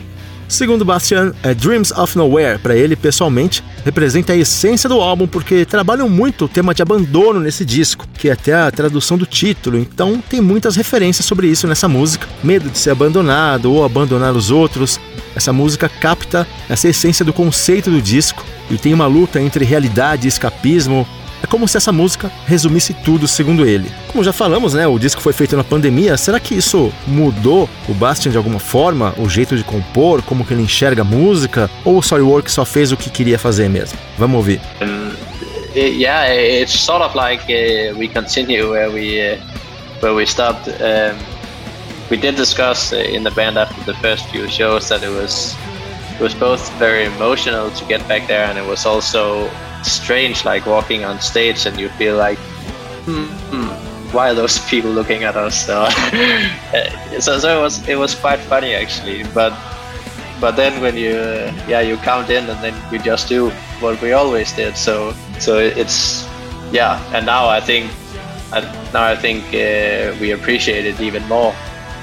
Segundo 0.52 0.84
Bastian, 0.84 1.32
é 1.42 1.54
Dreams 1.54 1.92
of 1.92 2.14
Nowhere, 2.14 2.58
para 2.58 2.76
ele 2.76 2.94
pessoalmente, 2.94 3.64
representa 3.86 4.34
a 4.34 4.36
essência 4.36 4.86
do 4.86 5.00
álbum 5.00 5.26
porque 5.26 5.64
trabalham 5.64 6.10
muito 6.10 6.44
o 6.44 6.48
tema 6.48 6.74
de 6.74 6.82
abandono 6.82 7.40
nesse 7.40 7.64
disco, 7.64 8.06
que 8.18 8.28
é 8.28 8.32
até 8.32 8.52
a 8.52 8.70
tradução 8.70 9.16
do 9.16 9.24
título, 9.24 9.78
então 9.78 10.22
tem 10.28 10.42
muitas 10.42 10.76
referências 10.76 11.24
sobre 11.24 11.46
isso 11.46 11.66
nessa 11.66 11.88
música. 11.88 12.28
Medo 12.44 12.68
de 12.68 12.76
ser 12.76 12.90
abandonado 12.90 13.72
ou 13.72 13.82
abandonar 13.82 14.36
os 14.36 14.50
outros. 14.50 15.00
Essa 15.34 15.54
música 15.54 15.88
capta 15.88 16.46
essa 16.68 16.86
essência 16.86 17.24
do 17.24 17.32
conceito 17.32 17.90
do 17.90 18.02
disco 18.02 18.44
e 18.70 18.76
tem 18.76 18.92
uma 18.92 19.06
luta 19.06 19.40
entre 19.40 19.64
realidade 19.64 20.26
e 20.26 20.28
escapismo, 20.28 21.08
como 21.52 21.68
se 21.68 21.76
essa 21.76 21.92
música 21.92 22.32
resumisse 22.46 22.94
tudo, 22.94 23.28
segundo 23.28 23.66
ele. 23.66 23.92
Como 24.10 24.24
já 24.24 24.32
falamos, 24.32 24.72
né, 24.72 24.86
o 24.86 24.98
disco 24.98 25.20
foi 25.20 25.34
feito 25.34 25.54
na 25.54 25.62
pandemia, 25.62 26.16
será 26.16 26.40
que 26.40 26.54
isso 26.54 26.90
mudou 27.06 27.68
o 27.86 27.92
Bastian 27.92 28.30
de 28.30 28.38
alguma 28.38 28.58
forma? 28.58 29.12
O 29.18 29.28
jeito 29.28 29.54
de 29.54 29.62
compor, 29.62 30.22
como 30.22 30.46
que 30.46 30.54
ele 30.54 30.62
enxerga 30.62 31.02
a 31.02 31.04
música? 31.04 31.70
Ou 31.84 31.98
o 31.98 32.02
Soilwork 32.02 32.50
só 32.50 32.64
fez 32.64 32.90
o 32.90 32.96
que 32.96 33.10
queria 33.10 33.38
fazer 33.38 33.68
mesmo? 33.68 33.98
Vamos 34.16 34.38
ouvir. 34.38 34.62
Yeah, 35.74 36.34
it's 36.34 36.72
sort 36.72 37.02
of 37.02 37.14
like 37.14 37.44
uh, 37.52 37.98
we 37.98 38.08
continue 38.08 38.70
where 38.70 38.90
we, 38.90 39.20
uh, 39.20 39.38
where 40.00 40.14
we 40.14 40.24
stopped. 40.24 40.70
Um, 40.70 41.18
we 42.10 42.16
did 42.16 42.34
discuss 42.34 42.92
in 42.92 43.24
the 43.24 43.30
band 43.30 43.58
after 43.58 43.78
the 43.84 43.98
first 44.00 44.26
few 44.30 44.48
shows 44.48 44.88
that 44.88 45.02
it 45.02 45.10
was 45.10 45.54
it 46.14 46.22
was 46.22 46.34
both 46.34 46.66
very 46.78 47.04
emotional 47.04 47.70
to 47.72 47.84
get 47.84 48.00
back 48.08 48.26
there 48.26 48.44
and 48.48 48.58
it 48.58 48.66
was 48.66 48.86
also 48.86 49.50
strange, 49.85 50.45
like 50.45 50.66
walking 50.66 51.05
on 51.05 51.21
stage 51.21 51.66
and 51.66 51.79
you 51.79 51.88
feel 51.90 52.16
like, 52.16 52.38
hmm, 53.07 53.42
why 54.12 54.31
are 54.31 54.35
those 54.35 54.59
people 54.68 54.90
looking 54.90 55.25
at 55.25 55.37
us? 55.37 55.66
So, 57.12 57.21
so, 57.21 57.38
so 57.38 57.59
it 57.59 57.61
was 57.61 57.88
it 57.88 57.97
was 57.97 58.14
quite 58.14 58.40
funny 58.40 58.75
actually, 58.75 59.25
but 59.35 59.53
but 60.40 60.57
then 60.57 60.81
when 60.81 60.97
you 60.97 61.14
yeah 61.68 61.81
you 61.81 61.97
count 61.99 62.31
in 62.31 62.49
and 62.49 62.59
then 62.64 62.75
you 62.92 62.99
just 62.99 63.29
do 63.29 63.51
what 63.81 64.01
we 64.01 64.12
always 64.12 64.53
did. 64.53 64.77
So 64.77 65.14
so 65.38 65.59
it's 65.59 66.27
yeah, 66.73 66.99
and 67.14 67.27
now 67.27 67.49
I 67.49 67.61
think 67.61 67.90
now 68.92 69.05
I 69.05 69.16
think 69.16 69.45
uh, 69.55 70.16
we 70.21 70.33
appreciate 70.33 70.87
it 70.87 71.01
even 71.01 71.27
more. 71.29 71.55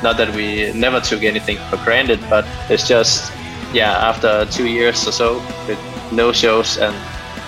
Not 0.04 0.18
that 0.18 0.34
we 0.36 0.72
never 0.74 1.02
took 1.02 1.24
anything 1.24 1.58
for 1.70 1.78
granted, 1.78 2.20
but 2.30 2.46
it's 2.70 2.88
just 2.88 3.32
yeah 3.74 4.10
after 4.10 4.46
two 4.46 4.68
years 4.68 5.08
or 5.08 5.12
so 5.12 5.42
with 5.68 5.80
no 6.12 6.32
shows 6.32 6.78
and 6.78 6.96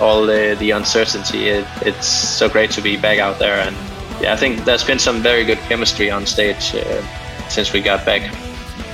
all 0.01 0.25
the, 0.25 0.55
the 0.59 0.71
uncertainty. 0.71 1.49
It, 1.49 1.65
it's 1.85 2.07
so 2.07 2.49
great 2.49 2.71
to 2.71 2.81
be 2.81 2.97
back 2.97 3.19
out 3.19 3.37
there, 3.37 3.65
and 3.65 3.75
yeah, 4.21 4.33
I 4.33 4.37
think 4.37 4.65
there's 4.65 4.83
been 4.83 4.99
some 4.99 5.21
very 5.21 5.45
good 5.45 5.59
chemistry 5.69 6.11
on 6.11 6.25
stage 6.25 6.75
uh, 6.75 7.01
since 7.47 7.71
we 7.71 7.81
got 7.81 8.03
back. 8.05 8.23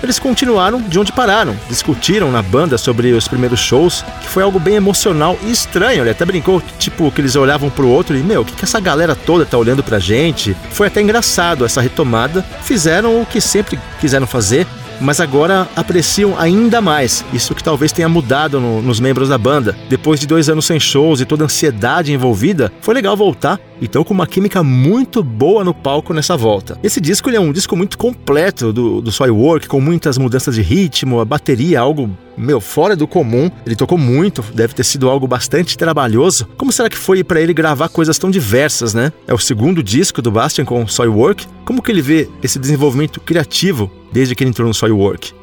Eles 0.01 0.19
continuaram 0.19 0.79
de 0.79 0.99
onde 0.99 1.11
pararam, 1.11 1.57
discutiram 1.67 2.31
na 2.31 2.43
banda 2.43 2.77
sobre 2.77 3.13
os 3.13 3.27
primeiros 3.27 3.59
shows, 3.59 4.05
que 4.21 4.27
foi 4.27 4.43
algo 4.43 4.59
bem 4.59 4.75
emocional 4.75 5.37
e 5.41 5.51
estranho. 5.51 6.03
Ele 6.03 6.11
até 6.11 6.23
brincou, 6.23 6.61
tipo, 6.77 7.11
que 7.11 7.19
eles 7.19 7.35
olhavam 7.35 7.67
pro 7.67 7.87
outro 7.87 8.15
e, 8.15 8.21
meu, 8.21 8.41
o 8.41 8.45
que, 8.45 8.53
que 8.53 8.63
essa 8.63 8.79
galera 8.79 9.15
toda 9.15 9.43
tá 9.43 9.57
olhando 9.57 9.83
pra 9.83 9.97
gente? 9.97 10.55
Foi 10.69 10.85
até 10.85 11.01
engraçado 11.01 11.65
essa 11.65 11.81
retomada. 11.81 12.43
Fizeram 12.61 13.19
o 13.19 13.25
que 13.25 13.41
sempre 13.41 13.79
quiseram 13.99 14.27
fazer, 14.27 14.67
mas 14.99 15.19
agora 15.19 15.67
apreciam 15.75 16.37
ainda 16.37 16.81
mais. 16.81 17.23
Isso 17.33 17.55
que 17.55 17.63
talvez 17.63 17.91
tenha 17.91 18.09
mudado 18.09 18.59
no, 18.59 18.81
nos 18.81 18.99
membros 18.99 19.29
da 19.29 19.37
banda. 19.37 19.75
Depois 19.89 20.19
de 20.19 20.27
dois 20.27 20.49
anos 20.49 20.65
sem 20.65 20.79
shows 20.79 21.21
e 21.21 21.25
toda 21.25 21.43
a 21.43 21.45
ansiedade 21.45 22.11
envolvida, 22.11 22.71
foi 22.81 22.93
legal 22.93 23.15
voltar 23.15 23.59
e 23.81 23.85
estão 23.85 24.03
com 24.03 24.13
uma 24.13 24.27
química 24.27 24.63
muito 24.63 25.23
boa 25.23 25.63
no 25.63 25.73
palco 25.73 26.13
nessa 26.13 26.35
volta. 26.35 26.77
Esse 26.83 26.99
disco 26.99 27.29
é 27.29 27.39
um 27.39 27.51
disco 27.51 27.75
muito 27.75 27.97
completo 27.97 28.73
do, 28.73 29.01
do 29.01 29.11
Soilwork, 29.11 29.67
com 29.67 29.79
muitas 29.79 30.17
mudanças 30.17 30.55
de 30.55 30.61
ritmo, 30.61 31.19
a 31.19 31.25
bateria, 31.25 31.79
algo 31.79 32.09
meu, 32.37 32.61
fora 32.61 32.95
do 32.95 33.07
comum. 33.07 33.49
Ele 33.65 33.75
tocou 33.75 33.97
muito, 33.97 34.41
deve 34.53 34.73
ter 34.73 34.83
sido 34.83 35.09
algo 35.09 35.27
bastante 35.27 35.77
trabalhoso. 35.77 36.47
Como 36.57 36.71
será 36.71 36.89
que 36.89 36.97
foi 36.97 37.23
para 37.23 37.41
ele 37.41 37.53
gravar 37.53 37.89
coisas 37.89 38.17
tão 38.19 38.29
diversas, 38.29 38.93
né? 38.93 39.11
É 39.27 39.33
o 39.33 39.39
segundo 39.39 39.81
disco 39.81 40.21
do 40.21 40.31
Bastian 40.31 40.65
com 40.65 40.87
Soilwork. 40.87 41.47
Como 41.65 41.81
que 41.81 41.91
ele 41.91 42.01
vê 42.01 42.29
esse 42.43 42.59
desenvolvimento 42.59 43.19
criativo 43.19 43.91
desde 44.11 44.35
que 44.35 44.43
ele 44.43 44.51
entrou 44.51 44.67
no 44.67 44.73
Soilwork? 44.73 45.33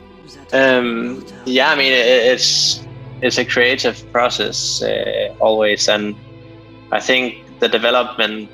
Um, 0.52 1.20
yeah, 1.46 1.74
I 1.74 1.76
mean 1.76 1.92
it's 1.92 2.80
it's 3.22 3.38
a 3.38 3.44
creative 3.44 4.04
process 4.12 4.82
uh, 4.82 5.34
always, 5.40 5.88
and 5.88 6.14
I 6.92 7.00
think 7.00 7.42
the 7.58 7.68
development 7.68 8.48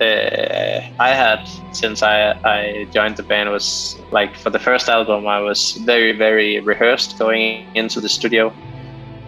uh, 0.00 0.80
I 0.98 1.08
had 1.10 1.48
since 1.72 2.02
I, 2.02 2.32
I 2.44 2.86
joined 2.92 3.16
the 3.16 3.22
band 3.22 3.50
was 3.50 3.96
like 4.10 4.36
for 4.36 4.50
the 4.50 4.58
first 4.58 4.88
album 4.88 5.26
I 5.26 5.40
was 5.40 5.72
very 5.84 6.12
very 6.12 6.60
rehearsed 6.60 7.18
going 7.18 7.66
into 7.74 8.00
the 8.00 8.08
studio 8.08 8.52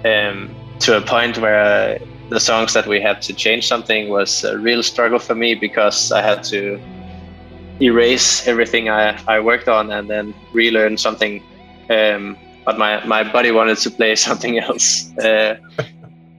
um, 0.05 0.55
to 0.81 0.97
a 0.97 1.01
point 1.01 1.39
where 1.39 1.99
the 2.31 2.41
songs 2.41 2.75
that 2.75 2.87
we 2.87 3.01
had 3.01 3.23
to 3.23 3.33
change 3.33 3.67
something 3.69 4.09
was 4.09 4.45
a 4.45 4.59
real 4.59 4.83
struggle 4.83 5.19
for 5.19 5.35
me 5.35 5.55
because 5.55 6.11
I 6.11 6.23
had 6.23 6.43
to 6.45 6.81
erase 7.81 8.49
everything 8.49 8.89
I, 8.89 9.21
I 9.29 9.39
worked 9.41 9.69
on 9.69 9.91
and 9.91 10.11
then 10.11 10.35
relearn 10.53 10.97
something 10.97 11.43
um, 11.91 12.37
but 12.67 12.79
my, 12.79 13.03
my 13.05 13.23
buddy 13.23 13.53
wanted 13.53 13.79
to 13.79 13.91
play 13.91 14.17
something 14.29 14.59
else. 14.59 15.17
Uh, 15.19 15.57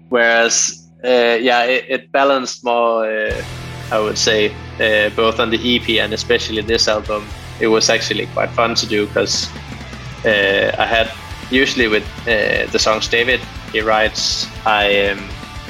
whereas 0.09 0.87
uh, 1.03 1.37
yeah 1.39 1.63
it, 1.63 1.85
it, 1.89 2.11
balanced 2.11 2.63
more 2.63 3.05
uh, 3.05 3.43
I 3.91 3.99
would 3.99 4.17
say, 4.17 4.53
uh, 4.79 5.09
both 5.15 5.39
on 5.39 5.49
the 5.49 5.75
EP 5.75 5.89
and 6.03 6.13
especially 6.13 6.61
this 6.61 6.87
album. 6.87 7.25
It 7.59 7.67
was 7.67 7.89
actually 7.89 8.27
quite 8.27 8.49
fun 8.51 8.75
to 8.75 8.85
do 8.85 9.07
because 9.07 9.49
uh, 10.25 10.75
I 10.77 10.85
had 10.85 11.11
usually 11.49 11.87
with 11.87 12.03
uh, 12.21 12.69
the 12.71 12.79
songs 12.79 13.07
David, 13.07 13.39
he 13.71 13.81
writes. 13.81 14.47
I, 14.65 15.07
um, 15.07 15.19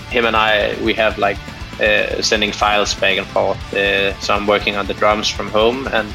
him 0.10 0.26
and 0.26 0.36
I, 0.36 0.76
we 0.82 0.94
have 0.96 1.18
like 1.18 1.38
uh, 1.80 2.22
sending 2.22 2.52
files 2.52 2.94
back 2.96 3.18
and 3.18 3.28
forth. 3.28 3.74
Uh, 3.74 4.20
so 4.20 4.34
I'm 4.34 4.48
working 4.48 4.76
on 4.76 4.88
the 4.88 4.94
drums 4.96 5.30
from 5.30 5.50
home, 5.50 5.88
and 5.88 6.14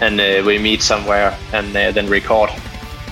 and 0.00 0.20
uh, 0.20 0.42
we 0.44 0.58
meet 0.58 0.82
somewhere 0.82 1.36
and 1.52 1.72
then 1.72 2.08
record. 2.08 2.50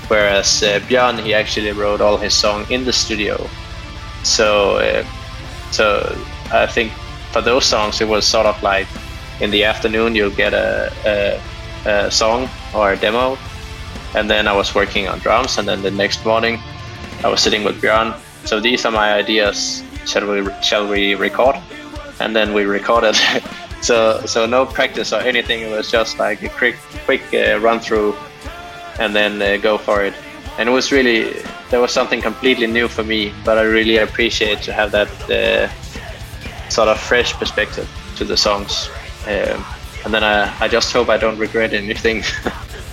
Whereas 0.08 0.62
Björn, 0.88 1.22
he 1.22 1.32
actually 1.32 1.70
wrote 1.70 2.00
all 2.00 2.18
his 2.18 2.34
song 2.34 2.66
in 2.68 2.84
the 2.84 2.92
studio. 2.92 3.48
So, 4.24 5.04
so 5.70 6.18
I 6.52 6.66
think 6.66 6.92
for 7.32 7.40
those 7.40 7.64
songs, 7.64 8.00
it 8.00 8.08
was 8.08 8.26
sort 8.26 8.46
of 8.46 8.62
like 8.62 8.86
in 9.40 9.50
the 9.50 9.64
afternoon 9.64 10.14
you'll 10.14 10.30
get 10.30 10.52
a, 10.52 10.92
a, 11.06 11.40
a 11.90 12.10
song 12.10 12.48
or 12.74 12.92
a 12.92 12.96
demo, 12.96 13.38
and 14.14 14.30
then 14.30 14.46
I 14.46 14.52
was 14.54 14.74
working 14.74 15.08
on 15.08 15.18
drums, 15.18 15.58
and 15.58 15.66
then 15.66 15.82
the 15.82 15.90
next 15.90 16.24
morning 16.24 16.60
I 17.24 17.28
was 17.28 17.40
sitting 17.40 17.64
with 17.64 17.80
Björn. 17.80 18.18
So 18.44 18.60
these 18.60 18.84
are 18.84 18.92
my 18.92 19.14
ideas. 19.14 19.82
Shall 20.06 20.30
we 20.30 20.46
shall 20.62 20.86
we 20.86 21.14
record? 21.14 21.56
And 22.20 22.36
then 22.36 22.52
we 22.52 22.64
recorded. 22.64 23.16
so 23.80 24.20
so 24.26 24.46
no 24.46 24.66
practice 24.66 25.12
or 25.12 25.20
anything. 25.20 25.60
It 25.60 25.70
was 25.70 25.90
just 25.90 26.18
like 26.18 26.42
a 26.42 26.48
quick 26.48 26.76
quick 27.04 27.22
uh, 27.32 27.58
run 27.60 27.80
through, 27.80 28.14
and 28.98 29.14
then 29.14 29.40
uh, 29.40 29.56
go 29.62 29.78
for 29.78 30.04
it. 30.04 30.14
And 30.58 30.68
it 30.68 30.72
was 30.72 30.92
really 30.92 31.42
there 31.70 31.80
was 31.80 31.92
something 31.92 32.20
completely 32.20 32.66
new 32.66 32.88
for 32.88 33.04
me. 33.04 33.32
But 33.44 33.56
I 33.58 33.62
really 33.62 33.96
appreciate 33.98 34.60
to 34.62 34.72
have 34.72 34.90
that 34.92 35.08
uh, 35.30 35.72
sort 36.72 36.88
of 36.88 36.98
fresh 36.98 37.34
perspective 37.34 37.86
to 38.16 38.24
the 38.24 38.36
songs. 38.36 38.90
Um, 39.26 39.64
and 40.04 40.12
then 40.12 40.24
I, 40.24 40.50
I 40.60 40.68
just 40.68 40.92
hope 40.92 41.12
I 41.12 41.18
don't 41.18 41.38
regret 41.38 41.74
anything. 41.74 42.22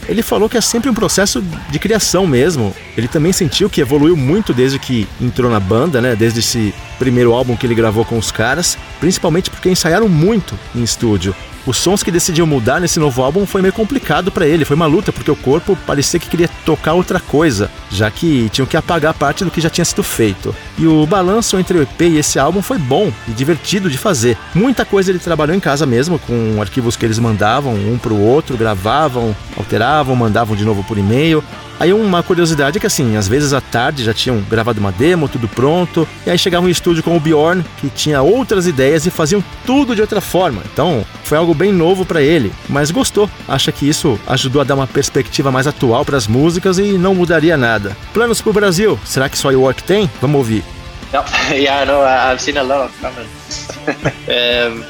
Ele 0.08 0.24
falou 0.24 0.50
que 0.50 0.58
é 0.58 0.62
sempre 0.62 0.90
um 0.90 0.94
processo 0.94 1.40
de 1.70 1.78
criação 1.78 2.26
mesmo. 2.26 2.76
Ele 2.98 3.08
também 3.08 3.32
sentiu 3.32 3.70
que 3.70 3.80
evoluiu 3.80 4.18
muito 4.18 4.54
desde 4.54 4.80
que 4.80 5.08
entrou 5.22 5.52
na 5.52 5.60
banda, 5.60 6.02
né? 6.02 6.16
Desde 6.16 6.40
esse 6.40 6.74
primeiro 6.98 7.32
álbum 7.32 7.56
que 7.56 7.64
ele 7.68 7.76
gravou 7.76 8.04
com 8.04 8.18
os 8.18 8.32
caras, 8.32 8.76
principalmente 9.00 9.52
porque 9.52 9.70
ensaiaram 9.70 10.10
muito 10.10 10.58
em 10.76 10.82
estúdio. 10.82 11.36
Os 11.70 11.78
sons 11.78 12.02
que 12.02 12.10
decidiu 12.10 12.48
mudar 12.48 12.82
nesse 12.82 13.00
novo 13.00 13.22
álbum 13.22 13.46
foi 13.46 13.62
meio 13.62 13.72
complicado 13.72 14.32
para 14.32 14.48
ele, 14.48 14.66
foi 14.66 14.76
uma 14.76 14.88
luta 14.88 15.14
porque 15.14 15.30
o 15.30 15.36
corpo 15.36 15.78
parecia 15.86 16.20
que 16.20 16.28
queria 16.28 16.50
tocar 16.66 16.94
outra 16.94 17.20
coisa, 17.20 17.70
já 17.92 18.10
que 18.10 18.50
tinham 18.50 18.66
que 18.66 18.76
apagar 18.76 19.14
parte 19.14 19.46
do 19.46 19.52
que 19.52 19.62
já 19.62 19.70
tinha 19.70 19.86
sido 19.86 20.02
feito. 20.02 20.56
E 20.80 20.88
o 20.88 21.06
balanço 21.06 21.60
entre 21.60 21.78
o 21.78 21.82
EP 21.84 22.02
e 22.02 22.18
esse 22.18 22.40
álbum 22.40 22.64
foi 22.64 22.80
bom 22.80 23.14
e 23.28 23.32
divertido 23.34 23.88
de 23.88 24.00
fazer. 24.00 24.36
Muita 24.56 24.84
coisa 24.84 25.12
ele 25.12 25.20
trabalhou 25.20 25.56
em 25.56 25.60
casa 25.60 25.86
mesmo, 25.86 26.18
com 26.18 26.60
arquivos 26.60 26.96
que 26.96 27.06
eles 27.06 27.20
mandavam 27.20 27.76
um 27.76 28.00
para 28.00 28.14
o 28.14 28.20
outro, 28.20 28.58
gravavam, 28.58 29.36
alteravam, 29.56 30.16
mandavam 30.16 30.56
de 30.56 30.66
novo 30.66 30.84
por 30.84 30.98
e-mail. 30.98 31.44
Aí 31.80 31.94
uma 31.94 32.22
curiosidade 32.22 32.78
é 32.78 32.80
que 32.80 32.88
assim, 32.88 33.16
às 33.16 33.28
vezes 33.28 33.54
à 33.54 33.62
tarde 33.62 34.04
já 34.04 34.14
tinham 34.14 34.42
gravado 34.42 34.80
uma 34.80 34.92
demo, 34.92 35.30
tudo 35.30 35.48
pronto, 35.48 36.08
e 36.26 36.30
aí 36.30 36.38
chegavam 36.38 36.68
em 36.68 36.72
estúdio 36.72 37.02
com 37.02 37.16
o 37.16 37.20
Bjorn, 37.20 37.64
que 37.78 37.90
tinha 37.90 38.22
outras 38.22 38.68
ideias 38.68 39.06
e 39.06 39.12
faziam 39.12 39.44
tudo 39.66 39.96
de 39.96 40.02
outra 40.02 40.20
forma. 40.20 40.62
Então, 40.72 41.06
foi 41.24 41.38
algo 41.38 41.54
bem 41.54 41.72
novo 41.72 42.06
para 42.06 42.22
ele, 42.22 42.52
mas 42.68 42.92
gostou. 42.92 43.30
Acha 43.48 43.72
que 43.72 43.88
isso 43.88 44.20
ajudou 44.28 44.62
a 44.62 44.66
dar 44.66 44.76
uma 44.76 44.88
perspectiva 44.88 45.52
mais 45.52 45.68
atual 45.68 46.04
para 46.04 46.18
as 46.18 46.28
músicas 46.28 46.78
e 46.80 46.98
não 46.98 47.16
mudaria 47.16 47.56
nada. 47.56 47.96
Planos 48.14 48.42
pro 48.42 48.52
Brasil? 48.52 49.00
Será 49.06 49.30
que 49.30 49.38
só 49.38 49.50
o 49.50 49.62
Work 49.62 49.84
tem? 49.84 50.10
Vamos 50.22 50.38
ouvir. 50.38 50.64
yeah, 51.52 51.82
I 51.82 51.86
know. 51.86 52.04
I've 52.04 52.40
seen 52.40 52.58
a 52.58 52.64
lot 52.64 52.86
of 52.86 53.02
comments. 53.02 53.68
um, 54.28 54.84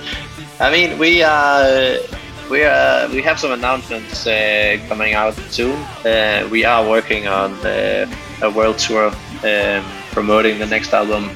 I 0.60 0.70
mean, 0.70 1.00
we 1.00 1.24
are 1.24 2.00
we 2.50 2.64
are 2.64 3.08
we 3.10 3.22
have 3.22 3.40
some 3.40 3.52
announcements 3.52 4.26
uh, 4.26 4.78
coming 4.88 5.14
out 5.14 5.36
soon. 5.52 5.76
Uh, 6.04 6.48
we 6.52 6.66
are 6.66 6.88
working 6.88 7.28
on 7.28 7.54
uh, 7.66 8.12
a 8.42 8.50
world 8.50 8.80
tour 8.80 9.12
um, 9.44 9.86
promoting 10.12 10.58
the 10.58 10.66
next 10.66 10.94
album. 10.94 11.30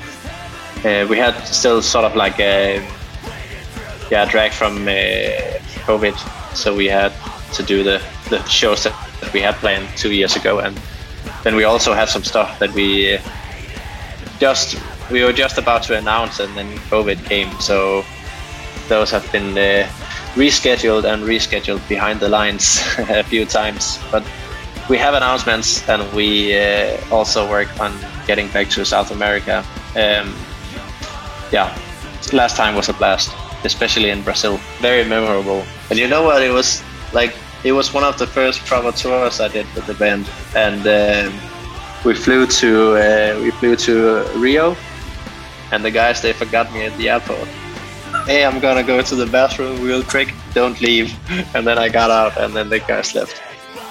Uh, 0.83 1.05
we 1.09 1.17
had 1.17 1.35
still 1.45 1.81
sort 1.81 2.05
of 2.05 2.15
like 2.15 2.39
a 2.39 2.83
yeah 4.09 4.25
drag 4.25 4.51
from 4.51 4.87
uh, 4.87 5.31
COVID, 5.85 6.17
so 6.55 6.75
we 6.75 6.87
had 6.87 7.13
to 7.53 7.63
do 7.63 7.83
the 7.83 8.01
the 8.29 8.43
shows 8.45 8.83
that 8.83 9.33
we 9.33 9.41
had 9.41 9.55
planned 9.55 9.87
two 9.95 10.11
years 10.11 10.35
ago, 10.35 10.59
and 10.59 10.79
then 11.43 11.55
we 11.55 11.63
also 11.63 11.93
had 11.93 12.09
some 12.09 12.23
stuff 12.23 12.57
that 12.59 12.73
we 12.73 13.15
uh, 13.15 13.21
just 14.39 14.81
we 15.11 15.23
were 15.23 15.33
just 15.33 15.59
about 15.59 15.83
to 15.83 15.95
announce, 15.95 16.39
and 16.39 16.57
then 16.57 16.67
COVID 16.89 17.23
came, 17.25 17.51
so 17.59 18.03
those 18.89 19.11
have 19.11 19.31
been 19.31 19.53
rescheduled 20.35 21.05
and 21.05 21.23
rescheduled 21.23 21.87
behind 21.87 22.19
the 22.19 22.29
lines 22.29 22.81
a 22.97 23.23
few 23.23 23.45
times. 23.45 23.99
But 24.11 24.23
we 24.89 24.97
have 24.97 25.13
announcements, 25.13 25.87
and 25.87 26.11
we 26.13 26.57
uh, 26.57 26.97
also 27.11 27.49
work 27.49 27.69
on 27.79 27.93
getting 28.27 28.47
back 28.49 28.69
to 28.69 28.83
South 28.83 29.11
America. 29.11 29.63
Um, 29.95 30.35
yeah, 31.51 31.77
last 32.33 32.57
time 32.57 32.75
was 32.75 32.89
a 32.89 32.93
blast, 32.93 33.31
especially 33.63 34.09
in 34.09 34.23
Brazil. 34.23 34.59
Very 34.79 35.05
memorable. 35.05 35.63
And 35.89 35.99
you 35.99 36.07
know 36.07 36.23
what? 36.23 36.41
It 36.41 36.51
was 36.51 36.83
like 37.13 37.35
it 37.63 37.71
was 37.71 37.93
one 37.93 38.03
of 38.03 38.17
the 38.17 38.27
first 38.27 38.65
proper 38.65 38.91
tours 38.91 39.39
I 39.39 39.47
did 39.47 39.67
with 39.75 39.85
the 39.85 39.93
band, 39.93 40.29
and 40.55 40.81
um, 40.87 41.39
we 42.03 42.13
flew 42.13 42.47
to 42.47 42.95
uh, 42.95 43.39
we 43.41 43.51
flew 43.51 43.75
to 43.75 44.25
Rio, 44.35 44.75
and 45.71 45.85
the 45.85 45.91
guys 45.91 46.21
they 46.21 46.33
forgot 46.33 46.73
me 46.73 46.85
at 46.85 46.97
the 46.97 47.09
airport 47.09 47.47
hey, 48.25 48.45
I'm 48.45 48.59
gonna 48.59 48.83
go 48.83 49.01
to 49.01 49.15
the 49.15 49.25
bathroom 49.25 49.81
real 49.81 50.03
quick, 50.03 50.33
don't 50.53 50.79
leave. 50.81 51.13
And 51.55 51.67
then 51.67 51.77
I 51.77 51.89
got 51.89 52.09
out, 52.09 52.37
and 52.37 52.55
then 52.55 52.69
the 52.69 52.79
guys 52.79 53.13
left. 53.15 53.41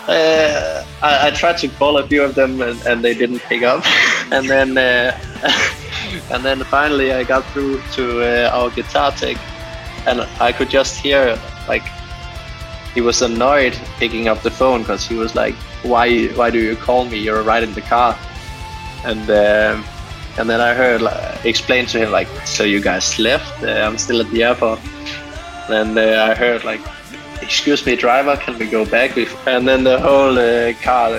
Uh, 0.09 0.85
I, 1.01 1.28
I, 1.28 1.30
tried 1.30 1.59
to 1.59 1.68
call 1.68 1.99
a 1.99 2.07
few 2.07 2.24
of 2.24 2.35
them, 2.35 2.61
and, 2.61 2.80
and 2.87 3.05
they 3.05 3.14
didn't 3.14 3.39
pick 3.41 3.62
up. 3.62 3.85
and 4.33 4.49
then, 4.49 4.76
uh, 4.76 5.16
and 6.33 6.45
then 6.45 6.64
finally, 6.64 7.12
I 7.12 7.22
got 7.22 7.45
through 7.53 7.80
to 7.93 8.05
uh, 8.22 8.51
our 8.53 8.70
guitar 8.70 9.12
tech, 9.12 9.37
and 10.07 10.22
I 10.41 10.51
could 10.53 10.70
just 10.70 10.99
hear 10.99 11.39
like 11.68 11.85
he 12.95 13.01
was 13.01 13.22
annoyed 13.22 13.78
picking 13.99 14.26
up 14.28 14.43
the 14.43 14.51
phone 14.51 14.80
because 14.80 15.07
he 15.07 15.14
was 15.14 15.35
like, 15.37 15.55
"Why? 15.83 16.26
Why 16.35 16.51
do 16.51 16.59
you 16.59 16.74
call 16.74 17.05
me? 17.05 17.18
You're 17.18 17.43
right 17.43 17.62
in 17.62 17.72
the 17.72 17.83
car." 17.83 18.18
And 19.05 19.30
um, 19.30 19.85
and 20.39 20.49
then 20.49 20.61
I 20.61 20.74
heard 20.74 21.03
like, 21.03 21.45
explain 21.45 21.87
to 21.87 21.99
him 21.99 22.11
like, 22.11 22.28
so 22.47 22.64
you 22.64 22.80
guys 22.80 23.18
left? 23.18 23.62
Uh, 23.62 23.70
I'm 23.70 23.99
still 23.99 24.20
at 24.20 24.30
the 24.30 24.43
airport. 24.43 24.80
And 25.68 25.99
uh, 25.99 26.28
I 26.30 26.35
heard 26.35 26.64
like, 26.64 26.80
excuse 27.43 27.85
me, 27.85 27.97
driver, 27.97 28.37
can 28.37 28.59
we 28.59 28.66
go 28.66 28.85
back? 28.85 29.16
And 29.47 29.66
then 29.68 29.85
the 29.85 29.99
whole 30.01 30.39
uh, 30.39 30.72
car 30.83 31.11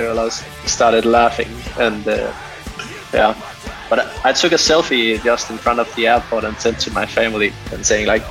started 0.66 1.06
laughing, 1.06 1.50
and 1.80 2.08
uh, 2.08 2.34
yeah. 3.14 3.36
But 3.90 4.00
I 4.26 4.34
took 4.34 4.54
a 4.54 4.58
selfie 4.58 5.22
just 5.24 5.52
in 5.52 5.58
front 5.58 5.80
of 5.80 5.94
the 5.96 6.08
airport 6.08 6.46
and 6.46 6.58
sent 6.58 6.80
to 6.82 6.92
my 6.92 7.06
family 7.06 7.54
and 7.72 7.86
saying 7.86 8.08
like, 8.08 8.24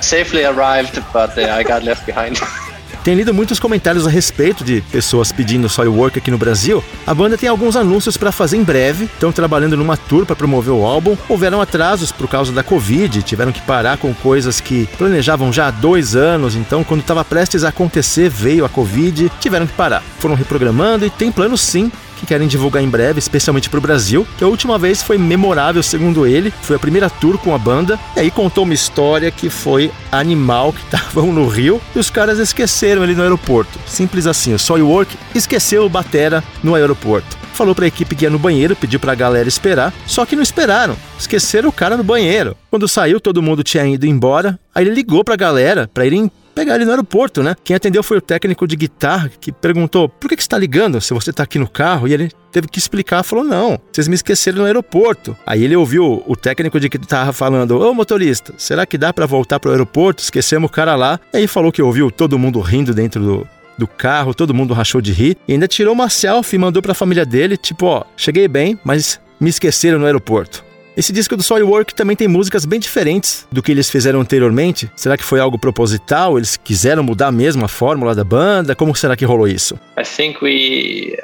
safely 0.00 0.44
arrived, 0.44 0.98
but 1.12 1.36
uh, 1.36 1.42
I 1.42 1.62
got 1.62 1.82
left 1.82 2.06
behind. 2.06 2.38
Tem 3.02 3.14
lido 3.14 3.32
muitos 3.32 3.58
comentários 3.58 4.06
a 4.06 4.10
respeito 4.10 4.62
de 4.62 4.82
pessoas 4.92 5.32
pedindo 5.32 5.70
Soilwork 5.70 6.18
aqui 6.18 6.30
no 6.30 6.36
Brasil. 6.36 6.84
A 7.06 7.14
banda 7.14 7.38
tem 7.38 7.48
alguns 7.48 7.74
anúncios 7.74 8.18
para 8.18 8.30
fazer 8.30 8.58
em 8.58 8.62
breve, 8.62 9.06
estão 9.06 9.32
trabalhando 9.32 9.74
numa 9.74 9.96
tour 9.96 10.26
para 10.26 10.36
promover 10.36 10.74
o 10.74 10.84
álbum. 10.84 11.16
Houveram 11.26 11.62
atrasos 11.62 12.12
por 12.12 12.28
causa 12.28 12.52
da 12.52 12.62
Covid, 12.62 13.22
tiveram 13.22 13.52
que 13.52 13.62
parar 13.62 13.96
com 13.96 14.12
coisas 14.12 14.60
que 14.60 14.86
planejavam 14.98 15.50
já 15.50 15.68
há 15.68 15.70
dois 15.70 16.14
anos, 16.14 16.54
então 16.54 16.84
quando 16.84 17.00
estava 17.00 17.24
prestes 17.24 17.64
a 17.64 17.70
acontecer 17.70 18.28
veio 18.28 18.66
a 18.66 18.68
Covid, 18.68 19.32
tiveram 19.40 19.66
que 19.66 19.72
parar. 19.72 20.02
Foram 20.18 20.34
reprogramando 20.34 21.06
e 21.06 21.10
tem 21.10 21.32
planos 21.32 21.62
sim 21.62 21.90
que 22.20 22.26
querem 22.26 22.46
divulgar 22.46 22.82
em 22.82 22.88
breve, 22.88 23.18
especialmente 23.18 23.70
para 23.70 23.78
o 23.78 23.80
Brasil, 23.80 24.26
que 24.36 24.44
a 24.44 24.46
última 24.46 24.78
vez 24.78 25.02
foi 25.02 25.16
memorável, 25.16 25.82
segundo 25.82 26.26
ele, 26.26 26.52
foi 26.62 26.76
a 26.76 26.78
primeira 26.78 27.08
tour 27.08 27.38
com 27.38 27.54
a 27.54 27.58
banda, 27.58 27.98
e 28.14 28.20
aí 28.20 28.30
contou 28.30 28.64
uma 28.64 28.74
história 28.74 29.30
que 29.30 29.48
foi 29.48 29.90
animal, 30.12 30.72
que 30.72 30.82
estavam 30.84 31.32
no 31.32 31.48
Rio, 31.48 31.80
e 31.96 31.98
os 31.98 32.10
caras 32.10 32.38
esqueceram 32.38 33.02
ele 33.02 33.14
no 33.14 33.22
aeroporto. 33.22 33.78
Simples 33.86 34.26
assim, 34.26 34.52
o 34.52 34.58
Soilwork 34.58 35.16
esqueceu 35.34 35.84
o 35.84 35.88
Batera 35.88 36.44
no 36.62 36.74
aeroporto. 36.74 37.39
Falou 37.60 37.74
para 37.74 37.84
a 37.84 37.88
equipe 37.88 38.16
que 38.16 38.24
ia 38.24 38.30
no 38.30 38.38
banheiro, 38.38 38.74
pediu 38.74 38.98
para 38.98 39.12
a 39.12 39.14
galera 39.14 39.46
esperar, 39.46 39.92
só 40.06 40.24
que 40.24 40.34
não 40.34 40.42
esperaram. 40.42 40.96
Esqueceram 41.18 41.68
o 41.68 41.72
cara 41.72 41.94
no 41.94 42.02
banheiro. 42.02 42.56
Quando 42.70 42.88
saiu, 42.88 43.20
todo 43.20 43.42
mundo 43.42 43.62
tinha 43.62 43.86
ido 43.86 44.06
embora. 44.06 44.58
Aí 44.74 44.82
ele 44.82 44.94
ligou 44.94 45.22
para 45.22 45.34
a 45.34 45.36
galera 45.36 45.86
para 45.92 46.06
irem 46.06 46.30
pegar 46.54 46.76
ele 46.76 46.86
no 46.86 46.92
aeroporto, 46.92 47.42
né? 47.42 47.54
Quem 47.62 47.76
atendeu 47.76 48.02
foi 48.02 48.16
o 48.16 48.20
técnico 48.22 48.66
de 48.66 48.76
guitarra 48.76 49.30
que 49.38 49.52
perguntou: 49.52 50.08
por 50.08 50.30
que, 50.30 50.36
que 50.36 50.42
você 50.42 50.46
está 50.46 50.56
ligando 50.56 51.02
se 51.02 51.12
você 51.12 51.28
está 51.28 51.42
aqui 51.42 51.58
no 51.58 51.68
carro? 51.68 52.08
E 52.08 52.14
ele 52.14 52.32
teve 52.50 52.66
que 52.66 52.78
explicar, 52.78 53.22
falou: 53.22 53.44
não, 53.44 53.78
vocês 53.92 54.08
me 54.08 54.14
esqueceram 54.14 54.60
no 54.60 54.64
aeroporto. 54.64 55.36
Aí 55.44 55.62
ele 55.62 55.76
ouviu 55.76 56.24
o 56.26 56.34
técnico 56.34 56.80
de 56.80 56.88
guitarra 56.88 57.30
falando: 57.30 57.78
ô 57.78 57.92
motorista, 57.92 58.54
será 58.56 58.86
que 58.86 58.96
dá 58.96 59.12
para 59.12 59.26
voltar 59.26 59.60
para 59.60 59.68
o 59.68 59.72
aeroporto? 59.72 60.22
Esquecemos 60.22 60.70
o 60.70 60.72
cara 60.72 60.96
lá. 60.96 61.20
E 61.34 61.36
aí 61.36 61.46
falou 61.46 61.70
que 61.70 61.82
ouviu 61.82 62.10
todo 62.10 62.38
mundo 62.38 62.58
rindo 62.60 62.94
dentro 62.94 63.22
do, 63.22 63.48
do 63.80 63.88
carro, 63.88 64.34
todo 64.34 64.54
mundo 64.54 64.74
rachou 64.74 65.00
de 65.00 65.12
rir 65.12 65.36
e 65.48 65.52
ainda 65.52 65.66
tirou 65.66 65.92
uma 65.92 66.08
selfie 66.08 66.56
e 66.56 66.58
mandou 66.58 66.80
para 66.80 66.92
a 66.92 66.94
família 66.94 67.26
dele, 67.26 67.56
tipo, 67.56 67.86
ó, 67.86 68.04
cheguei 68.16 68.46
bem, 68.46 68.78
mas 68.84 69.20
me 69.40 69.50
esqueceram 69.50 69.98
no 69.98 70.06
aeroporto. 70.06 70.64
Esse 70.96 71.12
disco 71.12 71.36
do 71.36 71.42
Soilwork 71.42 71.94
também 71.94 72.14
tem 72.14 72.28
músicas 72.28 72.64
bem 72.64 72.78
diferentes 72.78 73.46
do 73.50 73.62
que 73.62 73.72
eles 73.72 73.88
fizeram 73.88 74.20
anteriormente. 74.20 74.90
Será 74.94 75.16
que 75.16 75.24
foi 75.24 75.40
algo 75.40 75.58
proposital? 75.58 76.36
Eles 76.36 76.56
quiseram 76.56 77.02
mudar 77.02 77.32
mesmo 77.32 77.64
a 77.64 77.68
fórmula 77.68 78.14
da 78.14 78.24
banda? 78.24 78.74
Como 78.74 78.94
será 78.94 79.16
que 79.16 79.24
rolou 79.24 79.48
isso? 79.48 79.78
I 79.98 80.04
think 80.04 80.44
we, 80.44 81.16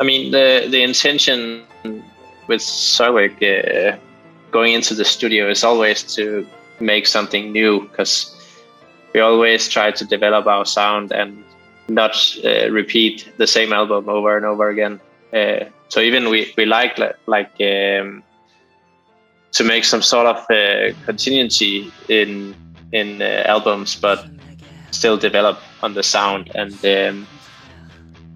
I 0.00 0.04
mean, 0.04 0.30
the 0.32 0.68
the 0.68 0.84
intention 0.84 1.62
with 2.48 2.60
Soilwork 2.60 3.36
uh, 3.42 3.96
going 4.50 4.74
into 4.74 4.94
the 4.94 5.04
studio 5.04 5.50
is 5.50 5.64
always 5.64 6.02
to 6.16 6.44
make 6.80 7.06
something 7.08 7.52
new 7.52 7.88
because 7.88 8.32
we 9.14 9.20
always 9.20 9.68
try 9.68 9.92
to 9.92 10.04
develop 10.04 10.46
our 10.46 10.66
sound 10.66 11.12
and 11.12 11.41
not 11.88 12.16
uh, 12.44 12.70
repeat 12.70 13.32
the 13.38 13.46
same 13.46 13.72
album 13.72 14.08
over 14.08 14.36
and 14.36 14.46
over 14.46 14.68
again. 14.68 15.00
Uh, 15.32 15.64
so 15.88 16.00
even 16.00 16.28
we 16.28 16.52
we 16.56 16.64
like 16.64 16.98
like 17.26 17.52
um, 17.60 18.22
to 19.52 19.64
make 19.64 19.84
some 19.84 20.02
sort 20.02 20.26
of 20.26 20.38
uh, 20.50 20.94
continuity 21.04 21.92
in 22.08 22.54
in 22.92 23.22
uh, 23.22 23.42
albums, 23.46 23.96
but 23.96 24.26
still 24.90 25.16
develop 25.16 25.58
on 25.82 25.94
the 25.94 26.02
sound. 26.02 26.50
And 26.54 26.74
um, 26.84 27.26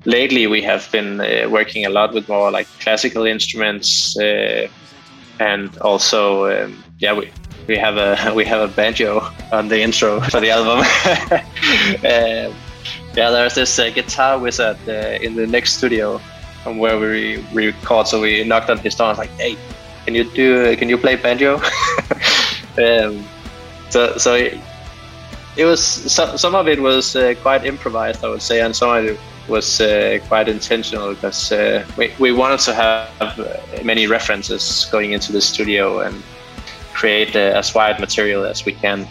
lately, 0.04 0.46
we 0.46 0.62
have 0.62 0.90
been 0.92 1.20
uh, 1.20 1.48
working 1.50 1.84
a 1.86 1.90
lot 1.90 2.14
with 2.14 2.28
more 2.28 2.50
like 2.50 2.66
classical 2.80 3.26
instruments, 3.26 4.16
uh, 4.18 4.68
and 5.38 5.76
also 5.78 6.46
um, 6.50 6.82
yeah, 6.98 7.12
we 7.12 7.30
we 7.66 7.76
have 7.76 7.96
a 7.96 8.32
we 8.34 8.44
have 8.44 8.60
a 8.60 8.72
banjo 8.72 9.20
on 9.52 9.68
the 9.68 9.80
intro 9.80 10.20
for 10.20 10.40
the 10.40 10.50
album. 10.50 10.84
yeah, 13.16 13.30
there's 13.30 13.54
this 13.54 13.78
uh, 13.78 13.90
guitar 13.90 14.38
wizard 14.38 14.76
uh, 14.86 15.18
in 15.22 15.34
the 15.34 15.46
next 15.46 15.74
studio 15.74 16.20
from 16.62 16.78
where 16.78 16.98
we, 16.98 17.44
we 17.54 17.66
record. 17.66 18.06
So 18.06 18.20
we 18.20 18.44
knocked 18.44 18.68
on 18.68 18.78
his 18.78 18.94
door. 18.94 19.06
I 19.06 19.10
was 19.10 19.18
like, 19.18 19.30
"Hey, 19.30 19.56
can 20.04 20.14
you 20.14 20.24
do? 20.24 20.76
Can 20.76 20.88
you 20.88 20.98
play 20.98 21.16
banjo? 21.16 21.56
um, 22.78 23.24
so 23.90 24.16
so 24.18 24.34
it, 24.34 24.58
it 25.56 25.64
was 25.64 25.80
some 25.80 26.36
some 26.36 26.54
of 26.54 26.68
it 26.68 26.80
was 26.80 27.16
uh, 27.16 27.34
quite 27.42 27.64
improvised, 27.64 28.22
I 28.24 28.28
would 28.28 28.42
say, 28.42 28.60
and 28.60 28.76
some 28.76 28.90
of 28.90 29.04
it 29.04 29.18
was 29.48 29.80
uh, 29.80 30.18
quite 30.28 30.48
intentional 30.48 31.14
because 31.14 31.52
uh, 31.52 31.84
we 31.96 32.12
we 32.18 32.32
wanted 32.32 32.60
to 32.60 32.74
have 32.74 33.84
many 33.84 34.06
references 34.06 34.86
going 34.92 35.12
into 35.12 35.32
the 35.32 35.40
studio 35.40 36.00
and 36.00 36.22
create 36.92 37.34
as 37.36 37.74
wide 37.74 37.98
material 38.00 38.44
as 38.44 38.64
we 38.64 38.72
can. 38.72 39.06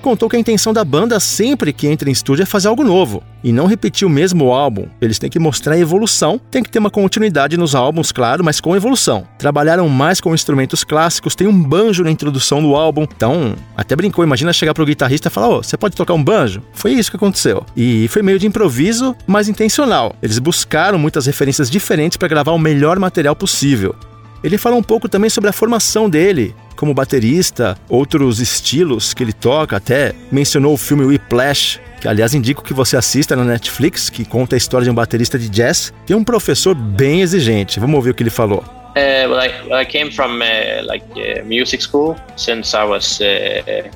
Contou 0.00 0.28
que 0.28 0.36
a 0.36 0.38
intenção 0.38 0.72
da 0.72 0.84
banda 0.84 1.20
sempre 1.20 1.72
que 1.72 1.86
entra 1.86 2.08
em 2.08 2.12
estúdio 2.12 2.42
é 2.42 2.46
fazer 2.46 2.68
algo 2.68 2.82
novo 2.82 3.22
e 3.42 3.52
não 3.52 3.66
repetir 3.66 4.06
o 4.06 4.10
mesmo 4.10 4.52
álbum. 4.52 4.86
Eles 5.00 5.18
têm 5.18 5.30
que 5.30 5.38
mostrar 5.38 5.78
evolução, 5.78 6.40
tem 6.50 6.62
que 6.62 6.70
ter 6.70 6.78
uma 6.78 6.90
continuidade 6.90 7.56
nos 7.56 7.74
álbuns, 7.74 8.12
claro, 8.12 8.44
mas 8.44 8.60
com 8.60 8.76
evolução. 8.76 9.26
Trabalharam 9.38 9.88
mais 9.88 10.20
com 10.20 10.34
instrumentos 10.34 10.84
clássicos, 10.84 11.34
tem 11.34 11.46
um 11.46 11.62
banjo 11.62 12.04
na 12.04 12.10
introdução 12.10 12.62
do 12.62 12.74
álbum, 12.74 13.02
então 13.02 13.54
até 13.76 13.96
brincou, 13.96 14.24
imagina 14.24 14.52
chegar 14.52 14.74
pro 14.74 14.86
guitarrista 14.86 15.28
e 15.28 15.30
falar: 15.30 15.48
"Ô, 15.48 15.58
oh, 15.58 15.62
você 15.62 15.76
pode 15.76 15.96
tocar 15.96 16.14
um 16.14 16.22
banjo?". 16.22 16.62
Foi 16.72 16.92
isso 16.92 17.10
que 17.10 17.16
aconteceu. 17.16 17.64
E 17.76 18.08
foi 18.08 18.22
meio 18.22 18.38
de 18.38 18.46
improviso, 18.46 19.16
mas 19.26 19.48
intencional. 19.48 20.14
Eles 20.22 20.38
buscaram 20.38 20.98
muitas 20.98 21.26
referências 21.26 21.70
diferentes 21.70 22.16
para 22.16 22.28
gravar 22.28 22.52
o 22.52 22.58
melhor 22.58 22.98
material 22.98 23.34
possível. 23.34 23.94
Ele 24.42 24.56
fala 24.56 24.76
um 24.76 24.82
pouco 24.82 25.08
também 25.08 25.28
sobre 25.28 25.50
a 25.50 25.52
formação 25.52 26.08
dele, 26.08 26.54
como 26.74 26.94
baterista, 26.94 27.76
outros 27.88 28.40
estilos 28.40 29.12
que 29.12 29.22
ele 29.22 29.34
toca, 29.34 29.76
até 29.76 30.14
mencionou 30.32 30.72
o 30.72 30.78
filme 30.78 31.04
Whiplash, 31.04 31.78
que 32.00 32.08
aliás 32.08 32.32
indico 32.34 32.62
que 32.62 32.72
você 32.72 32.96
assista 32.96 33.36
na 33.36 33.44
Netflix, 33.44 34.08
que 34.08 34.24
conta 34.24 34.56
a 34.56 34.58
história 34.58 34.84
de 34.84 34.90
um 34.90 34.94
baterista 34.94 35.38
de 35.38 35.50
jazz. 35.50 35.92
Tem 36.06 36.16
um 36.16 36.24
professor 36.24 36.74
bem 36.74 37.20
exigente. 37.20 37.78
Vamos 37.78 37.96
ouvir 37.96 38.10
o 38.10 38.14
que 38.14 38.22
ele 38.22 38.30
falou. 38.30 38.64
Uh, 38.96 39.28
well, 39.28 39.38
I, 39.38 39.82
I 39.82 39.84
came 39.84 40.10
from 40.10 40.40
uh, 40.40 40.86
like 40.86 41.04
uh, 41.12 41.44
music 41.44 41.82
school 41.82 42.16
since 42.36 42.74
I 42.74 42.84
was 42.84 43.20
uh, 43.20 43.88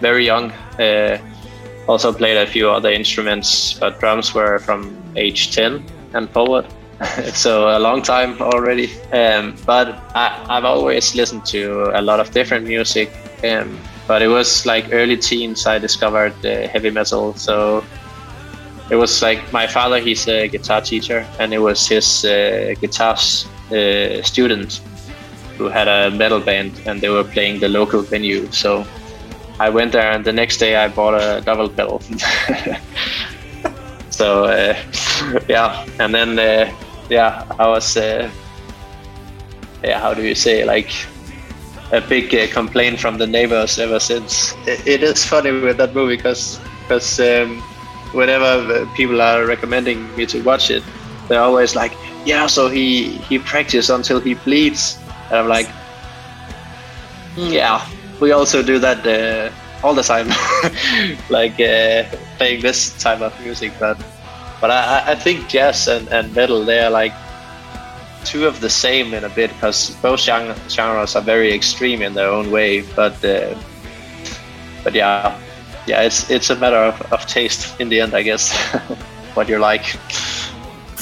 very 0.00 0.26
young. 0.26 0.50
Uh, 0.78 1.18
also 1.86 2.12
played 2.12 2.36
a 2.36 2.46
few 2.46 2.68
other 2.68 2.92
instruments, 2.92 3.78
but 3.78 3.98
drums 4.00 4.34
were 4.34 4.58
from 4.58 4.90
age 5.16 5.54
10 5.54 5.82
and 6.14 6.28
forward. 6.30 6.66
so 7.32 7.76
a 7.76 7.78
long 7.78 8.02
time 8.02 8.40
already. 8.40 8.90
Um, 9.12 9.56
but 9.66 9.88
I, 10.14 10.44
have 10.48 10.64
always 10.64 11.14
listened 11.14 11.44
to 11.46 11.90
a 11.94 12.02
lot 12.02 12.20
of 12.20 12.30
different 12.30 12.66
music. 12.66 13.10
Um, 13.44 13.78
but 14.06 14.22
it 14.22 14.28
was 14.28 14.66
like 14.66 14.88
early 14.92 15.16
teens 15.16 15.66
I 15.66 15.78
discovered 15.78 16.34
uh, 16.44 16.68
heavy 16.68 16.90
metal. 16.90 17.34
So 17.34 17.84
it 18.90 18.96
was 18.96 19.22
like 19.22 19.52
my 19.52 19.66
father, 19.66 19.98
he's 19.98 20.28
a 20.28 20.48
guitar 20.48 20.80
teacher, 20.80 21.26
and 21.38 21.54
it 21.54 21.58
was 21.58 21.86
his 21.86 22.24
uh, 22.24 22.74
guitar 22.80 23.14
uh, 23.14 24.22
student 24.22 24.80
who 25.56 25.64
had 25.68 25.88
a 25.88 26.10
metal 26.10 26.40
band, 26.40 26.80
and 26.86 27.00
they 27.00 27.08
were 27.08 27.24
playing 27.24 27.60
the 27.60 27.68
local 27.68 28.02
venue. 28.02 28.50
So 28.52 28.84
I 29.58 29.70
went 29.70 29.92
there, 29.92 30.10
and 30.10 30.24
the 30.24 30.32
next 30.32 30.58
day 30.58 30.76
I 30.76 30.88
bought 30.88 31.14
a 31.14 31.40
double 31.40 31.68
pedal. 31.68 32.02
so 34.12 34.44
uh, 34.44 34.76
yeah, 35.48 35.86
and 35.98 36.14
then 36.14 36.38
uh, 36.38 36.70
yeah, 37.08 37.44
I 37.58 37.68
was, 37.68 37.96
uh, 37.96 38.30
yeah, 39.82 39.98
how 39.98 40.14
do 40.14 40.22
you 40.22 40.34
say, 40.34 40.64
like 40.64 40.90
a 41.92 42.00
big 42.00 42.34
uh, 42.34 42.46
complaint 42.52 43.00
from 43.00 43.18
the 43.18 43.26
neighbors 43.26 43.78
ever 43.78 43.98
since. 43.98 44.54
it, 44.66 44.86
it 44.86 45.02
is 45.02 45.24
funny 45.24 45.50
with 45.50 45.76
that 45.78 45.94
movie 45.94 46.16
because 46.16 46.60
because 46.82 47.20
um, 47.20 47.60
whenever 48.12 48.86
people 48.96 49.20
are 49.20 49.46
recommending 49.46 50.14
me 50.16 50.26
to 50.26 50.40
watch 50.42 50.70
it, 50.70 50.82
they're 51.28 51.40
always 51.40 51.74
like, 51.74 51.92
yeah, 52.26 52.46
so 52.46 52.68
he 52.68 53.16
he 53.28 53.38
practices 53.38 53.90
until 53.90 54.20
he 54.20 54.34
bleeds, 54.34 54.98
and 55.30 55.38
I'm 55.38 55.48
like, 55.48 55.68
mm, 57.34 57.52
yeah, 57.52 57.86
we 58.20 58.32
also 58.32 58.62
do 58.62 58.78
that 58.78 59.06
uh, 59.06 59.50
all 59.82 59.94
the 59.94 60.02
time, 60.02 60.28
like 61.30 61.60
uh, 61.60 62.04
playing 62.38 62.62
this 62.62 62.96
type 63.02 63.20
of 63.20 63.38
music, 63.40 63.72
but 63.78 63.96
but 64.60 64.70
I, 64.70 65.12
I 65.12 65.14
think 65.16 65.48
jazz 65.48 65.88
and, 65.88 66.08
and 66.08 66.32
metal 66.34 66.64
they 66.64 66.80
are 66.80 66.90
like 66.90 67.12
two 68.24 68.46
of 68.46 68.60
the 68.60 68.70
same 68.70 69.12
in 69.12 69.24
a 69.24 69.28
bit 69.28 69.50
because 69.54 69.90
both 70.02 70.20
genres 70.20 71.16
are 71.16 71.22
very 71.22 71.52
extreme 71.52 72.02
in 72.02 72.14
their 72.14 72.28
own 72.28 72.50
way. 72.50 72.82
But 72.94 73.24
uh, 73.24 73.54
but 74.84 74.94
yeah, 74.94 75.38
yeah, 75.86 76.02
it's 76.02 76.30
it's 76.30 76.50
a 76.50 76.56
matter 76.56 76.76
of, 76.76 77.12
of 77.12 77.26
taste 77.26 77.80
in 77.80 77.88
the 77.88 78.00
end, 78.00 78.14
I 78.14 78.22
guess. 78.22 78.52
what 79.34 79.48
you 79.48 79.58
like. 79.58 79.96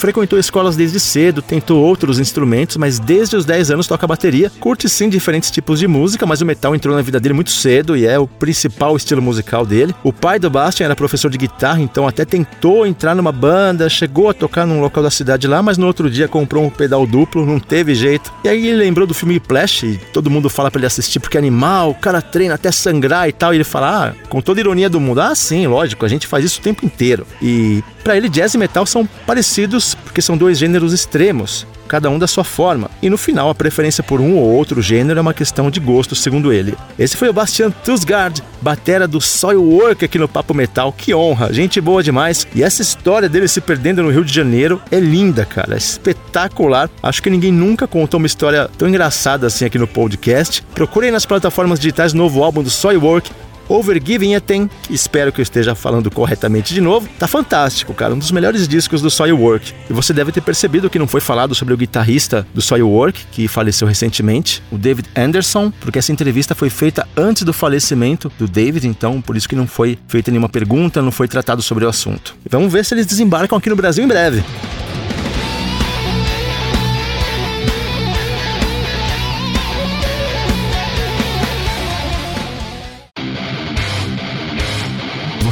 Frequentou 0.01 0.39
escolas 0.39 0.75
desde 0.75 0.99
cedo, 0.99 1.43
tentou 1.43 1.79
outros 1.79 2.19
instrumentos, 2.19 2.75
mas 2.75 2.97
desde 2.97 3.35
os 3.35 3.45
10 3.45 3.69
anos 3.69 3.85
toca 3.85 4.07
bateria. 4.07 4.51
Curte 4.59 4.89
sim 4.89 5.07
diferentes 5.07 5.51
tipos 5.51 5.77
de 5.77 5.87
música, 5.87 6.25
mas 6.25 6.41
o 6.41 6.45
metal 6.45 6.73
entrou 6.73 6.95
na 6.95 7.03
vida 7.03 7.19
dele 7.19 7.35
muito 7.35 7.51
cedo 7.51 7.95
e 7.95 8.07
é 8.07 8.17
o 8.17 8.25
principal 8.25 8.97
estilo 8.97 9.21
musical 9.21 9.63
dele. 9.63 9.93
O 10.03 10.11
pai 10.11 10.39
do 10.39 10.49
Bastian 10.49 10.85
era 10.85 10.95
professor 10.95 11.29
de 11.29 11.37
guitarra, 11.37 11.81
então 11.81 12.07
até 12.07 12.25
tentou 12.25 12.87
entrar 12.87 13.13
numa 13.13 13.31
banda, 13.31 13.87
chegou 13.89 14.27
a 14.27 14.33
tocar 14.33 14.65
num 14.65 14.81
local 14.81 15.03
da 15.03 15.11
cidade 15.11 15.47
lá, 15.47 15.61
mas 15.61 15.77
no 15.77 15.85
outro 15.85 16.09
dia 16.09 16.27
comprou 16.27 16.65
um 16.65 16.69
pedal 16.71 17.05
duplo, 17.05 17.45
não 17.45 17.59
teve 17.59 17.93
jeito. 17.93 18.33
E 18.43 18.49
aí 18.49 18.69
ele 18.69 18.79
lembrou 18.79 19.05
do 19.05 19.13
filme 19.13 19.39
Flash, 19.39 19.83
e 19.83 19.99
todo 20.11 20.31
mundo 20.31 20.49
fala 20.49 20.71
para 20.71 20.79
ele 20.79 20.87
assistir 20.87 21.19
porque 21.19 21.37
é 21.37 21.39
animal, 21.39 21.91
o 21.91 21.95
cara 21.95 22.23
treina 22.23 22.55
até 22.55 22.71
sangrar 22.71 23.29
e 23.29 23.31
tal, 23.31 23.53
e 23.53 23.57
ele 23.57 23.63
fala, 23.63 24.07
ah, 24.07 24.27
com 24.29 24.41
toda 24.41 24.59
ironia 24.59 24.89
do 24.89 24.99
mundo, 24.99 25.21
ah 25.21 25.35
sim, 25.35 25.67
lógico, 25.67 26.03
a 26.03 26.09
gente 26.09 26.25
faz 26.25 26.43
isso 26.43 26.59
o 26.59 26.63
tempo 26.63 26.83
inteiro. 26.83 27.27
E 27.39 27.83
para 28.01 28.17
ele, 28.17 28.29
jazz 28.29 28.53
e 28.53 28.57
metal 28.57 28.85
são 28.85 29.05
parecidos 29.25 29.95
porque 29.95 30.21
são 30.21 30.37
dois 30.37 30.57
gêneros 30.57 30.93
extremos, 30.93 31.65
cada 31.87 32.09
um 32.09 32.17
da 32.17 32.27
sua 32.27 32.43
forma, 32.43 32.89
e 33.01 33.09
no 33.09 33.17
final 33.17 33.49
a 33.49 33.55
preferência 33.55 34.01
por 34.01 34.21
um 34.21 34.37
ou 34.37 34.49
outro 34.53 34.81
gênero 34.81 35.19
é 35.19 35.21
uma 35.21 35.33
questão 35.33 35.69
de 35.69 35.79
gosto, 35.79 36.15
segundo 36.15 36.53
ele. 36.53 36.73
Esse 36.97 37.17
foi 37.17 37.27
o 37.27 37.33
Bastian 37.33 37.69
Tusgard, 37.69 38.41
batera 38.61 39.07
do 39.07 39.19
Soilwork 39.19 40.05
aqui 40.05 40.17
no 40.17 40.27
Papo 40.27 40.53
Metal, 40.53 40.93
que 40.93 41.13
honra, 41.13 41.51
gente 41.51 41.81
boa 41.81 42.01
demais. 42.01 42.47
E 42.55 42.63
essa 42.63 42.81
história 42.81 43.27
dele 43.27 43.47
se 43.47 43.59
perdendo 43.59 44.03
no 44.03 44.09
Rio 44.09 44.23
de 44.23 44.33
Janeiro 44.33 44.81
é 44.89 44.99
linda, 44.99 45.45
cara, 45.45 45.73
é 45.73 45.77
espetacular. 45.77 46.89
Acho 47.03 47.21
que 47.21 47.29
ninguém 47.29 47.51
nunca 47.51 47.87
contou 47.87 48.17
uma 48.19 48.27
história 48.27 48.69
tão 48.77 48.87
engraçada 48.87 49.47
assim 49.47 49.65
aqui 49.65 49.77
no 49.77 49.87
podcast. 49.87 50.63
Procurem 50.73 51.11
nas 51.11 51.25
plataformas 51.25 51.79
digitais 51.79 52.13
o 52.13 52.17
novo 52.17 52.41
álbum 52.43 52.63
do 52.63 52.69
Soilwork, 52.69 53.31
Overgiving 53.71 54.33
Ethan, 54.33 54.67
que 54.67 54.93
espero 54.93 55.31
que 55.31 55.39
eu 55.39 55.43
esteja 55.43 55.73
falando 55.73 56.11
corretamente 56.11 56.73
de 56.73 56.81
novo, 56.81 57.07
tá 57.17 57.27
fantástico, 57.27 57.93
cara, 57.93 58.13
um 58.13 58.19
dos 58.19 58.31
melhores 58.31 58.67
discos 58.67 59.01
do 59.01 59.09
Soilwork. 59.09 59.73
E 59.89 59.93
você 59.93 60.11
deve 60.13 60.31
ter 60.31 60.41
percebido 60.41 60.89
que 60.89 60.99
não 60.99 61.07
foi 61.07 61.21
falado 61.21 61.55
sobre 61.55 61.73
o 61.73 61.77
guitarrista 61.77 62.45
do 62.53 62.61
Soilwork, 62.61 63.25
que 63.31 63.47
faleceu 63.47 63.87
recentemente, 63.87 64.61
o 64.71 64.77
David 64.77 65.07
Anderson, 65.15 65.71
porque 65.79 65.99
essa 65.99 66.11
entrevista 66.11 66.53
foi 66.53 66.69
feita 66.69 67.07
antes 67.15 67.43
do 67.43 67.53
falecimento 67.53 68.31
do 68.37 68.47
David, 68.47 68.87
então 68.87 69.21
por 69.21 69.37
isso 69.37 69.47
que 69.47 69.55
não 69.55 69.67
foi 69.67 69.97
feita 70.07 70.31
nenhuma 70.31 70.49
pergunta, 70.49 71.01
não 71.01 71.11
foi 71.11 71.27
tratado 71.27 71.61
sobre 71.61 71.85
o 71.85 71.89
assunto. 71.89 72.35
Vamos 72.49 72.73
ver 72.73 72.83
se 72.83 72.93
eles 72.93 73.05
desembarcam 73.05 73.57
aqui 73.57 73.69
no 73.69 73.75
Brasil 73.75 74.03
em 74.03 74.07
breve. 74.07 74.43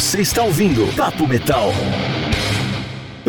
Você 0.10 0.22
está 0.22 0.42
ouvindo 0.42 0.88
Papo 0.96 1.28
Metal. 1.28 1.72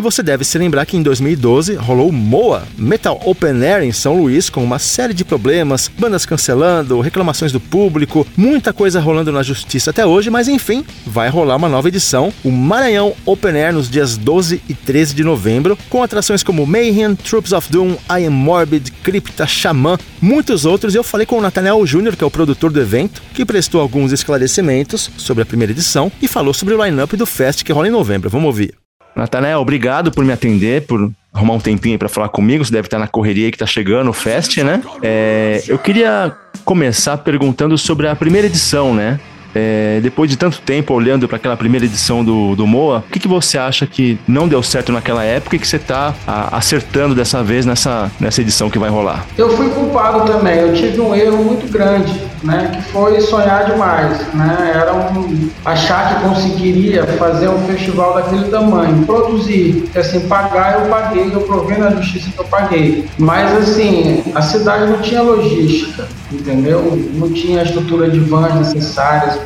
E 0.01 0.03
você 0.03 0.23
deve 0.23 0.43
se 0.43 0.57
lembrar 0.57 0.83
que 0.87 0.97
em 0.97 1.03
2012 1.03 1.75
rolou 1.75 2.11
MOA, 2.11 2.63
Metal 2.75 3.21
Open 3.23 3.63
Air 3.63 3.83
em 3.83 3.91
São 3.91 4.17
Luís, 4.17 4.49
com 4.49 4.63
uma 4.63 4.79
série 4.79 5.13
de 5.13 5.23
problemas, 5.23 5.91
bandas 5.95 6.25
cancelando, 6.25 6.99
reclamações 7.01 7.51
do 7.51 7.59
público, 7.59 8.25
muita 8.35 8.73
coisa 8.73 8.99
rolando 8.99 9.31
na 9.31 9.43
justiça 9.43 9.91
até 9.91 10.03
hoje, 10.03 10.31
mas 10.31 10.47
enfim, 10.47 10.83
vai 11.05 11.29
rolar 11.29 11.55
uma 11.55 11.69
nova 11.69 11.87
edição, 11.87 12.33
o 12.43 12.49
Maranhão 12.49 13.13
Open 13.27 13.51
Air 13.51 13.73
nos 13.73 13.87
dias 13.87 14.17
12 14.17 14.63
e 14.67 14.73
13 14.73 15.13
de 15.13 15.23
novembro, 15.23 15.77
com 15.87 16.01
atrações 16.01 16.41
como 16.41 16.65
Mayhem, 16.65 17.13
Troops 17.13 17.51
of 17.51 17.71
Doom, 17.71 17.91
I 18.09 18.25
Am 18.25 18.31
Morbid, 18.31 18.91
Crypta, 19.03 19.45
Xamã, 19.45 19.99
muitos 20.19 20.65
outros, 20.65 20.95
e 20.95 20.97
eu 20.97 21.03
falei 21.03 21.27
com 21.27 21.37
o 21.37 21.41
Nathaniel 21.41 21.85
Júnior, 21.85 22.15
que 22.15 22.23
é 22.23 22.27
o 22.27 22.31
produtor 22.31 22.71
do 22.71 22.81
evento, 22.81 23.21
que 23.35 23.45
prestou 23.45 23.79
alguns 23.79 24.11
esclarecimentos 24.11 25.11
sobre 25.15 25.43
a 25.43 25.45
primeira 25.45 25.73
edição 25.73 26.11
e 26.19 26.27
falou 26.27 26.55
sobre 26.55 26.73
o 26.73 26.83
line-up 26.83 27.15
do 27.15 27.27
Fest 27.27 27.63
que 27.63 27.71
rola 27.71 27.87
em 27.87 27.91
novembro. 27.91 28.31
Vamos 28.31 28.47
ouvir. 28.47 28.80
Natanel, 29.15 29.59
obrigado 29.59 30.11
por 30.11 30.23
me 30.23 30.31
atender, 30.31 30.85
por 30.85 31.11
arrumar 31.33 31.53
um 31.53 31.59
tempinho 31.59 31.97
para 31.97 32.09
falar 32.09 32.29
comigo. 32.29 32.63
Você 32.63 32.71
deve 32.71 32.87
estar 32.87 32.99
na 32.99 33.07
correria 33.07 33.49
que 33.49 33.55
está 33.55 33.65
chegando 33.65 34.09
o 34.09 34.13
Fest, 34.13 34.57
né? 34.57 34.81
É, 35.01 35.63
eu 35.67 35.77
queria 35.77 36.35
começar 36.63 37.17
perguntando 37.17 37.77
sobre 37.77 38.07
a 38.07 38.15
primeira 38.15 38.47
edição, 38.47 38.93
né? 38.93 39.19
É, 39.53 39.99
depois 40.01 40.29
de 40.29 40.37
tanto 40.37 40.61
tempo 40.61 40.93
olhando 40.93 41.27
para 41.27 41.35
aquela 41.35 41.57
primeira 41.57 41.85
edição 41.85 42.23
do, 42.23 42.55
do 42.55 42.65
Moa, 42.65 43.03
o 43.05 43.11
que, 43.11 43.19
que 43.19 43.27
você 43.27 43.57
acha 43.57 43.85
que 43.85 44.17
não 44.25 44.47
deu 44.47 44.63
certo 44.63 44.93
naquela 44.93 45.23
época 45.25 45.57
e 45.57 45.59
que 45.59 45.67
você 45.67 45.75
está 45.75 46.15
acertando 46.51 47.13
dessa 47.13 47.43
vez 47.43 47.65
nessa, 47.65 48.09
nessa 48.19 48.41
edição 48.41 48.69
que 48.69 48.79
vai 48.79 48.89
rolar? 48.89 49.25
Eu 49.37 49.49
fui 49.57 49.69
culpado 49.69 50.25
também, 50.25 50.57
eu 50.59 50.73
tive 50.73 51.01
um 51.01 51.13
erro 51.13 51.43
muito 51.43 51.69
grande, 51.69 52.13
né, 52.43 52.71
que 52.73 52.81
foi 52.91 53.21
sonhar 53.21 53.65
demais, 53.65 54.19
né, 54.33 54.71
era 54.73 54.93
um, 54.93 55.49
achar 55.63 56.15
que 56.15 56.27
conseguiria 56.27 57.05
fazer 57.05 57.49
um 57.49 57.59
festival 57.67 58.15
daquele 58.15 58.45
tamanho, 58.49 59.05
produzir, 59.05 59.89
assim, 59.95 60.21
pagar 60.21 60.81
eu 60.81 60.89
paguei, 60.89 61.31
eu 61.33 61.41
provei 61.41 61.77
na 61.77 61.91
justiça 61.91 62.31
que 62.31 62.39
eu 62.39 62.45
paguei, 62.45 63.07
mas 63.17 63.51
assim, 63.57 64.23
a 64.33 64.41
cidade 64.41 64.89
não 64.89 64.99
tinha 64.99 65.21
logística, 65.21 66.07
entendeu? 66.31 66.99
Não 67.13 67.31
tinha 67.31 67.61
a 67.61 67.63
estrutura 67.63 68.09
de 68.09 68.19
vans 68.19 68.55
necessárias, 68.55 69.37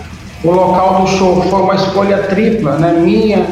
o 0.43 0.52
local 0.52 1.02
do 1.02 1.08
show 1.08 1.41
foi 1.41 1.62
uma 1.62 1.76
escolha 1.76 2.20
tripla, 2.20 2.78
né? 2.78 2.93
Minha, 2.93 3.48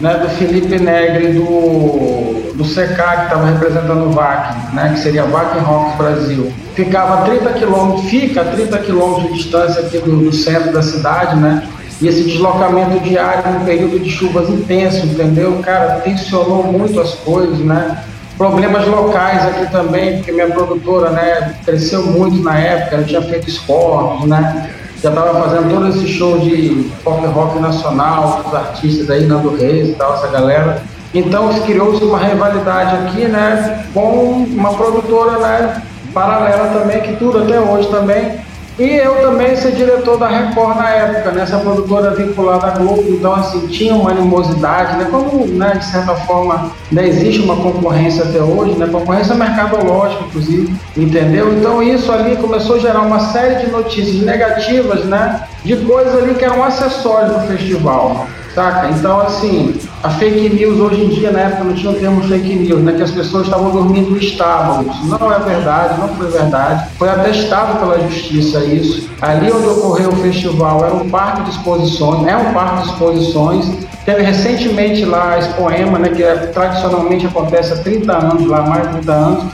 né, 0.00 0.14
do 0.14 0.28
Felipe 0.30 0.78
Negri 0.78 1.34
do, 1.34 2.39
do 2.60 2.64
CK, 2.64 2.76
que 2.76 3.22
estava 3.24 3.46
representando 3.46 4.06
o 4.06 4.10
VAC, 4.10 4.74
né, 4.74 4.92
que 4.94 5.00
seria 5.00 5.24
VAC 5.24 5.58
Rocks 5.60 5.96
Brasil. 5.96 6.52
Ficava 6.74 7.20
a 7.20 7.22
30 7.22 7.52
quilômetros, 7.54 8.10
fica 8.10 8.42
a 8.42 8.44
30 8.44 8.78
quilômetros 8.78 9.28
de 9.28 9.38
distância 9.38 9.80
aqui 9.80 9.98
do, 9.98 10.16
do, 10.16 10.32
centro 10.32 10.72
da 10.72 10.82
cidade, 10.82 11.36
né? 11.36 11.66
E 12.00 12.08
esse 12.08 12.24
deslocamento 12.24 13.00
diário 13.00 13.52
no 13.52 13.64
período 13.64 13.98
de 13.98 14.10
chuvas 14.10 14.48
intenso, 14.48 15.06
entendeu? 15.06 15.58
Cara, 15.62 16.00
tensionou 16.00 16.64
muito 16.64 17.00
as 17.00 17.14
coisas, 17.14 17.58
né? 17.58 18.04
Problemas 18.38 18.86
locais 18.86 19.42
aqui 19.46 19.70
também, 19.70 20.16
porque 20.16 20.32
minha 20.32 20.48
produtora, 20.48 21.10
né, 21.10 21.54
cresceu 21.64 22.06
muito 22.06 22.42
na 22.42 22.58
época, 22.58 22.96
ela 22.96 23.04
tinha 23.04 23.20
feito 23.20 23.48
esportes, 23.48 24.26
né? 24.26 24.70
já 25.02 25.08
estava 25.08 25.40
fazendo 25.42 25.70
todo 25.70 25.88
esse 25.88 26.06
show 26.06 26.38
de 26.38 26.90
pop 27.02 27.26
rock 27.28 27.58
nacional, 27.58 28.44
os 28.46 28.54
artistas 28.54 29.08
aí, 29.08 29.26
Nando 29.26 29.56
Reis 29.56 29.88
e 29.88 29.92
tal, 29.92 30.14
essa 30.14 30.28
galera. 30.28 30.82
Então 31.14 31.48
criou-se 31.66 32.04
uma 32.04 32.18
rivalidade 32.18 32.96
aqui, 32.96 33.26
né, 33.26 33.84
com 33.92 34.44
uma 34.48 34.72
produtora, 34.74 35.38
né, 35.38 35.82
paralela 36.14 36.68
também, 36.68 37.00
que 37.00 37.16
tudo 37.16 37.38
até 37.38 37.58
hoje 37.58 37.88
também, 37.88 38.38
e 38.80 38.96
eu 38.96 39.16
também 39.16 39.54
ser 39.56 39.72
diretor 39.72 40.16
da 40.16 40.26
Record 40.26 40.78
na 40.78 40.88
época, 40.88 41.32
né? 41.32 41.44
produtora 41.44 42.14
vinculada 42.14 42.66
à 42.66 42.70
Globo, 42.70 43.04
então 43.08 43.34
assim, 43.34 43.66
tinha 43.66 43.94
uma 43.94 44.10
animosidade, 44.10 44.96
né? 44.96 45.06
Como, 45.10 45.46
né, 45.46 45.74
de 45.76 45.84
certa 45.84 46.14
forma, 46.14 46.72
né, 46.90 47.06
existe 47.06 47.42
uma 47.42 47.56
concorrência 47.56 48.24
até 48.24 48.40
hoje, 48.40 48.72
né? 48.78 48.88
Concorrência 48.90 49.34
mercadológica, 49.34 50.24
inclusive, 50.24 50.74
entendeu? 50.96 51.52
Então 51.58 51.82
isso 51.82 52.10
ali 52.10 52.36
começou 52.38 52.76
a 52.76 52.78
gerar 52.78 53.02
uma 53.02 53.20
série 53.20 53.66
de 53.66 53.70
notícias 53.70 54.22
negativas, 54.22 55.04
né? 55.04 55.42
De 55.62 55.76
coisas 55.76 56.16
ali 56.16 56.32
que 56.32 56.44
eram 56.46 56.64
acessórios 56.64 57.32
do 57.32 57.40
festival. 57.40 58.26
Saca? 58.54 58.88
Então, 58.88 59.20
assim, 59.20 59.78
a 60.02 60.10
fake 60.10 60.48
news 60.50 60.80
hoje 60.80 61.04
em 61.04 61.08
dia, 61.08 61.30
na 61.30 61.40
época 61.40 61.64
não 61.64 61.74
tinha 61.74 61.92
o 61.92 61.94
termo 61.94 62.22
fake 62.22 62.56
news, 62.56 62.82
né? 62.82 62.92
Que 62.92 63.02
as 63.02 63.10
pessoas 63.10 63.44
estavam 63.44 63.70
dormindo 63.70 64.16
e 64.16 64.26
estavam. 64.26 64.82
Isso 64.82 65.06
não 65.06 65.32
é 65.32 65.38
verdade, 65.38 66.00
não 66.00 66.08
foi 66.08 66.26
verdade. 66.26 66.90
Foi 66.98 67.08
atestado 67.08 67.78
pela 67.78 68.00
justiça 68.08 68.58
isso. 68.64 69.08
Ali 69.22 69.52
onde 69.52 69.68
ocorreu 69.68 70.10
o 70.10 70.16
festival 70.16 70.84
era 70.84 70.94
um 70.94 71.08
parque 71.08 71.42
de 71.44 71.50
exposições, 71.50 72.26
é 72.26 72.36
um 72.36 72.52
parque 72.52 72.82
de 72.82 72.88
exposições. 72.90 73.70
Teve 74.04 74.22
recentemente 74.22 75.04
lá 75.04 75.34
a 75.34 75.38
Expoema, 75.38 75.98
né? 75.98 76.08
Que 76.08 76.24
é, 76.24 76.34
tradicionalmente 76.34 77.26
acontece 77.26 77.72
há 77.72 77.76
30 77.76 78.12
anos, 78.12 78.46
lá 78.46 78.62
mais 78.62 78.82
de 78.82 78.94
30 78.94 79.12
anos, 79.12 79.44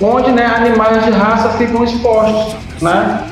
onde 0.00 0.30
né, 0.30 0.46
animais 0.46 1.04
de 1.04 1.10
raça 1.10 1.48
ficam 1.50 1.82
expostos, 1.82 2.54
né? 2.80 3.24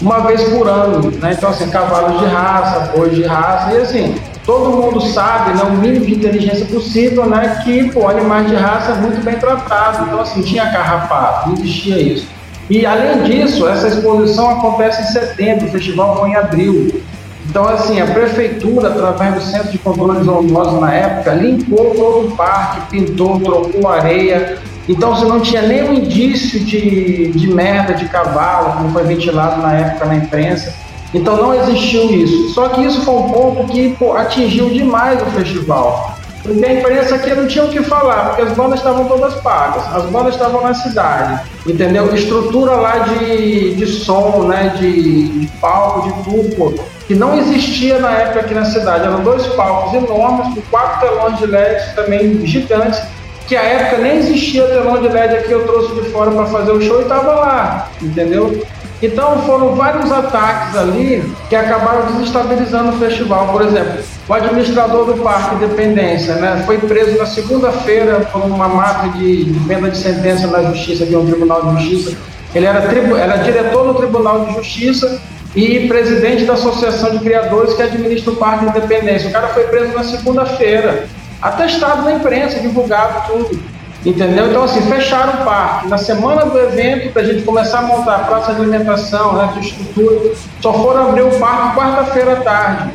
Uma 0.00 0.20
vez 0.20 0.40
por 0.44 0.68
ano, 0.68 1.10
né? 1.20 1.34
Então, 1.36 1.50
assim, 1.50 1.68
cavalos 1.68 2.20
de 2.20 2.26
raça, 2.26 2.92
bois 2.94 3.12
de 3.12 3.24
raça, 3.24 3.72
e 3.72 3.78
assim, 3.78 4.14
todo 4.48 4.70
mundo 4.70 4.98
sabe, 5.02 5.52
né, 5.52 5.62
o 5.62 5.72
mínimo 5.72 6.06
de 6.06 6.14
inteligência 6.14 6.64
possível, 6.64 7.26
né, 7.26 7.60
que 7.62 7.92
pô, 7.92 8.08
animais 8.08 8.48
de 8.48 8.54
raça 8.54 8.92
é 8.92 8.94
muito 8.94 9.22
bem 9.22 9.34
tratado. 9.34 10.06
Então, 10.06 10.22
assim, 10.22 10.40
tinha 10.40 10.72
carrapato, 10.72 11.52
existia 11.52 12.00
isso. 12.00 12.26
E, 12.70 12.86
além 12.86 13.24
disso, 13.24 13.68
essa 13.68 13.88
exposição 13.88 14.48
acontece 14.48 15.02
em 15.02 15.04
setembro, 15.04 15.66
o 15.66 15.70
festival 15.70 16.16
foi 16.18 16.30
em 16.30 16.34
abril. 16.34 17.02
Então, 17.46 17.68
assim, 17.68 18.00
a 18.00 18.06
prefeitura, 18.06 18.88
através 18.88 19.34
do 19.34 19.42
Centro 19.42 19.70
de 19.70 19.76
Controle 19.76 20.24
Zoonoso 20.24 20.80
na 20.80 20.94
época, 20.94 21.34
limpou 21.34 21.94
todo 21.94 22.28
o 22.28 22.30
parque, 22.30 22.90
pintou, 22.90 23.38
trocou 23.40 23.86
areia. 23.86 24.56
Então, 24.88 25.14
você 25.14 25.26
não 25.26 25.40
tinha 25.40 25.60
nenhum 25.60 25.92
indício 25.92 26.58
de, 26.60 27.32
de 27.32 27.52
merda 27.52 27.92
de 27.92 28.06
cavalo, 28.06 28.78
como 28.78 28.92
foi 28.92 29.04
ventilado 29.04 29.60
na 29.60 29.74
época 29.74 30.06
na 30.06 30.16
imprensa. 30.16 30.87
Então 31.14 31.36
não 31.36 31.54
existiu 31.54 32.10
isso. 32.10 32.50
Só 32.50 32.68
que 32.68 32.84
isso 32.84 33.00
foi 33.02 33.14
um 33.14 33.30
ponto 33.30 33.72
que 33.72 33.94
pô, 33.96 34.16
atingiu 34.16 34.68
demais 34.70 35.20
o 35.22 35.26
festival. 35.26 36.18
Porque 36.42 36.64
a 36.64 36.72
imprensa 36.72 37.16
aqui 37.16 37.34
não 37.34 37.46
tinha 37.46 37.64
o 37.64 37.68
que 37.68 37.82
falar, 37.82 38.28
porque 38.28 38.42
as 38.42 38.52
bandas 38.52 38.78
estavam 38.78 39.04
todas 39.06 39.34
pagas, 39.34 39.84
as 39.94 40.04
bandas 40.04 40.34
estavam 40.34 40.62
na 40.62 40.72
cidade, 40.72 41.42
entendeu? 41.66 42.14
Estrutura 42.14 42.72
lá 42.72 42.98
de, 42.98 43.74
de 43.74 43.86
som, 43.86 44.44
né, 44.44 44.74
de, 44.78 45.28
de 45.40 45.46
palco, 45.58 46.08
de 46.08 46.24
tudo, 46.24 46.56
pô, 46.56 46.74
que 47.06 47.14
não 47.14 47.36
existia 47.36 47.98
na 47.98 48.12
época 48.12 48.40
aqui 48.40 48.54
na 48.54 48.64
cidade. 48.64 49.04
Eram 49.04 49.22
dois 49.22 49.46
palcos 49.48 49.92
enormes, 49.94 50.54
com 50.54 50.62
quatro 50.70 51.08
telões 51.08 51.38
de 51.38 51.46
LED 51.46 51.94
também 51.94 52.46
gigantes, 52.46 53.02
que 53.46 53.56
a 53.56 53.62
época 53.62 54.02
nem 54.02 54.18
existia 54.18 54.64
telão 54.68 55.02
de 55.02 55.08
LED 55.08 55.36
aqui, 55.36 55.52
eu 55.52 55.66
trouxe 55.66 55.94
de 55.94 56.10
fora 56.10 56.30
para 56.30 56.46
fazer 56.46 56.70
o 56.70 56.80
show 56.80 57.00
e 57.00 57.02
estava 57.02 57.32
lá, 57.32 57.90
entendeu? 58.00 58.62
Então 59.00 59.42
foram 59.42 59.76
vários 59.76 60.10
ataques 60.10 60.76
ali 60.76 61.22
que 61.48 61.54
acabaram 61.54 62.06
desestabilizando 62.12 62.90
o 62.90 62.98
festival. 62.98 63.48
Por 63.52 63.62
exemplo, 63.62 64.02
o 64.28 64.34
administrador 64.34 65.04
do 65.04 65.22
Parque 65.22 65.54
Independência 65.54 66.34
né, 66.34 66.62
foi 66.66 66.78
preso 66.78 67.16
na 67.16 67.26
segunda-feira 67.26 68.20
por 68.32 68.42
uma 68.42 69.08
de, 69.16 69.44
de, 69.44 69.58
venda 69.60 69.90
de 69.90 69.98
sentença 69.98 70.48
na 70.48 70.62
Justiça, 70.64 71.06
de 71.06 71.16
um 71.16 71.24
Tribunal 71.24 71.64
de 71.66 71.84
Justiça. 71.84 72.16
Ele 72.54 72.66
era, 72.66 72.82
tribu, 72.82 73.16
era 73.16 73.36
diretor 73.36 73.86
do 73.86 73.94
Tribunal 73.94 74.46
de 74.46 74.54
Justiça 74.54 75.20
e 75.54 75.86
presidente 75.86 76.44
da 76.44 76.54
Associação 76.54 77.10
de 77.10 77.20
Criadores 77.20 77.74
que 77.74 77.82
administra 77.82 78.32
o 78.32 78.36
Parque 78.36 78.64
Independência. 78.64 79.28
O 79.28 79.32
cara 79.32 79.48
foi 79.48 79.64
preso 79.64 79.94
na 79.94 80.02
segunda-feira, 80.02 81.06
atestado 81.40 82.02
na 82.02 82.14
imprensa, 82.14 82.58
divulgado 82.58 83.32
tudo. 83.32 83.77
Entendeu? 84.06 84.48
Então, 84.48 84.62
assim, 84.62 84.80
fecharam 84.82 85.42
o 85.42 85.44
parque. 85.44 85.88
Na 85.88 85.98
semana 85.98 86.44
do 86.44 86.58
evento, 86.58 87.12
para 87.12 87.22
a 87.22 87.24
gente 87.24 87.42
começar 87.42 87.80
a 87.80 87.82
montar 87.82 88.14
a 88.16 88.18
praça 88.20 88.54
de 88.54 88.60
alimentação, 88.60 89.34
né, 89.34 89.52
estrutura, 89.60 90.32
só 90.60 90.72
foram 90.72 91.08
abrir 91.08 91.22
o 91.22 91.38
parque 91.38 91.76
quarta-feira 91.76 92.34
à 92.34 92.36
tarde. 92.36 92.90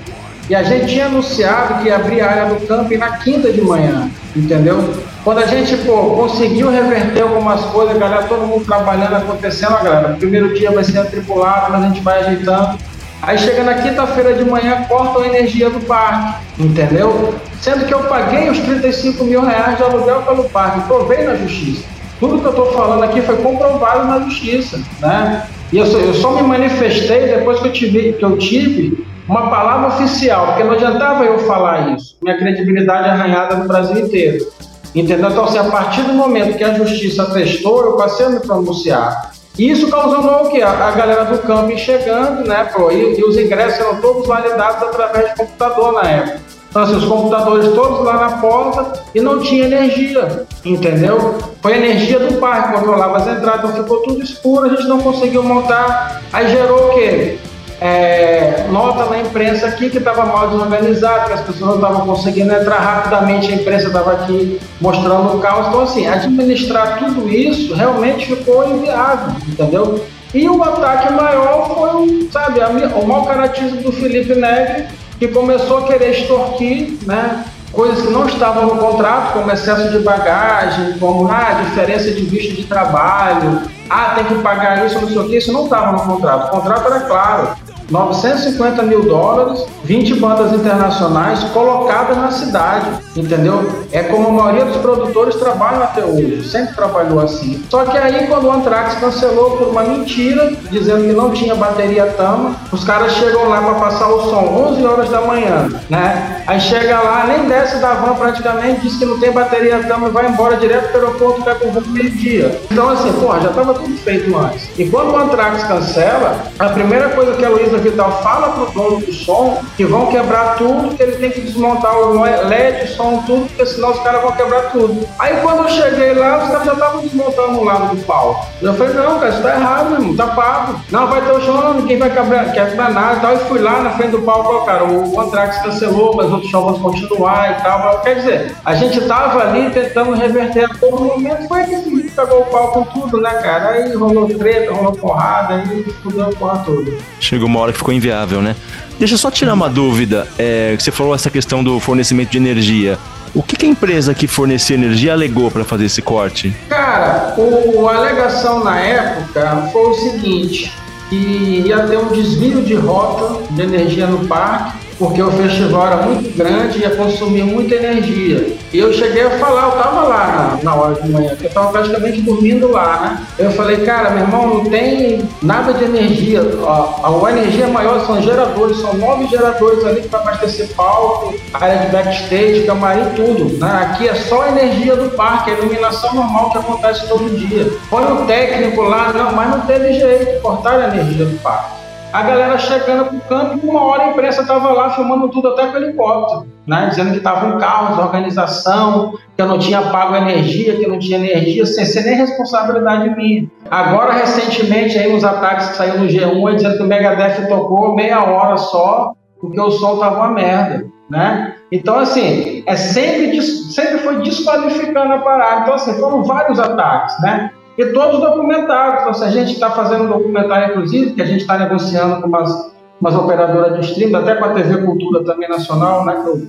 E 0.49 0.55
a 0.55 0.63
gente 0.63 0.87
tinha 0.87 1.05
anunciado 1.05 1.81
que 1.81 1.87
ia 1.87 1.95
abrir 1.95 2.21
a 2.21 2.29
área 2.29 2.45
do 2.53 2.67
camping 2.67 2.97
na 2.97 3.17
quinta 3.17 3.51
de 3.51 3.61
manhã, 3.61 4.09
entendeu? 4.35 4.93
Quando 5.23 5.37
a 5.37 5.45
gente 5.45 5.77
pô, 5.77 6.15
conseguiu 6.15 6.69
reverter 6.69 7.21
algumas 7.21 7.61
coisas, 7.65 7.97
galera, 7.97 8.23
todo 8.23 8.45
mundo 8.45 8.65
trabalhando, 8.65 9.15
acontecendo, 9.15 9.81
galera, 9.81 10.17
primeiro 10.19 10.53
dia 10.53 10.69
vai 10.71 10.83
ser 10.83 10.99
atribulado, 10.99 11.71
mas 11.71 11.83
a 11.83 11.87
gente 11.87 12.01
vai 12.01 12.19
ajeitando. 12.19 12.77
Aí 13.25 13.37
chega 13.37 13.63
na 13.63 13.75
quinta-feira 13.75 14.33
de 14.33 14.43
manhã, 14.43 14.83
cortam 14.89 15.21
a 15.21 15.27
energia 15.27 15.69
do 15.69 15.79
parque, 15.79 16.43
entendeu? 16.59 17.33
Sendo 17.61 17.85
que 17.85 17.93
eu 17.93 18.01
paguei 18.01 18.49
os 18.49 18.59
35 18.59 19.23
mil 19.23 19.41
reais 19.41 19.77
de 19.77 19.83
aluguel 19.83 20.23
pelo 20.23 20.43
parque, 20.49 20.81
provei 20.87 21.23
na 21.23 21.35
justiça. 21.35 21.85
Tudo 22.19 22.39
que 22.39 22.45
eu 22.45 22.49
estou 22.49 22.73
falando 22.73 23.03
aqui 23.03 23.21
foi 23.21 23.37
comprovado 23.37 24.07
na 24.07 24.19
justiça, 24.25 24.77
né? 24.99 25.47
E 25.71 25.77
eu 25.77 25.85
só, 25.85 25.97
eu 25.97 26.13
só 26.13 26.31
me 26.31 26.43
manifestei 26.43 27.27
depois 27.27 27.61
que 27.61 27.69
eu 27.69 27.71
tive, 27.71 28.13
que 28.13 28.25
eu 28.25 28.37
tive 28.37 29.07
uma 29.27 29.49
palavra 29.49 29.87
oficial, 29.87 30.47
porque 30.47 30.63
não 30.65 30.73
adiantava 30.73 31.23
eu 31.23 31.39
falar 31.39 31.95
isso. 31.95 32.17
Minha 32.21 32.37
credibilidade 32.37 33.07
arranhada 33.07 33.55
no 33.55 33.67
Brasil 33.69 34.05
inteiro. 34.05 34.45
Entendeu? 34.93 35.29
Então, 35.29 35.45
assim, 35.45 35.57
a 35.57 35.63
partir 35.63 36.01
do 36.01 36.13
momento 36.13 36.57
que 36.57 36.63
a 36.63 36.73
justiça 36.73 37.25
testou, 37.31 37.83
eu 37.83 37.93
passei 37.93 38.25
a 38.25 38.29
me 38.29 38.41
pronunciar. 38.41 39.31
Isso 39.57 39.87
causou 39.89 40.47
o 40.47 40.49
quê? 40.49 40.61
A, 40.63 40.91
galera 40.91 41.25
do 41.25 41.37
camping 41.39 41.77
chegando, 41.77 42.47
né, 42.47 42.69
pô, 42.73 42.89
e, 42.89 43.19
e, 43.19 43.23
os 43.23 43.37
ingressos 43.37 43.79
eram 43.79 44.01
todos 44.01 44.27
validados 44.27 44.81
através 44.81 45.29
de 45.29 45.35
computador 45.35 45.93
na 45.93 46.09
época. 46.09 46.41
Então, 46.69 46.81
assim, 46.81 46.95
os 46.95 47.05
computadores 47.05 47.71
todos 47.73 48.03
lá 48.03 48.13
na 48.13 48.37
porta 48.37 48.99
e 49.13 49.21
não 49.21 49.39
tinha 49.39 49.65
energia, 49.65 50.47
entendeu? 50.65 51.37
Foi 51.61 51.73
a 51.73 51.77
energia 51.77 52.17
do 52.17 52.39
parque, 52.39 52.73
controlava 52.73 53.17
as 53.17 53.27
entradas, 53.27 53.69
então 53.69 53.83
ficou 53.83 54.01
tudo 54.01 54.23
escuro, 54.23 54.65
a 54.65 54.69
gente 54.69 54.87
não 54.87 54.99
conseguiu 54.99 55.43
montar. 55.43 56.23
Aí 56.33 56.47
gerou 56.47 56.89
o 56.89 56.93
quê? 56.95 57.37
É, 57.83 58.65
nota 58.71 59.09
na 59.09 59.19
imprensa 59.19 59.67
aqui 59.67 59.89
que 59.89 59.97
estava 59.97 60.25
mal 60.25 60.47
desorganizado, 60.47 61.27
que 61.27 61.33
as 61.33 61.41
pessoas 61.41 61.71
não 61.71 61.75
estavam 61.75 62.05
conseguindo 62.05 62.53
entrar 62.53 62.77
rapidamente, 62.77 63.51
a 63.51 63.55
imprensa 63.55 63.87
estava 63.87 64.13
aqui 64.13 64.57
mostrando 64.79 65.35
o 65.35 65.39
caos. 65.41 65.67
Então, 65.67 65.81
assim, 65.81 66.07
administrar 66.07 66.97
tudo 66.97 67.27
isso 67.27 67.75
realmente 67.75 68.25
ficou 68.25 68.73
inviável, 68.73 69.35
entendeu? 69.45 70.05
E 70.33 70.47
o 70.47 70.63
ataque 70.63 71.11
maior 71.11 71.75
foi, 71.75 72.29
sabe, 72.31 72.61
o 72.95 73.05
mau 73.05 73.25
caratismo 73.25 73.81
do 73.81 73.91
Felipe 73.91 74.33
Negri, 74.33 74.85
que 75.19 75.27
começou 75.27 75.79
a 75.79 75.87
querer 75.87 76.11
extorquir, 76.11 76.99
né? 77.05 77.43
Coisas 77.73 78.05
que 78.05 78.13
não 78.13 78.27
estavam 78.27 78.65
no 78.65 78.77
contrato, 78.77 79.33
como 79.33 79.51
excesso 79.51 79.89
de 79.89 79.99
bagagem, 79.99 80.97
como 80.99 81.29
ah, 81.29 81.59
diferença 81.65 82.11
de 82.11 82.21
visto 82.21 82.55
de 82.55 82.63
trabalho, 82.63 83.63
ah, 83.89 84.13
tem 84.15 84.23
que 84.25 84.35
pagar 84.35 84.85
isso, 84.85 85.01
não 85.01 85.07
sei 85.07 85.17
o 85.17 85.27
que, 85.27 85.37
isso 85.37 85.51
não 85.51 85.65
estava 85.65 85.91
no 85.91 85.99
contrato. 85.99 86.47
O 86.47 86.61
contrato 86.61 86.85
era 86.87 86.99
claro. 87.01 87.62
950 87.89 88.83
mil 88.83 89.03
dólares, 89.03 89.65
20 89.83 90.15
bandas 90.15 90.53
internacionais 90.53 91.43
colocadas 91.45 92.17
na 92.17 92.31
cidade, 92.31 92.87
entendeu? 93.15 93.69
É 93.91 94.03
como 94.03 94.29
a 94.29 94.31
maioria 94.31 94.65
dos 94.65 94.77
produtores 94.77 95.35
trabalham 95.35 95.83
até 95.83 96.03
hoje, 96.03 96.47
sempre 96.47 96.75
trabalhou 96.75 97.19
assim. 97.19 97.63
Só 97.69 97.85
que 97.85 97.97
aí, 97.97 98.27
quando 98.27 98.45
o 98.45 98.51
Anthrax 98.51 98.95
cancelou 98.95 99.57
por 99.57 99.67
uma 99.69 99.83
mentira, 99.83 100.51
dizendo 100.71 101.05
que 101.05 101.13
não 101.13 101.31
tinha 101.31 101.55
bateria 101.55 102.05
Tama, 102.17 102.55
os 102.71 102.83
caras 102.83 103.13
chegam 103.13 103.49
lá 103.49 103.61
para 103.61 103.73
passar 103.75 104.07
o 104.07 104.29
som 104.29 104.69
11 104.71 104.85
horas 104.85 105.09
da 105.09 105.21
manhã, 105.21 105.69
né? 105.89 106.43
Aí 106.47 106.59
chega 106.59 106.99
lá, 106.99 107.25
nem 107.27 107.47
desce 107.47 107.77
da 107.77 107.93
van 107.93 108.15
praticamente, 108.15 108.81
diz 108.81 108.97
que 108.97 109.05
não 109.05 109.19
tem 109.19 109.31
bateria 109.31 109.83
Tama 109.83 110.07
e 110.07 110.11
vai 110.11 110.27
embora 110.27 110.57
direto 110.57 110.91
para 110.91 111.01
o 111.01 111.05
aeroporto, 111.05 111.41
vai 111.43 111.55
pro 111.55 111.71
voo 111.71 111.83
meio-dia. 111.87 112.59
Então, 112.71 112.89
assim, 112.89 113.11
porra, 113.13 113.41
já 113.41 113.49
estava 113.49 113.73
tudo 113.73 113.97
feito 113.97 114.35
antes. 114.37 114.69
E 114.77 114.85
quando 114.89 115.11
o 115.11 115.17
Anthrax 115.17 115.63
cancela, 115.63 116.43
a 116.57 116.69
primeira 116.69 117.09
coisa 117.09 117.33
que 117.33 117.45
a 117.45 117.49
Luísa 117.73 117.77
Vital 117.77 118.11
fala 118.21 118.49
pro 118.49 118.71
dono 118.71 118.99
do 118.99 119.13
som 119.13 119.61
que 119.75 119.85
vão 119.85 120.07
quebrar 120.07 120.55
tudo, 120.55 120.95
que 120.95 121.01
ele 121.01 121.13
tem 121.13 121.31
que 121.31 121.41
desmontar 121.41 121.95
o 121.97 122.21
LED, 122.21 122.83
o 122.83 122.87
som, 122.95 123.23
tudo, 123.25 123.47
porque 123.47 123.65
senão 123.65 123.91
os 123.91 123.99
caras 123.99 124.21
vão 124.21 124.31
quebrar 124.33 124.71
tudo. 124.71 125.07
Aí 125.17 125.37
quando 125.37 125.63
eu 125.63 125.69
cheguei 125.69 126.13
lá, 126.13 126.43
os 126.43 126.49
caras 126.49 126.65
já 126.65 126.73
estavam 126.73 127.01
desmontando 127.01 127.59
o 127.59 127.63
lado 127.63 127.95
do 127.95 128.03
pau. 128.03 128.45
Eu 128.61 128.73
falei, 128.75 128.93
não, 128.93 129.19
cara, 129.19 129.29
isso 129.29 129.41
tá 129.41 129.55
errado, 129.55 129.89
meu 129.89 129.99
irmão, 129.99 130.15
tá 130.15 130.27
pago. 130.27 130.79
Não, 130.91 131.07
vai 131.07 131.21
ter 131.21 131.31
o 131.31 131.39
não, 131.39 131.73
ninguém 131.75 131.97
vai 131.97 132.09
quebrar, 132.09 132.51
quebrar 132.51 132.91
nada 132.91 133.17
e 133.17 133.21
tal. 133.21 133.33
E 133.33 133.37
fui 133.39 133.59
lá 133.59 133.81
na 133.81 133.91
frente 133.91 134.11
do 134.11 134.21
palco, 134.21 134.65
cara, 134.65 134.83
o 134.85 135.19
Anthrax 135.19 135.61
cancelou, 135.61 136.15
mas 136.15 136.31
outros 136.31 136.49
shows 136.51 136.79
vão 136.79 136.91
continuar 136.91 137.59
e 137.59 137.63
tal. 137.63 137.99
Quer 138.01 138.15
dizer, 138.15 138.55
a 138.63 138.75
gente 138.75 139.01
tava 139.01 139.41
ali 139.41 139.69
tentando 139.71 140.13
reverter 140.13 140.65
a 140.65 140.69
todo 140.69 141.03
momento, 141.03 141.47
foi 141.47 141.63
que 141.63 142.11
pegou 142.15 142.41
o 142.41 142.45
pau 142.45 142.71
com 142.71 142.83
tudo, 142.83 143.19
né, 143.19 143.31
cara? 143.41 143.69
Aí 143.69 143.95
rolou 143.95 144.27
treta, 144.27 144.73
rolou 144.73 144.93
porrada, 144.93 145.55
aí 145.55 145.83
fudeu 146.03 146.25
a 146.25 146.29
porra 146.29 146.63
toda. 146.65 146.91
Chegou 147.19 147.47
uma 147.47 147.59
hora 147.63 147.71
que 147.71 147.77
ficou 147.77 147.93
inviável, 147.93 148.41
né? 148.41 148.55
Deixa 148.99 149.15
eu 149.15 149.17
só 149.17 149.31
tirar 149.31 149.53
uma 149.53 149.69
dúvida. 149.69 150.27
É, 150.37 150.75
você 150.77 150.91
falou 150.91 151.15
essa 151.15 151.29
questão 151.29 151.63
do 151.63 151.79
fornecimento 151.79 152.29
de 152.29 152.37
energia. 152.37 152.97
O 153.33 153.41
que, 153.41 153.55
que 153.55 153.65
a 153.65 153.69
empresa 153.69 154.13
que 154.13 154.27
fornecia 154.27 154.75
energia 154.75 155.13
alegou 155.13 155.49
para 155.49 155.63
fazer 155.63 155.85
esse 155.85 156.01
corte? 156.01 156.55
Cara, 156.69 157.33
o, 157.37 157.87
a 157.87 157.95
alegação 157.95 158.63
na 158.63 158.79
época 158.79 159.69
foi 159.71 159.89
o 159.89 159.93
seguinte: 159.95 160.71
que 161.09 161.63
ia 161.65 161.79
ter 161.87 161.97
um 161.97 162.09
desvio 162.09 162.61
de 162.61 162.75
rota 162.75 163.41
de 163.51 163.61
energia 163.61 164.05
no 164.05 164.27
parque 164.27 164.82
porque 164.97 165.21
o 165.21 165.31
festival 165.31 165.87
era 165.87 165.95
muito 165.97 166.37
grande 166.37 166.79
e 166.79 166.81
ia 166.81 166.95
consumir 166.95 167.43
muita 167.43 167.75
energia. 167.75 168.55
E 168.71 168.79
eu 168.79 168.93
cheguei 168.93 169.23
a 169.23 169.31
falar, 169.31 169.63
eu 169.63 169.69
estava 169.69 170.01
lá 170.03 170.59
na, 170.63 170.75
hora 170.75 171.01
de 171.01 171.09
manhã, 171.09 171.35
eu 171.39 171.47
estava 171.47 171.71
praticamente 171.71 172.21
dormindo 172.21 172.71
lá, 172.71 172.99
né? 172.99 173.27
Eu 173.37 173.51
falei, 173.51 173.77
cara, 173.85 174.11
meu 174.11 174.23
irmão, 174.23 174.47
não 174.47 174.65
tem 174.65 175.27
nada 175.41 175.73
de 175.73 175.83
energia. 175.83 176.41
A, 176.41 177.07
a, 177.07 177.31
energia 177.31 177.67
maior 177.67 178.05
são 178.05 178.21
geradores, 178.21 178.77
são 178.77 178.93
nove 178.95 179.27
geradores 179.27 179.83
ali 179.85 180.01
para 180.03 180.19
abastecer 180.19 180.67
palco, 180.75 181.33
área 181.53 181.85
de 181.85 181.91
backstage, 181.91 182.63
camarim, 182.65 183.09
tudo. 183.15 183.57
Né? 183.57 183.71
Aqui 183.81 184.07
é 184.07 184.15
só 184.15 184.43
a 184.43 184.49
energia 184.49 184.95
do 184.95 185.09
parque, 185.11 185.51
a 185.51 185.53
iluminação 185.53 186.13
normal 186.13 186.51
que 186.51 186.57
acontece 186.57 187.07
todo 187.07 187.37
dia. 187.37 187.71
Põe 187.89 188.03
o 188.03 188.25
técnico 188.25 188.81
lá, 188.81 189.11
não, 189.13 189.33
mas 189.33 189.49
não 189.49 189.61
teve 189.61 189.93
jeito, 189.93 190.41
cortaram 190.41 190.85
a 190.85 190.87
energia 190.87 191.25
do 191.25 191.39
parque 191.39 191.82
a 192.13 192.21
galera 192.21 192.57
chegando 192.59 193.05
pro 193.05 193.19
campo 193.21 193.59
e 193.63 193.67
uma 193.67 193.81
hora 193.81 194.03
a 194.03 194.07
imprensa 194.11 194.43
estava 194.43 194.71
lá 194.71 194.91
filmando 194.91 195.29
tudo 195.29 195.47
até 195.47 195.65
com 195.65 195.77
helicóptero, 195.77 196.45
né? 196.67 196.85
Dizendo 196.87 197.09
que 197.09 197.17
estava 197.17 197.47
um 197.47 197.57
caos, 197.57 197.97
organização, 197.97 199.17
que 199.35 199.41
eu 199.41 199.47
não 199.47 199.57
tinha 199.57 199.81
pago 199.89 200.15
energia, 200.15 200.77
que 200.77 200.83
eu 200.83 200.89
não 200.89 200.99
tinha 200.99 201.17
energia, 201.17 201.65
sem 201.65 201.83
ser 201.85 202.03
nem 202.03 202.13
responsabilidade 202.13 203.09
minha. 203.15 203.49
Agora, 203.71 204.13
recentemente, 204.13 204.95
aí 204.95 205.11
nos 205.11 205.23
ataques 205.23 205.69
que 205.69 205.75
saiu 205.75 205.99
no 205.99 206.05
G1, 206.05 206.55
dizendo 206.55 206.77
que 206.77 206.83
o 206.83 206.87
Megadeth 206.87 207.47
tocou 207.47 207.95
meia 207.95 208.23
hora 208.23 208.57
só, 208.57 209.13
porque 209.41 209.59
o 209.59 209.71
som 209.71 209.97
tava 209.97 210.17
uma 210.17 210.29
merda, 210.29 210.85
né? 211.09 211.55
Então, 211.71 211.97
assim, 211.97 212.63
é 212.67 212.75
sempre, 212.75 213.41
sempre 213.41 213.97
foi 213.97 214.21
desqualificando 214.21 215.13
a 215.13 215.17
parada. 215.17 215.61
Então, 215.61 215.73
assim, 215.73 215.99
foram 215.99 216.23
vários 216.23 216.59
ataques, 216.59 217.19
né? 217.21 217.49
E 217.77 217.85
todos 217.87 218.19
documentados. 218.19 219.01
Então, 219.01 219.13
se 219.13 219.23
a 219.23 219.29
gente 219.29 219.53
está 219.53 219.71
fazendo 219.71 220.05
um 220.05 220.07
documentário, 220.07 220.71
inclusive, 220.71 221.11
que 221.11 221.21
a 221.21 221.25
gente 221.25 221.41
está 221.41 221.57
negociando 221.57 222.21
com 222.21 222.27
umas, 222.27 222.71
umas 222.99 223.15
operadoras 223.15 223.79
de 223.79 223.85
streaming, 223.91 224.15
até 224.15 224.35
com 224.35 224.45
a 224.45 224.49
TV 224.49 224.77
Cultura 224.83 225.23
também 225.23 225.49
nacional, 225.49 226.05
né, 226.05 226.21
que 226.23 226.29
eu 226.29 226.41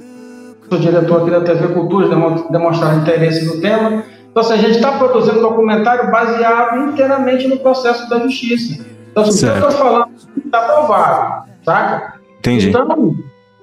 sou 0.69 0.79
diretor 0.79 1.23
aqui 1.23 1.31
da 1.31 1.41
TV 1.41 1.69
Cultura, 1.69 2.09
demonstrar 2.51 2.97
interesse 2.97 3.45
no 3.47 3.61
tema. 3.61 4.05
Então, 4.31 4.43
se 4.43 4.53
a 4.53 4.57
gente 4.57 4.77
está 4.77 4.93
produzindo 4.93 5.39
um 5.39 5.43
documentário 5.43 6.11
baseado 6.11 6.89
inteiramente 6.89 7.47
no 7.47 7.59
processo 7.59 8.09
da 8.11 8.19
justiça. 8.19 8.85
Então, 9.11 9.25
se 9.25 9.47
o 9.47 9.53
que 9.53 9.59
eu 9.59 9.69
estou 9.69 9.71
falando 9.71 10.09
está 10.45 10.61
provado, 10.63 11.49
saca? 11.65 12.15
Entendi. 12.41 12.69
Então, 12.69 13.15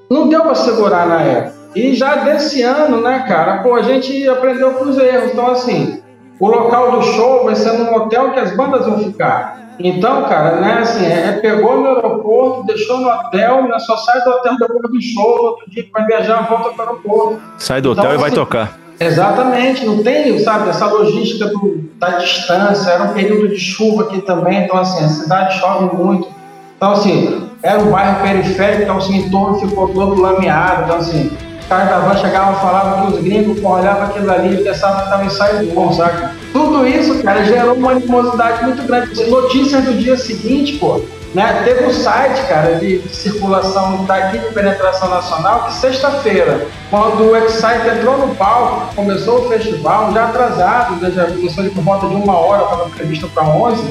não 0.10 0.28
deu 0.30 0.42
para 0.42 0.56
segurar 0.56 1.06
na 1.08 1.22
época. 1.22 1.62
E 1.76 1.94
já 1.94 2.16
desse 2.16 2.62
ano, 2.62 3.02
né, 3.02 3.26
cara, 3.28 3.62
pô, 3.64 3.76
a 3.76 3.82
gente 3.82 4.28
aprendeu 4.28 4.74
com 4.74 4.86
os 4.86 4.98
erros. 4.98 5.32
Então, 5.32 5.48
assim, 5.48 6.01
o 6.42 6.48
local 6.48 6.94
do 6.94 7.04
show 7.04 7.46
vai 7.46 7.56
ser 7.56 7.74
num 7.74 7.94
hotel 7.94 8.32
que 8.32 8.40
as 8.40 8.56
bandas 8.56 8.84
vão 8.84 8.98
ficar. 8.98 9.62
Então, 9.80 10.24
cara, 10.24 10.60
né, 10.60 10.80
assim, 10.82 11.06
é, 11.06 11.28
é 11.28 11.32
pegou 11.34 11.80
no 11.80 11.88
aeroporto, 11.88 12.66
deixou 12.66 12.98
no 12.98 13.08
hotel, 13.08 13.68
né, 13.68 13.78
só 13.78 13.96
sai 13.98 14.24
do 14.24 14.32
hotel 14.32 14.58
depois 14.60 14.92
do 14.92 15.02
show, 15.02 15.38
no 15.38 15.44
outro 15.50 15.70
dia 15.70 15.84
que 15.84 15.92
vai 15.92 16.04
viajar, 16.04 16.48
volta 16.50 16.72
para 16.72 16.86
o 16.86 16.90
aeroporto. 16.90 17.42
Sai 17.60 17.80
do 17.80 17.92
então, 17.92 18.04
hotel 18.04 18.10
assim, 18.10 18.18
e 18.18 18.22
vai 18.22 18.30
assim, 18.30 18.40
tocar. 18.40 18.80
Exatamente, 19.00 19.86
não 19.86 20.02
tem, 20.02 20.40
sabe, 20.40 20.70
essa 20.70 20.88
logística 20.88 21.46
do, 21.46 21.90
da 22.00 22.18
distância, 22.18 22.90
era 22.90 23.04
um 23.04 23.14
período 23.14 23.48
de 23.48 23.60
chuva 23.60 24.04
aqui 24.04 24.22
também, 24.22 24.64
então 24.64 24.78
assim, 24.78 25.06
a 25.06 25.10
cidade 25.10 25.60
chove 25.60 25.96
muito. 25.96 26.28
Então 26.76 26.94
assim, 26.94 27.50
era 27.62 27.80
um 27.80 27.92
bairro 27.92 28.24
periférico, 28.24 28.82
então 28.82 28.98
assim, 28.98 29.22
o 29.22 29.26
entorno 29.28 29.60
ficou 29.60 29.90
todo 29.90 30.20
lameado, 30.20 30.86
então 30.86 30.98
assim, 30.98 31.38
os 31.72 31.78
caras 31.78 31.90
da 31.90 32.00
van 32.00 32.18
chegavam 32.18 32.54
e 32.54 32.56
falavam 32.58 33.06
que 33.06 33.14
os 33.14 33.24
gringos 33.24 33.64
olhavam 33.64 34.04
aquilo 34.04 34.30
ali 34.30 34.56
e 34.56 34.64
pensavam 34.64 34.98
que 34.98 35.04
estava 35.04 35.26
ensaio 35.26 35.74
bom, 35.74 35.94
sabe? 35.94 36.30
Tudo 36.52 36.86
isso, 36.86 37.24
cara, 37.24 37.46
gerou 37.46 37.76
uma 37.76 37.92
animosidade 37.92 38.64
muito 38.66 38.84
grande. 38.84 39.30
Notícias 39.30 39.86
do 39.86 39.94
dia 39.94 40.18
seguinte, 40.18 40.74
pô, 40.74 41.02
né? 41.34 41.62
Teve 41.64 41.86
um 41.86 41.94
site, 41.94 42.46
cara, 42.50 42.76
de 42.76 43.02
circulação 43.10 44.04
daqui 44.04 44.40
de 44.40 44.54
penetração 44.54 45.10
nacional 45.10 45.64
que 45.64 45.74
sexta-feira, 45.76 46.68
quando 46.90 47.32
o 47.32 47.38
Excite 47.38 47.88
entrou 47.98 48.18
no 48.18 48.36
palco, 48.36 48.94
começou 48.94 49.46
o 49.46 49.50
festival, 49.50 50.12
já 50.12 50.26
atrasado, 50.26 50.96
né? 50.96 51.10
já 51.12 51.24
começou 51.24 51.64
por 51.64 51.84
volta 51.84 52.08
de 52.08 52.16
uma 52.16 52.38
hora, 52.38 52.64
estava 52.64 52.90
previsto 52.90 53.30
para 53.30 53.44
11, 53.44 53.82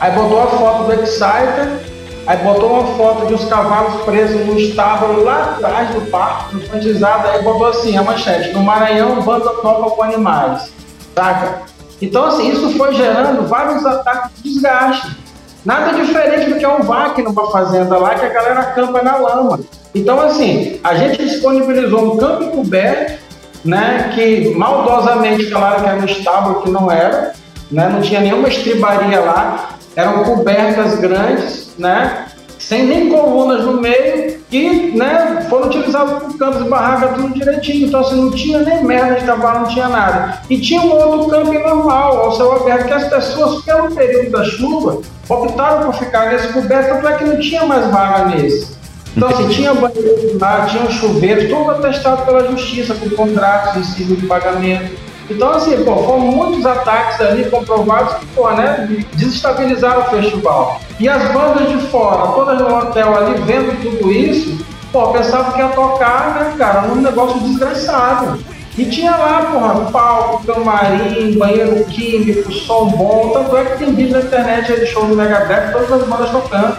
aí 0.00 0.10
botou 0.10 0.42
a 0.42 0.46
foto 0.48 0.84
do 0.84 0.92
Exciter, 0.94 1.91
aí 2.26 2.36
botou 2.38 2.72
uma 2.72 2.96
foto 2.96 3.26
de 3.26 3.34
uns 3.34 3.44
cavalos 3.46 4.02
presos 4.04 4.46
no 4.46 4.58
estábulo 4.58 5.24
lá 5.24 5.56
atrás 5.56 5.90
do 5.90 6.02
parque, 6.10 6.56
infantizado, 6.56 7.28
aí 7.28 7.42
botou 7.42 7.68
assim, 7.68 7.96
a 7.96 8.02
manchete, 8.02 8.52
no 8.52 8.62
Maranhão, 8.62 9.20
banda 9.22 9.52
nova 9.62 9.90
com 9.90 10.02
animais, 10.02 10.72
saca? 11.14 11.62
Então, 12.00 12.24
assim, 12.24 12.50
isso 12.50 12.76
foi 12.76 12.94
gerando 12.94 13.46
vários 13.46 13.86
ataques 13.86 14.30
de 14.42 14.52
desgaste. 14.52 15.16
Nada 15.64 15.96
diferente 15.96 16.50
do 16.50 16.58
que 16.58 16.64
é 16.64 16.68
um 16.68 16.82
VAC 16.82 17.22
numa 17.22 17.48
fazenda 17.52 17.96
lá, 17.96 18.16
que 18.16 18.26
a 18.26 18.28
galera 18.28 18.60
acampa 18.60 19.00
na 19.02 19.16
lama. 19.16 19.60
Então, 19.94 20.20
assim, 20.20 20.80
a 20.82 20.96
gente 20.96 21.22
disponibilizou 21.22 22.14
um 22.14 22.16
campo 22.16 22.50
coberto, 22.50 23.22
né, 23.64 24.10
que 24.12 24.52
maldosamente 24.56 25.48
falaram 25.50 25.84
que 25.84 25.88
era 25.88 26.00
um 26.00 26.04
estábulo, 26.04 26.62
que 26.62 26.70
não 26.70 26.90
era, 26.90 27.32
né, 27.70 27.88
não 27.88 28.00
tinha 28.00 28.20
nenhuma 28.20 28.48
estribaria 28.48 29.20
lá, 29.20 29.76
eram 29.94 30.24
cobertas 30.24 30.98
grandes, 30.98 31.61
né, 31.78 32.26
sem 32.58 32.86
nem 32.86 33.10
colunas 33.10 33.64
no 33.64 33.80
meio, 33.80 34.38
que 34.48 34.92
né, 34.96 35.46
foram 35.50 35.66
utilizados 35.66 36.22
por 36.22 36.38
campos 36.38 36.64
e 36.64 36.68
barracas 36.68 37.16
tudo 37.16 37.34
direitinho. 37.34 37.88
Então, 37.88 38.00
assim, 38.00 38.16
não 38.16 38.30
tinha 38.30 38.58
nem 38.60 38.84
merda 38.84 39.16
de 39.16 39.26
cavalo, 39.26 39.60
não 39.60 39.68
tinha 39.68 39.88
nada. 39.88 40.40
E 40.48 40.58
tinha 40.58 40.80
um 40.80 40.92
outro 40.92 41.28
campo 41.28 41.52
normal, 41.52 42.18
ao 42.18 42.32
céu 42.36 42.52
aberto, 42.52 42.86
que 42.86 42.92
as 42.92 43.08
pessoas, 43.08 43.64
pelo 43.64 43.94
período 43.94 44.30
da 44.30 44.44
chuva, 44.44 45.00
optaram 45.28 45.86
por 45.86 45.94
ficar 45.94 46.32
nesse 46.32 46.48
coberto, 46.52 46.94
tanto 46.94 47.08
é 47.08 47.12
que 47.18 47.24
não 47.24 47.40
tinha 47.40 47.64
mais 47.64 47.86
vaga 47.90 48.26
nesse. 48.26 48.76
Então, 49.16 49.28
assim, 49.28 49.48
tinha 49.48 49.74
banheiro 49.74 50.38
lá, 50.40 50.64
tinha 50.66 50.82
um 50.84 50.90
chuveiro, 50.90 51.48
tudo 51.48 51.70
atestado 51.72 52.24
pela 52.24 52.50
justiça, 52.50 52.94
com 52.94 53.10
contratos 53.10 53.86
cima 53.88 54.16
de 54.16 54.26
pagamento. 54.26 55.11
Então, 55.34 55.50
assim, 55.50 55.84
pô, 55.84 55.96
foram 55.96 56.20
muitos 56.20 56.64
ataques 56.66 57.20
ali 57.20 57.44
comprovados 57.50 58.14
que, 58.14 58.26
pô, 58.26 58.50
né, 58.50 59.04
desestabilizaram 59.14 60.02
o 60.02 60.10
festival. 60.10 60.80
E 61.00 61.08
as 61.08 61.32
bandas 61.32 61.68
de 61.68 61.86
fora, 61.88 62.32
todas 62.32 62.58
no 62.58 62.76
hotel 62.76 63.16
ali, 63.16 63.40
vendo 63.42 63.80
tudo 63.82 64.12
isso, 64.12 64.64
pô, 64.92 65.08
pensavam 65.08 65.52
que 65.52 65.58
ia 65.58 65.68
tocar, 65.68 66.34
né, 66.34 66.54
cara, 66.56 66.82
num 66.82 67.00
negócio 67.00 67.40
desgraçado. 67.40 68.38
E 68.76 68.86
tinha 68.86 69.10
lá, 69.10 69.50
porra, 69.52 69.90
palco, 69.90 70.46
camarim, 70.46 71.36
banheiro 71.38 71.84
químico, 71.84 72.50
som 72.52 72.86
bom. 72.86 73.30
Tanto 73.34 73.54
é 73.56 73.64
que 73.66 73.78
tem 73.78 73.94
vídeo 73.94 74.12
na 74.12 74.20
internet 74.20 74.80
de 74.80 74.86
show 74.86 75.04
do 75.06 75.14
Megadeth, 75.14 75.72
todas 75.72 75.92
as 75.92 76.08
bandas 76.08 76.30
tocando. 76.30 76.76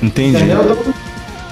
Entendi. 0.00 0.36
Entendeu? 0.36 0.62
Então, 0.62 0.94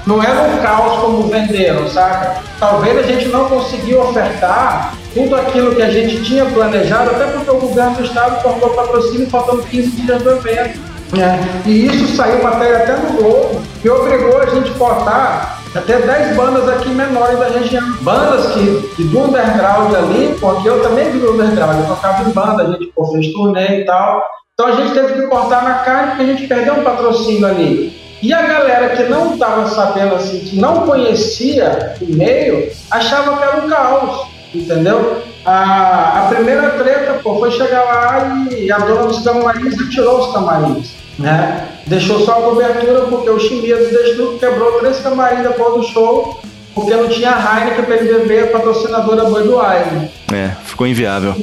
não 0.06 0.22
era 0.22 0.42
um 0.42 0.58
caos 0.58 1.00
como 1.00 1.28
venderam, 1.28 1.88
saca? 1.88 2.36
Talvez 2.58 2.98
a 2.98 3.02
gente 3.02 3.28
não 3.28 3.48
conseguiu 3.48 4.00
ofertar 4.00 4.94
tudo 5.14 5.36
aquilo 5.36 5.74
que 5.74 5.82
a 5.82 5.90
gente 5.90 6.22
tinha 6.24 6.44
planejado, 6.46 7.10
até 7.10 7.26
porque 7.26 7.50
o 7.50 7.58
governo 7.58 7.96
do 7.96 8.04
estado 8.04 8.42
cortou 8.42 8.70
patrocínio 8.70 9.28
faltando 9.28 9.62
15 9.62 9.90
dias 10.02 10.22
do 10.22 10.30
evento. 10.30 10.80
É. 11.18 11.68
E 11.68 11.86
isso 11.86 12.16
saiu 12.16 12.42
matéria 12.42 12.78
até 12.78 12.96
no 12.96 13.16
Globo, 13.16 13.60
que 13.82 13.90
obrigou 13.90 14.40
a 14.40 14.46
gente 14.46 14.70
a 14.70 14.74
cortar 14.74 15.60
até 15.74 15.98
10 16.00 16.36
bandas 16.36 16.68
aqui 16.68 16.88
menores 16.88 17.38
da 17.38 17.48
região. 17.48 17.84
Bandas 18.00 18.52
que, 18.52 18.88
que 18.96 19.04
do 19.04 19.20
underground 19.20 19.94
ali, 19.94 20.36
porque 20.40 20.68
eu 20.68 20.82
também 20.82 21.10
vi 21.10 21.18
underground, 21.18 21.80
eu 21.80 21.86
tocava 21.86 22.28
em 22.28 22.32
banda, 22.32 22.62
a 22.62 22.66
gente 22.72 22.86
pô, 22.94 23.06
fez 23.06 23.32
turnê 23.32 23.80
e 23.80 23.84
tal. 23.84 24.22
Então 24.54 24.66
a 24.66 24.72
gente 24.72 24.92
teve 24.92 25.14
que 25.14 25.26
cortar 25.26 25.62
na 25.62 25.74
carne 25.76 26.10
porque 26.10 26.22
a 26.22 26.26
gente 26.26 26.46
perdeu 26.46 26.74
um 26.74 26.84
patrocínio 26.84 27.46
ali. 27.46 27.98
E 28.22 28.34
a 28.34 28.42
galera 28.42 28.90
que 28.90 29.04
não 29.04 29.32
estava 29.32 29.66
sabendo 29.66 30.14
assim, 30.14 30.40
que 30.40 30.60
não 30.60 30.86
conhecia 30.86 31.94
o 32.02 32.14
meio, 32.14 32.70
achava 32.90 33.36
que 33.36 33.42
era 33.42 33.64
um 33.64 33.68
caos, 33.68 34.26
entendeu? 34.54 35.22
A, 35.44 36.26
a 36.26 36.34
primeira 36.34 36.70
treta 36.70 37.20
pô, 37.22 37.38
foi 37.38 37.50
chegar 37.50 37.82
lá 37.84 38.46
e 38.50 38.70
a 38.70 38.78
dona 38.78 39.06
dos 39.06 39.22
camarins 39.22 39.78
retirou 39.78 40.20
os 40.20 40.32
camarins. 40.32 40.94
Né? 41.18 41.68
Deixou 41.86 42.20
só 42.20 42.32
a 42.32 42.42
cobertura 42.42 43.02
porque 43.02 43.28
o 43.28 43.38
Chimias 43.38 43.90
deixou, 43.90 44.38
quebrou 44.38 44.80
três 44.80 45.00
camarins 45.00 45.42
depois 45.42 45.74
do 45.74 45.82
show, 45.92 46.40
porque 46.74 46.94
não 46.94 47.08
tinha 47.08 47.30
Heineken 47.30 47.84
para 47.84 47.96
ele 47.96 48.18
beber, 48.18 48.44
a 48.44 48.46
patrocinadora 48.48 49.24
Budweiser. 49.24 50.10
É, 50.32 50.50
ficou 50.64 50.86
inviável. 50.86 51.34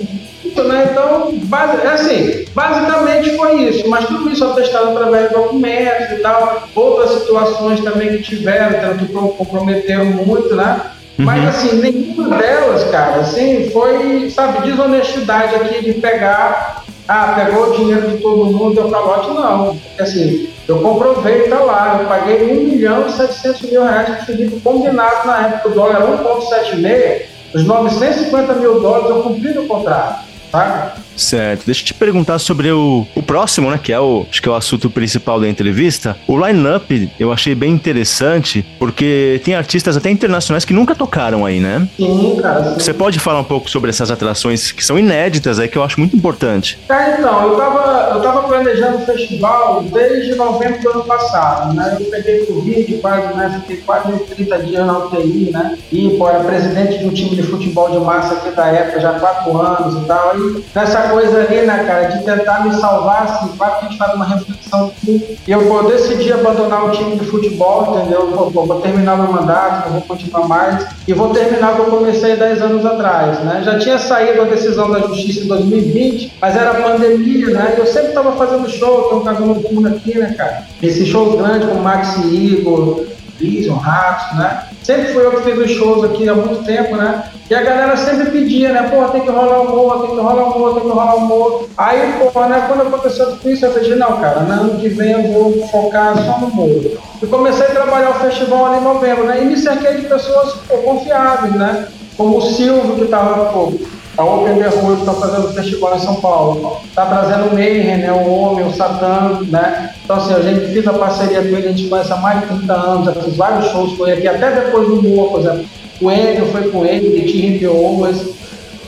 Né? 0.64 0.90
Então, 0.92 1.32
base, 1.44 1.82
é 1.86 1.88
assim, 1.88 2.46
basicamente 2.56 3.36
foi 3.38 3.64
isso, 3.66 3.88
mas 3.88 4.08
tudo 4.08 4.32
isso 4.32 4.44
atestado 4.44 4.90
através 4.90 5.30
de 5.30 5.36
documentos 5.36 6.18
e 6.18 6.22
tal, 6.22 6.68
outras 6.74 7.12
situações 7.12 7.80
também 7.82 8.10
que 8.10 8.24
tiveram, 8.24 8.98
que 8.98 9.06
comprometeram 9.08 10.06
muito, 10.06 10.56
né? 10.56 10.82
Uhum. 11.18 11.26
Mas 11.26 11.48
assim, 11.48 11.82
nenhuma 11.82 12.38
delas, 12.38 12.84
cara, 12.92 13.22
assim, 13.22 13.70
foi, 13.72 14.30
sabe, 14.30 14.68
desonestidade 14.68 15.56
aqui 15.56 15.84
de 15.84 15.94
pegar 16.00 16.84
ah, 17.08 17.34
pegou 17.36 17.70
o 17.70 17.78
dinheiro 17.78 18.10
de 18.10 18.18
todo 18.18 18.46
mundo, 18.46 18.76
deu 18.76 18.90
calote, 18.90 19.30
não. 19.30 19.80
Assim, 19.98 20.50
eu 20.68 20.80
comprovei, 20.80 21.44
tá 21.44 21.60
lá, 21.60 22.00
eu 22.02 22.08
paguei 22.08 22.52
1 22.52 22.64
milhão 22.66 23.08
e 23.08 23.12
700 23.12 23.62
mil 23.72 23.84
reais 23.84 24.08
de 24.08 24.26
Felipe 24.26 24.60
combinado 24.60 25.26
na 25.26 25.48
época, 25.48 25.70
o 25.70 25.74
dólar 25.74 25.96
era 25.96 26.18
1,76, 26.18 27.22
os 27.54 27.64
950 27.64 28.54
mil 28.56 28.82
dólares 28.82 29.10
eu 29.10 29.24
cumpri 29.24 29.54
no 29.54 29.68
contrato, 29.68 30.26
tá? 30.52 30.96
Certo. 31.18 31.66
Deixa 31.66 31.82
eu 31.82 31.86
te 31.88 31.94
perguntar 31.94 32.40
sobre 32.40 32.72
o, 32.72 33.06
o 33.16 33.24
próximo, 33.24 33.70
né? 33.70 33.80
Que 33.82 33.92
é 33.92 34.00
o 34.00 34.26
acho 34.30 34.42
que 34.42 34.48
é 34.48 34.52
o 34.52 34.56
assunto 34.56 34.90
principal 34.90 35.40
da 35.40 35.50
entrevista. 35.50 36.16
O 36.28 36.38
line-up 36.46 37.12
eu 37.20 37.32
achei 37.32 37.56
bem 37.56 37.72
interessante, 37.72 38.66
porque 38.78 39.42
tem 39.44 39.56
artistas 39.56 39.98
até 39.98 40.10
internacionais 40.10 40.64
que 40.64 40.74
nunca 40.74 40.96
tocaram 40.96 41.46
aí, 41.46 41.60
né? 41.60 41.88
Sim, 41.98 42.38
cara. 42.42 42.64
Sim. 42.64 42.80
Você 42.80 42.94
pode 42.94 43.20
falar 43.20 43.40
um 43.40 43.44
pouco 43.44 43.70
sobre 43.70 43.90
essas 43.90 44.12
atrações 44.12 44.72
que 44.72 44.86
são 44.86 44.98
inéditas 44.98 45.60
aí, 45.60 45.68
que 45.68 45.78
eu 45.78 45.84
acho 45.84 46.00
muito 46.00 46.16
importante. 46.16 46.80
É, 46.90 47.18
então, 47.18 47.44
eu 47.44 47.58
tava, 47.58 48.12
eu 48.16 48.22
tava 48.22 48.48
planejando 48.48 48.98
o 48.98 49.06
festival 49.06 49.84
desde 49.84 50.36
novembro 50.36 50.82
do 50.82 50.90
ano 50.90 51.04
passado, 51.04 51.74
né? 51.74 51.98
Eu 52.00 52.06
peguei 52.06 52.46
Covid, 52.46 52.98
quase, 52.98 53.36
né? 53.36 53.62
Fiquei 53.62 53.78
quase 53.78 54.12
30 54.12 54.60
dias 54.60 54.86
na 54.86 54.98
UTI, 55.00 55.50
né? 55.52 55.78
E, 55.92 56.10
pô, 56.18 56.30
era 56.30 56.44
presidente 56.44 57.00
de 57.00 57.06
um 57.06 57.10
time 57.14 57.36
de 57.36 57.44
futebol 57.44 57.90
de 57.90 58.00
massa 58.00 58.36
aqui 58.36 58.52
da 58.52 58.68
época, 58.68 59.00
já 59.00 59.12
há 59.12 59.20
quatro 59.20 59.58
anos 59.58 60.04
e 60.04 60.06
tal. 60.06 60.38
E 60.38 60.64
nessa 60.76 61.07
coisa 61.10 61.40
ali, 61.40 61.62
né, 61.62 61.84
cara, 61.86 62.08
de 62.08 62.24
tentar 62.24 62.64
me 62.64 62.74
salvar, 62.74 63.24
assim, 63.24 63.56
claro 63.58 63.80
que 63.80 63.86
a 63.86 63.90
gente 63.90 63.98
faz 63.98 64.14
uma 64.14 64.26
reflexão 64.26 64.92
que 65.02 65.38
eu 65.48 65.68
vou 65.68 65.88
decidir 65.88 66.34
abandonar 66.34 66.86
o 66.86 66.92
time 66.92 67.18
de 67.18 67.26
futebol, 67.26 67.96
entendeu? 67.96 68.30
Vou, 68.32 68.50
vou, 68.50 68.66
vou 68.66 68.82
terminar 68.82 69.18
meu 69.18 69.32
mandato, 69.32 69.86
não 69.86 70.00
vou 70.00 70.02
continuar 70.02 70.48
mais, 70.48 70.88
e 71.08 71.14
vou 71.14 71.30
terminar 71.30 71.74
o 71.74 71.76
que 71.76 71.82
eu 71.82 71.98
comecei 71.98 72.36
10 72.36 72.62
anos 72.62 72.86
atrás, 72.86 73.40
né? 73.40 73.62
Já 73.64 73.78
tinha 73.80 73.98
saído 73.98 74.42
a 74.42 74.46
decisão 74.46 74.92
da 74.92 75.00
justiça 75.00 75.44
em 75.44 75.48
2020, 75.48 76.34
mas 76.42 76.56
era 76.56 76.74
pandemia, 76.76 77.48
né? 77.48 77.76
Eu 77.78 77.86
sempre 77.86 78.10
estava 78.10 78.32
fazendo 78.34 78.70
show, 78.70 79.10
tem 79.10 79.18
um 79.18 79.24
casal 79.24 79.48
no 79.48 79.88
aqui, 79.88 80.18
né, 80.18 80.34
cara? 80.38 80.64
Esses 80.82 81.08
shows 81.08 81.36
grandes 81.36 81.68
como 81.68 81.82
Maxi 81.82 82.22
Igor, 82.28 83.06
Vision, 83.40 83.78
Ratos, 83.78 84.38
né? 84.38 84.67
Sempre 84.88 85.12
fui 85.12 85.26
eu 85.26 85.32
que 85.32 85.42
fiz 85.42 85.58
os 85.60 85.72
shows 85.72 86.02
aqui 86.06 86.30
há 86.30 86.34
muito 86.34 86.64
tempo, 86.64 86.96
né? 86.96 87.30
E 87.50 87.54
a 87.54 87.62
galera 87.62 87.98
sempre 87.98 88.32
pedia, 88.32 88.72
né? 88.72 88.84
Pô, 88.84 89.04
tem 89.10 89.20
que 89.20 89.30
rolar 89.30 89.60
o 89.60 89.70
morro, 89.70 90.08
tem 90.08 90.16
que 90.16 90.22
rolar 90.22 90.44
o 90.46 90.58
morro, 90.58 90.74
tem 90.76 90.84
que 90.84 90.88
rolar 90.88 91.16
o 91.16 91.22
morro. 91.28 91.70
Aí, 91.78 92.14
pô, 92.32 92.40
né? 92.46 92.64
Quando 92.70 92.84
aconteceu 92.84 93.32
tudo 93.32 93.50
isso, 93.50 93.66
eu 93.66 93.74
falei, 93.74 93.96
não, 93.96 94.22
cara, 94.22 94.40
no 94.40 94.54
ano 94.54 94.80
que 94.80 94.88
vem 94.88 95.12
eu 95.12 95.34
vou 95.34 95.68
focar 95.68 96.16
só 96.16 96.40
no 96.40 96.48
morro. 96.56 96.98
E 97.22 97.28
comecei 97.28 97.66
a 97.66 97.72
trabalhar 97.72 98.12
o 98.12 98.14
festival 98.14 98.68
ali 98.68 98.78
em 98.78 98.84
novembro, 98.86 99.26
né? 99.26 99.42
E 99.42 99.46
me 99.46 99.58
cerquei 99.58 99.96
de 99.96 100.04
pessoas 100.04 100.54
pô, 100.66 100.78
confiáveis, 100.78 101.54
né? 101.54 101.90
Como 102.16 102.38
o 102.38 102.42
Silvio, 102.42 102.96
que 102.96 103.02
estava, 103.02 103.52
pô, 103.52 103.74
a 104.18 104.24
Open 104.24 104.56
que 104.56 104.68
está 105.00 105.14
fazendo 105.14 105.46
o 105.46 105.54
festival 105.54 105.96
em 105.96 106.00
São 106.00 106.16
Paulo. 106.16 106.78
Está 106.86 107.06
trazendo 107.06 107.50
o 107.50 107.54
Mayhem, 107.54 107.98
né, 107.98 108.12
o 108.12 108.28
Homem, 108.28 108.66
o 108.66 108.74
Satã, 108.74 109.42
né? 109.48 109.92
Então, 110.04 110.18
assim, 110.18 110.34
a 110.34 110.40
gente 110.40 110.74
fez 110.74 110.88
a 110.88 110.94
parceria 110.94 111.42
com 111.42 111.48
ele, 111.50 111.68
a 111.68 111.72
gente 111.72 111.88
conhece 111.88 112.12
há 112.12 112.18
mais 112.18 112.42
de 112.42 112.48
30 112.48 112.74
anos, 112.74 113.06
já 113.06 113.22
fiz 113.22 113.38
vários 113.38 113.72
shows 113.72 113.96
com 113.96 114.08
ele 114.08 114.18
aqui, 114.18 114.28
até 114.28 114.62
depois 114.62 114.88
do 114.88 115.04
Moa, 115.04 115.30
por 115.30 115.40
exemplo. 115.42 115.66
O 116.02 116.10
Andrew 116.10 116.48
foi 116.48 116.70
com 116.70 116.86
ele, 116.86 117.20
de 117.20 117.32
Tim 117.32 117.66
Owens. 117.66 118.36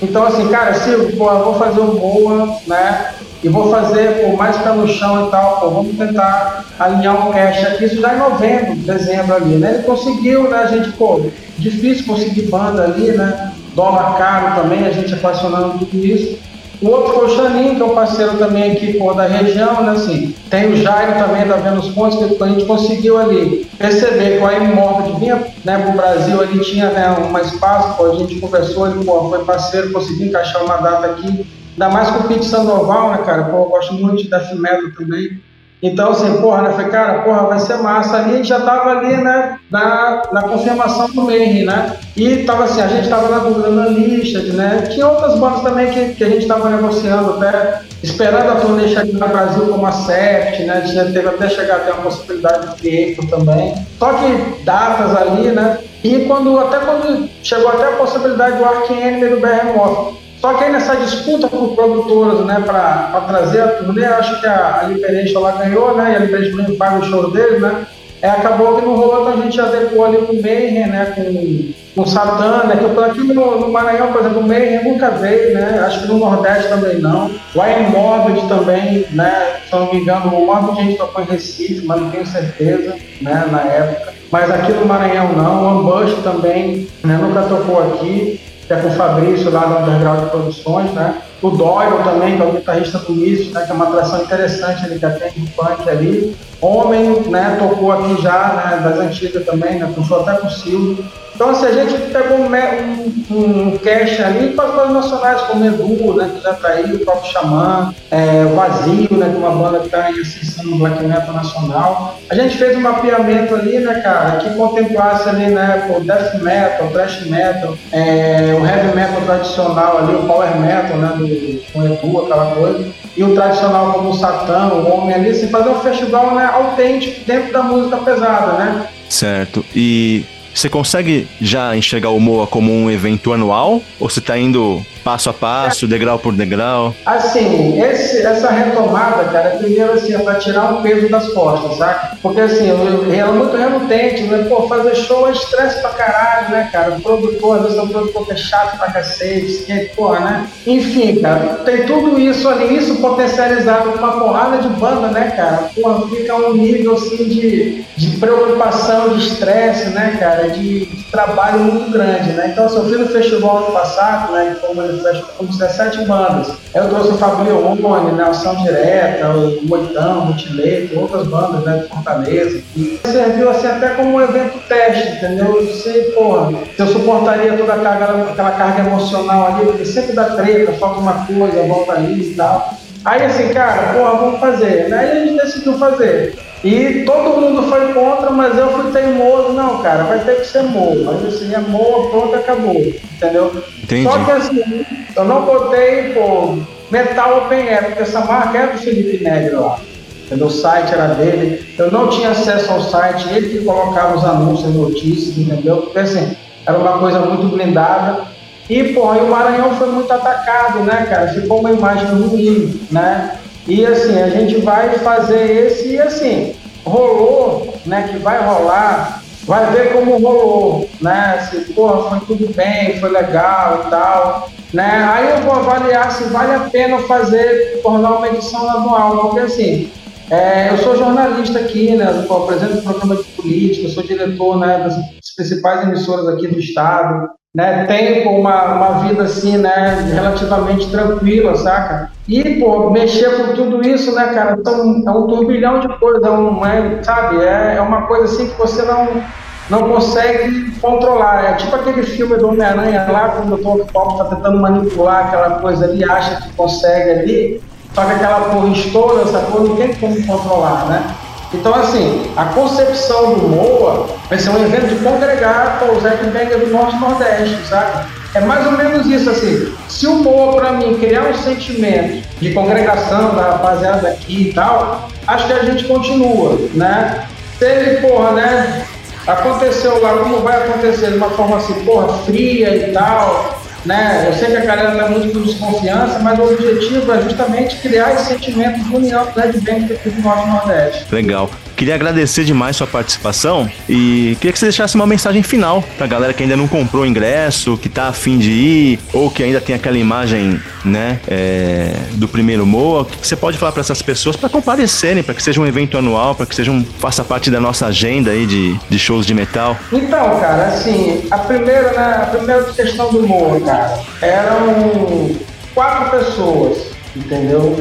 Então, 0.02 0.26
assim, 0.26 0.48
cara, 0.48 0.74
Silvio, 0.74 1.16
pô, 1.16 1.26
vou 1.26 1.54
fazer 1.56 1.80
o 1.80 1.94
Moa, 1.94 2.58
né? 2.66 3.14
E 3.44 3.48
vou 3.48 3.70
fazer 3.70 4.22
pô, 4.22 4.36
mais 4.36 4.58
pé 4.58 4.72
no 4.72 4.88
chão 4.88 5.28
e 5.28 5.32
tal, 5.32 5.60
pô, 5.60 5.70
vamos 5.70 5.98
tentar 5.98 6.66
alinhar 6.80 7.28
um 7.28 7.32
cash 7.32 7.64
aqui, 7.66 7.86
isso 7.86 8.02
já 8.02 8.16
em 8.16 8.20
novembro, 8.20 8.76
dezembro 8.78 9.36
ali, 9.36 9.56
né? 9.56 9.76
Ele 9.76 9.84
conseguiu, 9.84 10.50
né, 10.50 10.58
a 10.58 10.68
gente, 10.68 10.92
pô, 10.94 11.22
difícil 11.58 12.06
conseguir 12.06 12.50
banda 12.50 12.84
ali, 12.84 13.12
né? 13.12 13.54
Dólar 13.76 14.18
caro 14.18 14.62
também, 14.62 14.86
a 14.86 14.92
gente 14.92 15.14
apaixonando 15.14 15.80
tudo 15.80 16.06
isso. 16.06 16.38
O 16.82 16.88
outro 16.88 17.14
foi 17.14 17.26
o 17.26 17.36
Xanin, 17.36 17.76
que 17.76 17.82
é 17.82 17.86
um 17.86 17.94
parceiro 17.94 18.38
também 18.38 18.72
aqui 18.72 18.94
pô, 18.94 19.14
da 19.14 19.26
região, 19.26 19.84
né? 19.84 19.92
Assim, 19.92 20.34
tem 20.50 20.72
o 20.72 20.78
Jairo 20.78 21.14
também 21.22 21.46
da 21.46 21.58
Vênus 21.58 21.90
Pontes, 21.90 22.18
que 22.18 22.42
a 22.42 22.48
gente 22.48 22.66
conseguiu 22.66 23.18
ali 23.18 23.70
perceber 23.78 24.38
que 24.38 24.44
o 24.44 24.48
AM 24.48 24.74
Morbid 24.74 25.20
vinha 25.20 25.36
né, 25.66 25.78
para 25.78 25.90
o 25.90 25.98
Brasil, 25.98 26.42
ali 26.42 26.60
tinha 26.60 26.90
né, 26.90 27.18
um 27.20 27.38
espaço, 27.38 28.06
a 28.06 28.16
gente 28.16 28.40
conversou, 28.40 28.90
ele 28.90 29.04
pô, 29.04 29.30
foi 29.30 29.44
parceiro, 29.44 29.92
conseguiu 29.92 30.28
encaixar 30.28 30.64
uma 30.64 30.78
data 30.78 31.08
aqui. 31.08 31.46
Ainda 31.74 31.90
mais 31.90 32.10
com 32.12 32.20
o 32.20 32.28
Pete 32.30 32.46
Sandoval, 32.46 33.12
né, 33.12 33.18
cara? 33.26 33.44
Pô, 33.44 33.58
eu 33.58 33.70
gosto 33.70 33.94
muito 33.96 34.30
death 34.30 34.54
metal 34.54 34.90
também. 34.98 35.38
Então, 35.82 36.12
assim, 36.12 36.42
porra, 36.42 36.64
né? 36.64 36.72
Falei, 36.72 36.88
cara, 36.88 37.22
porra, 37.22 37.44
vai 37.44 37.60
ser 37.60 37.78
massa. 37.78 38.18
Ali 38.18 38.34
a 38.34 38.38
gente 38.38 38.50
já 38.50 38.60
tava 38.60 38.90
ali, 38.90 39.16
né, 39.16 39.58
na, 39.72 40.24
na 40.32 40.44
confirmação 40.44 41.10
do 41.10 41.22
Mayhem, 41.22 41.66
né? 41.66 41.96
E 42.18 42.44
tava 42.44 42.66
assim, 42.66 42.82
a 42.82 42.88
gente 42.88 43.08
tava 43.08 43.30
na 43.30 43.40
dúvida 43.40 43.70
na 43.70 43.88
lista, 43.88 44.40
né? 44.54 44.84
Tinha 44.90 45.08
outras 45.08 45.40
bandas 45.40 45.62
também 45.62 45.90
que, 45.92 46.16
que 46.16 46.24
a 46.24 46.30
gente 46.30 46.46
tava 46.48 46.70
negociando 46.70 47.36
até, 47.36 47.82
esperando 48.04 48.52
a 48.52 48.56
turnê 48.56 48.90
chegar 48.90 49.06
no 49.06 49.20
Brasil 49.20 49.68
como 49.68 49.86
a 49.86 49.92
Seft, 49.92 50.64
né? 50.64 50.82
Tinha, 50.82 51.06
teve 51.06 51.28
até 51.30 51.48
chegar 51.48 51.78
até 51.78 51.94
uma 51.94 52.04
possibilidade 52.04 52.76
de 52.76 52.82
Creator 52.82 53.30
também. 53.30 53.74
Só 53.98 54.14
que 54.14 54.64
datas 54.66 55.16
ali, 55.16 55.52
né? 55.52 55.78
E 56.04 56.26
quando, 56.26 56.60
até 56.60 56.80
quando 56.80 57.30
chegou 57.42 57.70
até 57.70 57.86
a 57.86 57.98
possibilidade 57.98 58.58
do 58.58 58.66
Ark 58.66 58.92
Enemy 58.92 59.30
do 59.30 59.40
Behemoth. 59.40 60.20
Só 60.40 60.54
que 60.54 60.64
aí 60.64 60.72
nessa 60.72 60.96
disputa 60.96 61.48
por 61.48 61.76
produtoras, 61.76 62.46
né, 62.46 62.64
para 62.66 63.22
trazer 63.28 63.62
a 63.62 63.68
turnê, 63.68 64.06
acho 64.06 64.40
que 64.40 64.48
a, 64.48 64.80
a 64.80 64.84
Liberation 64.84 65.40
lá 65.42 65.52
ganhou, 65.52 65.96
né, 65.98 66.14
e 66.14 66.16
a 66.16 66.20
Liberation 66.20 66.76
paga 66.76 67.00
o 67.00 67.04
show 67.04 67.30
dele, 67.30 67.60
né, 67.60 67.86
é, 68.22 68.30
acabou 68.30 68.76
que 68.76 68.86
não 68.86 68.96
rolou, 68.96 69.22
então 69.22 69.34
a 69.40 69.44
gente 69.44 69.60
adequou 69.60 70.06
ali 70.06 70.18
com 70.18 70.34
o 70.34 70.42
Mayhem, 70.42 70.88
né, 70.88 71.14
com, 71.14 71.74
com 71.96 72.02
o 72.02 72.08
Satã, 72.08 72.68
né, 72.68 72.78
que 72.78 73.00
aqui 73.02 73.34
no, 73.34 73.60
no, 73.60 73.70
Maranhão, 73.70 74.14
por 74.14 74.22
exemplo, 74.22 74.40
o 74.40 74.48
Mayhem 74.48 74.84
nunca 74.84 75.10
veio, 75.12 75.54
né, 75.54 75.84
acho 75.86 76.02
que 76.02 76.08
no 76.08 76.20
Nordeste 76.20 76.70
também 76.70 77.00
não. 77.00 77.32
O 77.56 77.66
Iron 77.66 77.90
Morbid 77.90 78.48
também, 78.48 79.06
né, 79.12 79.58
se 79.66 79.76
não 79.76 79.92
me 79.92 80.00
engano, 80.00 80.36
o 80.36 80.46
Morbid 80.46 80.80
a 80.80 80.84
gente 80.84 80.98
tocou 80.98 81.24
em 81.24 81.28
Recife, 81.28 81.86
mas 81.86 82.00
não 82.00 82.12
tenho 82.12 82.26
certeza, 82.26 82.96
né, 83.22 83.46
na 83.52 83.62
época. 83.62 84.14
Mas 84.32 84.50
aqui 84.52 84.72
no 84.72 84.86
Maranhão 84.86 85.34
não, 85.34 85.64
o 85.64 85.70
Ambush 85.80 86.22
também, 86.24 86.88
né, 87.04 87.18
nunca 87.22 87.42
tocou 87.44 87.80
aqui 87.80 88.40
que 88.70 88.74
é 88.74 88.78
com 88.78 88.90
o 88.90 88.92
Fabrício 88.92 89.50
lá 89.50 89.66
do 89.66 89.80
Underground 89.80 90.30
Produções, 90.30 90.94
né? 90.94 91.24
O 91.42 91.50
Doyle 91.50 92.04
também, 92.04 92.36
que 92.36 92.42
é 92.44 92.46
o 92.46 92.52
guitarrista 92.52 93.00
do 93.00 93.14
Mísio, 93.14 93.52
né? 93.52 93.66
Que 93.66 93.72
é 93.72 93.74
uma 93.74 93.88
atração 93.88 94.22
interessante 94.22 94.86
ali 94.86 95.00
que 95.00 95.06
atende 95.08 95.42
o 95.42 95.50
punk 95.56 95.90
ali. 95.90 96.38
Homem, 96.62 97.20
né? 97.32 97.58
Tocou 97.58 97.92
aqui 97.92 98.22
já, 98.22 98.54
né? 98.54 98.82
Das 98.84 99.00
antigas 99.00 99.44
também, 99.44 99.80
né? 99.80 99.92
Puxou 99.96 100.20
até 100.20 100.40
com 100.40 100.46
o 100.46 100.52
Silvio. 100.52 101.04
Então, 101.40 101.52
assim, 101.52 101.68
a 101.68 101.72
gente 101.72 102.12
pegou 102.12 102.38
um, 102.38 102.48
um, 102.48 103.32
um 103.32 103.80
ali 104.26 104.50
para 104.50 104.66
as 104.66 104.76
bandas 104.76 104.94
nacionais, 104.94 105.42
como 105.44 105.66
Edu, 105.66 106.14
né, 106.16 106.32
que 106.36 106.44
já 106.44 106.52
está 106.52 106.68
aí, 106.68 106.94
o 106.94 107.00
próprio 107.00 107.32
Xamã, 107.32 107.96
é, 108.12 108.44
o 108.44 108.56
Vazio, 108.58 109.08
né, 109.18 109.30
que 109.30 109.36
é 109.36 109.48
uma 109.48 109.52
banda 109.52 109.80
que 109.80 109.86
está 109.86 110.12
em 110.12 110.20
ascensão 110.20 110.66
no 110.66 110.80
Black 110.80 111.02
Metal 111.02 111.34
Nacional. 111.34 112.20
A 112.30 112.36
gente 112.36 112.58
fez 112.58 112.76
um 112.76 112.82
mapeamento 112.82 113.56
ali, 113.56 113.80
né, 113.80 114.02
cara, 114.02 114.32
que 114.40 114.54
contemplasse 114.56 115.30
ali, 115.30 115.46
né, 115.46 115.90
o 115.96 116.02
Death 116.02 116.42
Metal, 116.42 116.90
Thrash 116.90 117.26
Metal, 117.28 117.74
é, 117.94 118.58
o 118.60 118.68
Heavy 118.68 118.94
Metal 118.94 119.22
tradicional 119.26 120.00
ali, 120.00 120.16
o 120.16 120.24
Power 120.24 120.60
Metal, 120.60 120.98
né, 120.98 121.14
do, 121.16 121.72
com 121.72 121.86
Edu, 121.86 122.20
aquela 122.20 122.54
coisa, 122.54 122.86
e 123.16 123.24
o 123.24 123.34
tradicional 123.34 123.94
como 123.94 124.10
o 124.10 124.14
Satã, 124.14 124.74
o 124.74 124.94
Homem 124.94 125.16
ali, 125.16 125.30
assim, 125.30 125.48
fazer 125.48 125.70
um 125.70 125.80
festival, 125.80 126.36
né, 126.36 126.50
autêntico 126.54 127.24
dentro 127.26 127.54
da 127.54 127.64
música 127.64 127.96
pesada, 127.96 128.62
né. 128.62 128.88
Certo. 129.08 129.66
E 129.74 130.26
você 130.54 130.70
consegue 130.70 131.28
já 131.40 131.76
enxergar 131.76 132.10
o 132.10 132.20
Moa 132.20 132.48
como 132.48 132.74
um 132.74 132.90
evento 132.90 133.34
anual? 133.34 133.82
Ou 134.00 134.10
você 134.10 134.20
está 134.20 134.38
indo 134.38 134.86
passo 135.10 135.32
a 135.32 135.34
passo, 135.34 135.88
degrau 135.88 136.20
por 136.20 136.34
degrau? 136.34 136.94
Assim, 137.04 137.82
esse, 137.82 138.22
essa 138.22 138.52
retomada, 138.52 139.24
cara, 139.26 139.58
primeiro 139.58 139.94
assim, 139.94 140.14
é 140.14 140.20
para 140.20 140.36
tirar 140.36 140.72
um 140.72 140.84
peso 140.84 141.10
das 141.10 141.30
costas, 141.30 141.78
sabe? 141.78 142.18
Porque 142.22 142.40
assim, 142.40 142.70
eu, 142.70 143.12
eu 143.12 143.34
muito 143.34 143.58
relutante, 143.58 144.24
né? 144.24 144.46
Pô, 144.48 144.68
fazer 144.68 144.94
show 144.94 145.28
é 145.28 145.32
estresse 145.32 145.82
pra 145.82 145.90
caralho, 145.92 146.52
né, 146.52 146.70
cara? 146.72 146.92
O 146.92 147.02
produtor, 147.02 147.58
às 147.58 147.64
vezes 147.64 147.78
é 147.80 147.82
um 147.82 147.88
produtor 147.88 148.28
que 148.28 148.34
é 148.34 148.36
chato 148.36 148.78
pra 148.78 148.92
cacete, 148.92 149.64
que, 149.66 149.74
porra, 149.96 150.20
né? 150.20 150.48
Enfim, 150.68 151.20
cara, 151.20 151.62
tem 151.66 151.88
tudo 151.88 152.20
isso 152.20 152.48
ali, 152.48 152.78
isso 152.78 152.98
potencializado 152.98 153.92
com 153.94 153.98
uma 153.98 154.20
porrada 154.20 154.58
de 154.60 154.70
banda, 154.70 155.08
né, 155.08 155.32
cara? 155.36 155.72
Porra, 155.74 156.08
fica 156.08 156.36
um 156.36 156.54
nível 156.54 156.94
assim 156.94 157.28
de, 157.28 157.84
de 157.98 158.18
preocupação, 158.18 159.18
de 159.18 159.26
estresse, 159.26 159.90
né, 159.90 160.18
cara? 160.20 160.50
De, 160.52 160.86
de 160.86 161.04
trabalho 161.06 161.62
muito 161.62 161.92
grande, 161.92 162.32
né? 162.34 162.50
Então, 162.52 162.66
assim, 162.66 162.78
eu 162.78 162.86
fui 162.86 162.98
no 162.98 163.08
festival 163.08 163.58
ano 163.58 163.72
passado, 163.72 164.34
né? 164.34 164.56
Como 165.02 165.24
com 165.38 165.46
17 165.46 166.06
bandas. 166.06 166.54
Eu 166.74 166.90
trouxe 166.90 167.10
o 167.10 167.18
Fabio 167.18 167.66
Omone, 167.66 168.12
né, 168.12 168.24
Ação 168.24 168.56
Direta, 168.64 169.30
o 169.30 169.60
Moitão, 169.64 170.20
o 170.20 170.26
Mutileto, 170.28 171.00
outras 171.00 171.28
bandas 171.28 171.64
né, 171.64 171.78
de 171.78 171.90
Fortaleza. 171.90 172.62
E 172.76 173.00
serviu 173.06 173.50
assim, 173.50 173.68
até 173.68 173.90
como 173.90 174.16
um 174.16 174.22
evento 174.22 174.60
teste, 174.68 175.18
entendeu? 175.18 175.62
Eu 175.62 175.68
sei, 175.74 176.04
porra, 176.12 176.52
se 176.76 176.82
eu 176.82 176.88
suportaria 176.88 177.58
toda 177.58 177.78
carga, 177.78 178.32
aquela 178.32 178.52
carga 178.52 178.82
emocional 178.82 179.48
ali, 179.48 179.66
porque 179.66 179.86
sempre 179.86 180.14
dá 180.14 180.26
treta, 180.26 180.74
falta 180.74 181.00
uma 181.00 181.26
coisa, 181.26 181.68
volta 181.68 181.94
ali 181.94 182.32
e 182.32 182.36
tal. 182.36 182.79
Aí 183.06 183.24
assim, 183.24 183.50
cara, 183.50 183.94
porra, 183.94 184.18
vamos 184.18 184.40
fazer. 184.40 184.94
Aí 184.94 185.12
a 185.12 185.26
gente 185.26 185.38
decidiu 185.42 185.78
fazer. 185.78 186.38
E 186.64 187.04
todo 187.06 187.40
mundo 187.40 187.64
foi 187.70 187.94
contra, 187.94 188.30
mas 188.32 188.58
eu 188.58 188.70
fui 188.72 188.92
teimoso, 188.92 189.54
não, 189.54 189.82
cara, 189.82 190.04
vai 190.04 190.20
ter 190.20 190.42
que 190.42 190.48
ser 190.48 190.64
Moa. 190.64 190.96
Mas 191.06 191.26
assim, 191.26 191.54
é 191.54 191.60
Moa, 191.60 192.10
pronto, 192.10 192.36
acabou. 192.36 192.76
Entendeu? 192.76 193.64
Entendi. 193.82 194.04
Só 194.04 194.24
que 194.26 194.32
assim, 194.32 194.86
eu 195.16 195.24
não 195.24 195.46
botei, 195.46 196.14
pô, 196.14 196.58
Metal 196.92 197.38
Open 197.38 197.70
Air, 197.70 197.86
porque 197.86 198.02
essa 198.02 198.20
marca 198.26 198.58
é 198.58 198.68
do 198.68 198.78
Felipe 198.78 199.24
Negro 199.24 199.62
lá. 199.62 199.80
Entendeu? 200.26 200.48
O 200.48 200.52
site 200.52 200.94
era 200.94 201.08
dele, 201.14 201.74
eu 201.78 201.90
não 201.90 202.10
tinha 202.10 202.32
acesso 202.32 202.72
ao 202.72 202.82
site, 202.82 203.30
ele 203.34 203.50
que 203.50 203.66
colocava 203.66 204.18
os 204.18 204.26
anúncios, 204.26 204.76
notícias, 204.76 205.38
entendeu? 205.38 205.78
Porque 205.78 206.00
assim, 206.00 206.36
era 206.66 206.78
uma 206.78 207.00
coisa 207.00 207.20
muito 207.22 207.56
blindada. 207.56 208.28
E, 208.70 208.94
pô, 208.94 209.10
aí 209.10 209.22
o 209.22 209.30
Maranhão 209.30 209.76
foi 209.76 209.88
muito 209.90 210.12
atacado, 210.14 210.80
né, 210.82 211.08
cara? 211.10 211.30
Ficou 211.30 211.60
uma 211.60 211.72
imagem 211.72 212.08
ruim, 212.08 212.88
né? 212.92 213.40
E 213.68 213.86
assim, 213.86 214.22
a 214.22 214.30
gente 214.30 214.62
vai 214.62 214.90
fazer 215.00 215.68
esse 215.68 215.90
e 215.90 216.02
assim, 216.02 216.56
rolou, 216.86 217.74
né, 217.86 218.10
que 218.12 218.18
vai 218.20 218.40
rolar, 218.44 219.22
vai 219.46 219.72
ver 219.72 219.94
como 219.94 220.18
rolou, 220.18 220.90
né? 221.02 221.48
Se, 221.50 221.74
porra, 221.74 222.10
foi 222.10 222.20
tudo 222.28 222.54
bem, 222.54 223.00
foi 223.00 223.10
legal 223.10 223.86
e 223.86 223.90
tal, 223.90 224.50
né? 224.74 225.08
Aí 225.12 225.30
eu 225.32 225.38
vou 225.44 225.54
avaliar 225.54 226.12
se 226.12 226.26
vale 226.26 226.54
a 226.54 226.70
pena 226.70 227.00
fazer, 227.00 227.80
tornar 227.82 228.18
uma 228.18 228.28
edição 228.28 228.70
anual, 228.70 229.18
porque 229.18 229.40
assim, 229.40 229.92
é, 230.30 230.72
eu 230.72 230.78
sou 230.78 230.98
jornalista 230.98 231.60
aqui, 231.60 231.96
né? 231.96 232.26
Eu 232.28 232.38
apresento 232.38 232.82
programa 232.84 233.16
de 233.16 233.24
política, 233.24 233.90
sou 233.90 234.04
diretor 234.04 234.58
né, 234.58 234.80
das 234.80 234.96
principais 235.36 235.84
emissoras 235.84 236.28
aqui 236.28 236.48
do 236.48 236.60
estado 236.60 237.30
né, 237.54 237.86
tem 237.86 238.28
uma, 238.28 238.76
uma 238.76 239.08
vida 239.08 239.24
assim, 239.24 239.58
né, 239.58 240.08
relativamente 240.14 240.90
tranquila, 240.92 241.56
saca? 241.56 242.12
E, 242.28 242.60
pô, 242.60 242.92
mexer 242.92 243.38
com 243.38 243.54
tudo 243.54 243.82
isso, 243.88 244.14
né, 244.14 244.28
cara, 244.34 244.56
então, 244.60 245.04
é 245.06 245.12
um 245.12 245.28
turbilhão 245.28 245.80
de 245.80 245.88
coisas, 246.00 246.24
é 246.24 246.30
um, 246.30 246.66
é, 246.66 247.02
sabe? 247.04 247.44
É, 247.44 247.76
é 247.78 247.82
uma 247.82 248.04
coisa 248.04 248.26
assim 248.26 248.50
que 248.50 248.56
você 248.56 248.84
não, 248.84 249.24
não 249.68 249.90
consegue 249.90 250.72
controlar. 250.80 251.46
É 251.46 251.54
tipo 251.54 251.76
aquele 251.76 252.04
filme 252.04 252.38
do 252.38 252.50
Homem-Aranha 252.50 253.08
lá, 253.12 253.30
quando 253.30 253.54
o 253.56 253.58
Dr. 253.58 253.92
Pop 253.92 254.18
tá 254.18 254.26
tentando 254.26 254.60
manipular 254.60 255.28
aquela 255.28 255.60
coisa 255.60 255.86
ali, 255.86 256.04
acha 256.04 256.42
que 256.42 256.54
consegue 256.54 257.10
ali, 257.10 257.62
que 257.94 258.00
aquela 258.00 258.42
porra 258.50 258.70
estoura, 258.70 259.24
essa 259.24 259.40
porra 259.40 259.64
não 259.66 259.76
tem 259.76 259.94
como 259.96 260.26
controlar, 260.26 260.86
né? 260.86 261.16
Então, 261.54 261.74
assim, 261.74 262.32
a 262.38 262.46
concepção 262.46 263.34
do 263.34 263.48
MOA 263.48 264.08
vai 264.30 264.38
ser 264.38 264.52
um 264.52 264.64
evento 264.64 264.88
de 264.88 265.04
congregar 265.04 265.82
os 265.92 266.04
headbangers 266.04 266.62
do 266.62 266.68
Norte 266.68 266.96
e 266.96 267.00
Nordeste, 267.00 267.68
sabe? 267.68 268.06
É 268.36 268.42
mais 268.42 268.66
ou 268.68 268.74
menos 268.74 269.08
isso, 269.08 269.30
assim. 269.32 269.74
Se 269.88 270.06
o 270.06 270.16
MOA, 270.16 270.58
para 270.58 270.72
mim, 270.74 271.00
criar 271.00 271.24
um 271.24 271.34
sentimento 271.34 272.24
de 272.40 272.54
congregação 272.54 273.36
da 273.36 273.52
rapaziada 273.52 274.10
aqui 274.10 274.50
e 274.50 274.54
tal, 274.54 275.10
acho 275.26 275.48
que 275.48 275.54
a 275.54 275.64
gente 275.64 275.86
continua, 275.86 276.60
né? 276.76 277.28
Ele, 277.60 278.00
porra, 278.00 278.32
né, 278.32 278.86
aconteceu 279.26 280.02
lá, 280.02 280.18
como 280.18 280.40
vai 280.40 280.56
acontecer 280.58 281.12
de 281.12 281.18
uma 281.18 281.30
forma 281.32 281.58
assim, 281.58 281.74
porra, 281.84 282.14
fria 282.20 282.76
e 282.76 282.92
tal, 282.94 283.60
né? 283.86 284.26
Eu 284.28 284.34
sei 284.34 284.50
que 284.50 284.58
a 284.58 284.66
galera 284.66 284.94
está 284.94 285.10
muito 285.10 285.34
com 285.34 285.42
desconfiança, 285.42 286.20
mas 286.20 286.38
o 286.40 286.44
objetivo 286.44 287.12
é 287.12 287.22
justamente 287.22 287.78
criar 287.78 288.14
esse 288.14 288.26
sentimento 288.26 288.80
de 288.80 288.96
união 288.96 289.26
do 289.26 289.40
Red 289.40 289.54
Bank 289.54 289.94
aqui 289.94 290.10
do 290.10 290.22
Norte 290.22 290.48
Nordeste. 290.48 291.06
Legal. 291.14 291.50
Queria 291.80 291.96
agradecer 291.96 292.44
demais 292.44 292.76
sua 292.76 292.86
participação 292.86 293.72
e 293.88 294.36
queria 294.42 294.52
que 294.52 294.60
você 294.60 294.66
deixasse 294.66 294.96
uma 294.96 295.08
mensagem 295.08 295.42
final 295.42 295.82
pra 295.98 296.06
galera 296.08 296.34
que 296.34 296.44
ainda 296.44 296.58
não 296.58 296.68
comprou 296.68 297.04
o 297.04 297.06
ingresso, 297.06 297.78
que 297.78 297.88
tá 297.88 298.10
afim 298.10 298.38
de 298.38 298.52
ir, 298.52 299.00
ou 299.14 299.32
que 299.32 299.42
ainda 299.42 299.62
tem 299.62 299.74
aquela 299.74 299.98
imagem, 299.98 300.60
né, 300.84 301.22
é, 301.26 301.94
do 302.16 302.28
primeiro 302.28 302.66
Moa. 302.66 303.04
O 303.04 303.06
que 303.06 303.26
você 303.26 303.38
pode 303.38 303.58
falar 303.58 303.72
para 303.72 303.80
essas 303.80 304.02
pessoas 304.02 304.36
para 304.36 304.50
comparecerem, 304.50 305.24
para 305.24 305.34
que 305.34 305.42
seja 305.42 305.62
um 305.62 305.66
evento 305.66 305.98
anual, 305.98 306.36
para 306.36 306.46
que 306.46 306.54
seja 306.54 306.70
um, 306.70 306.84
faça 306.84 307.24
parte 307.24 307.50
da 307.50 307.62
nossa 307.62 307.86
agenda 307.86 308.32
aí 308.32 308.46
de, 308.46 308.78
de 308.90 309.00
shows 309.00 309.26
de 309.26 309.34
metal? 309.34 309.78
Então, 309.90 310.38
cara, 310.38 310.66
assim, 310.66 311.28
a 311.32 311.38
primeira, 311.38 311.94
né, 311.94 312.20
a 312.24 312.26
primeira 312.26 312.64
questão 312.74 313.10
do 313.10 313.26
Moa, 313.26 313.58
cara, 313.70 314.00
eram 314.22 315.30
quatro 315.76 316.18
pessoas, 316.18 316.78
entendeu? 317.16 317.76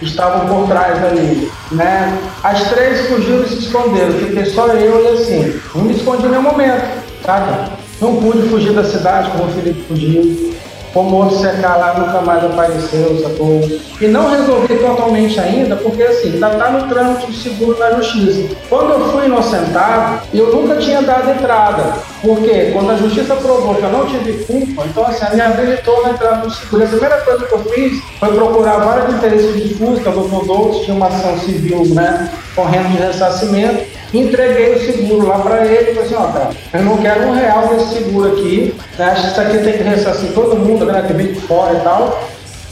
estavam 0.00 0.46
por 0.48 0.68
trás 0.68 1.02
ali, 1.04 1.48
né? 1.70 2.18
As 2.42 2.68
três 2.70 3.06
fugiram 3.06 3.44
e 3.44 3.48
se 3.48 3.58
esconderam, 3.58 4.12
fiquei 4.14 4.44
só 4.46 4.66
eu 4.66 5.04
e 5.04 5.08
assim, 5.14 5.60
não 5.74 5.84
me 5.84 5.94
escondi 5.94 6.26
em 6.26 6.28
nenhum 6.30 6.42
momento, 6.42 6.84
sabe? 7.24 7.70
Não 8.00 8.16
pude 8.16 8.48
fugir 8.48 8.72
da 8.72 8.82
cidade 8.82 9.30
como 9.30 9.44
o 9.44 9.52
Felipe 9.52 9.80
fugiu, 9.82 10.52
como 10.92 11.16
outro 11.16 11.38
secar 11.38 11.76
lá 11.76 11.94
nunca 12.00 12.20
mais 12.20 12.44
apareceu, 12.44 13.20
sacou? 13.22 13.60
E 14.00 14.08
não 14.08 14.28
resolvi 14.28 14.74
totalmente 14.76 15.38
ainda, 15.38 15.76
porque 15.76 16.02
assim, 16.02 16.32
ainda 16.34 16.48
está 16.48 16.70
no 16.70 16.88
trâmite 16.88 17.30
de 17.30 17.38
seguro 17.38 17.78
na 17.78 17.92
justiça. 17.92 18.56
Quando 18.68 18.90
eu 18.90 19.08
fui 19.10 19.26
inocentado, 19.26 20.22
eu 20.34 20.52
nunca 20.52 20.76
tinha 20.76 21.00
dado 21.00 21.30
entrada. 21.30 21.94
Porque 22.22 22.70
quando 22.72 22.90
a 22.92 22.96
justiça 22.96 23.34
provou 23.34 23.74
que 23.74 23.82
eu 23.82 23.90
não 23.90 24.06
tive 24.06 24.44
culpa, 24.44 24.84
então 24.86 25.04
assim, 25.04 25.34
me 25.34 25.40
habilitou 25.40 26.02
na 26.04 26.10
entrada 26.10 26.44
no 26.44 26.50
seguro. 26.50 26.84
A 26.84 26.86
primeira 26.86 27.20
coisa 27.22 27.44
que 27.44 27.52
eu 27.52 27.64
fiz 27.64 28.02
foi 28.20 28.32
procurar 28.32 28.78
vários 28.78 29.16
interesses 29.16 29.54
de 29.54 29.72
o 29.82 30.12
doutor 30.12 30.46
Doutos 30.46 30.84
tinha 30.84 30.96
uma 30.96 31.08
ação 31.08 31.36
civil, 31.40 31.84
né, 31.86 32.30
correndo 32.54 32.92
de 32.92 32.98
ressarcimento, 32.98 33.84
entreguei 34.14 34.74
o 34.74 34.84
seguro 34.84 35.26
lá 35.26 35.38
para 35.40 35.66
ele 35.66 35.90
e 35.90 35.94
falei 35.94 36.02
assim, 36.02 36.14
ó, 36.14 36.26
cara, 36.28 36.50
eu 36.72 36.82
não 36.84 36.96
quero 36.98 37.28
um 37.28 37.32
real 37.32 37.68
desse 37.68 37.94
seguro 37.94 38.32
aqui, 38.32 38.74
né? 38.96 39.06
acho 39.06 39.22
que 39.22 39.28
isso 39.28 39.40
aqui 39.40 39.58
tem 39.58 39.72
que 39.72 39.82
ressarcir 39.82 40.32
todo 40.32 40.56
mundo, 40.56 40.84
né, 40.86 41.02
que 41.04 41.12
vem 41.12 41.32
de 41.32 41.40
fora 41.40 41.76
e 41.76 41.80
tal, 41.80 42.22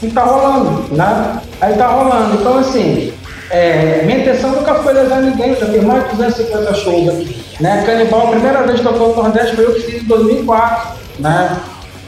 e 0.02 0.08
tá 0.08 0.22
rolando, 0.22 0.94
né? 0.94 1.40
Aí 1.60 1.74
tá 1.74 1.88
rolando. 1.88 2.40
Então, 2.40 2.56
assim, 2.56 3.12
é, 3.50 4.02
minha 4.04 4.20
intenção 4.20 4.52
nunca 4.52 4.74
foi 4.76 4.92
lesar 4.92 5.20
ninguém, 5.22 5.56
já 5.56 5.66
fiz 5.66 5.82
mais 5.82 6.04
de 6.04 6.16
250 6.16 6.74
shows 6.74 7.08
aqui. 7.08 7.44
Né? 7.60 7.82
Canibal, 7.84 8.28
a 8.28 8.30
primeira 8.30 8.62
vez 8.62 8.78
que 8.78 8.86
tô 8.86 8.92
no 8.92 9.14
Nordeste 9.14 9.56
foi 9.56 9.64
eu 9.64 9.74
que 9.74 9.80
fiz 9.82 10.02
em 10.02 10.06
2004, 10.06 10.98
né? 11.18 11.56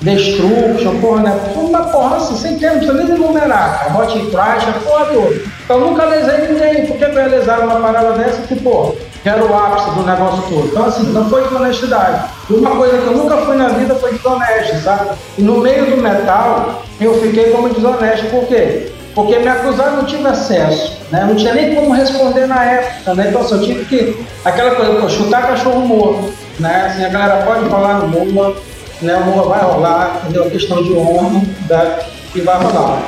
Destruction, 0.01 1.01
porra, 1.01 1.23
né? 1.23 1.41
Uma 1.55 1.85
porra 1.85 2.17
assim, 2.17 2.37
sem 2.37 2.59
termo, 2.59 2.77
não 2.77 2.87
precisa 2.87 3.05
nem 3.05 3.17
enumerar, 3.17 3.79
cara. 3.79 3.99
Hot 3.99 4.31
Trash, 4.31 4.65
porra 4.85 5.11
de 5.11 5.17
outro. 5.17 5.51
Então 5.65 5.81
nunca 5.81 6.05
lesei 6.05 6.49
ninguém. 6.49 6.87
Por 6.87 6.97
que 6.97 7.05
eu 7.05 7.15
ia 7.15 7.27
lesar 7.27 7.61
uma 7.61 7.81
parada 7.81 8.13
dessa 8.13 8.43
que, 8.43 8.57
pô, 8.57 8.95
era 9.25 9.45
o 9.45 9.57
ápice 9.57 9.91
do 9.91 10.03
negócio 10.03 10.43
todo? 10.49 10.67
Então, 10.67 10.87
assim, 10.87 11.05
não 11.13 11.29
foi 11.29 11.43
desonestidade. 11.43 12.31
Uma 12.51 12.71
coisa 12.71 12.99
que 12.99 13.07
eu 13.07 13.17
nunca 13.17 13.37
fui 13.39 13.57
na 13.57 13.69
vida 13.69 13.95
foi 13.95 14.13
desonesto, 14.13 14.83
sabe? 14.83 15.11
E 15.39 15.43
no 15.43 15.59
meio 15.59 15.87
do 15.87 16.03
metal, 16.03 16.83
eu 17.01 17.21
fiquei 17.21 17.51
como 17.51 17.69
desonesto. 17.69 18.27
Por 18.27 18.47
quê? 18.47 18.93
Porque 19.15 19.39
me 19.39 19.49
acusaram 19.49 19.99
não 19.99 20.05
tive 20.05 20.27
acesso, 20.27 20.99
né? 21.11 21.25
Não 21.29 21.37
tinha 21.37 21.55
nem 21.55 21.75
como 21.75 21.93
responder 21.93 22.47
na 22.47 22.65
época, 22.65 23.15
né? 23.15 23.27
Então, 23.29 23.43
assim, 23.43 23.55
eu 23.55 23.63
tive 23.63 23.85
que. 23.85 24.27
Aquela 24.45 24.75
coisa, 24.75 24.95
pô, 24.95 25.09
chutar 25.09 25.49
cachorro 25.49 25.81
morto, 25.81 26.33
né? 26.59 26.87
Assim, 26.87 27.05
a 27.05 27.09
galera 27.09 27.45
pode 27.45 27.69
falar 27.69 27.99
no 27.99 28.09
mundo 28.09 28.57
né? 29.03 29.17
O 29.17 29.25
Moa 29.27 29.49
vai 29.49 29.63
rolar, 29.63 30.21
entendeu? 30.23 30.45
A 30.45 30.51
questão 30.51 30.83
de 30.83 30.93
honra, 30.93 31.43
né? 31.69 31.99
E 32.35 32.41
vai 32.41 32.63
rolar. 32.63 33.03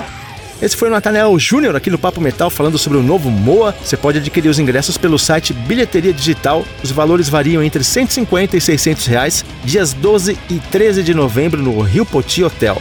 Esse 0.61 0.77
foi 0.77 0.89
o 0.89 0.91
Nathaniel 0.91 1.37
Júnior 1.39 1.75
aqui 1.77 1.91
no 1.91 1.99
Papo 1.99 2.21
Metal 2.21 2.49
falando 2.49 2.79
sobre 2.79 2.99
o 2.99 3.03
novo 3.03 3.31
Moa. 3.31 3.75
Você 3.83 3.97
pode 3.97 4.19
adquirir 4.19 4.49
os 4.49 4.59
ingressos 4.59 4.97
pelo 4.97 5.19
site 5.19 5.53
Bilheteria 5.53 6.13
Digital. 6.13 6.65
Os 6.83 6.91
valores 6.91 7.29
variam 7.29 7.63
entre 7.63 7.83
150 7.83 8.57
e 8.57 8.61
600 8.61 9.07
reais, 9.07 9.45
dias 9.65 9.93
12 9.93 10.39
e 10.51 10.59
13 10.71 11.03
de 11.03 11.15
novembro 11.15 11.63
no 11.63 11.81
Rio 11.81 12.07
Poti 12.07 12.45
Hotel. 12.45 12.77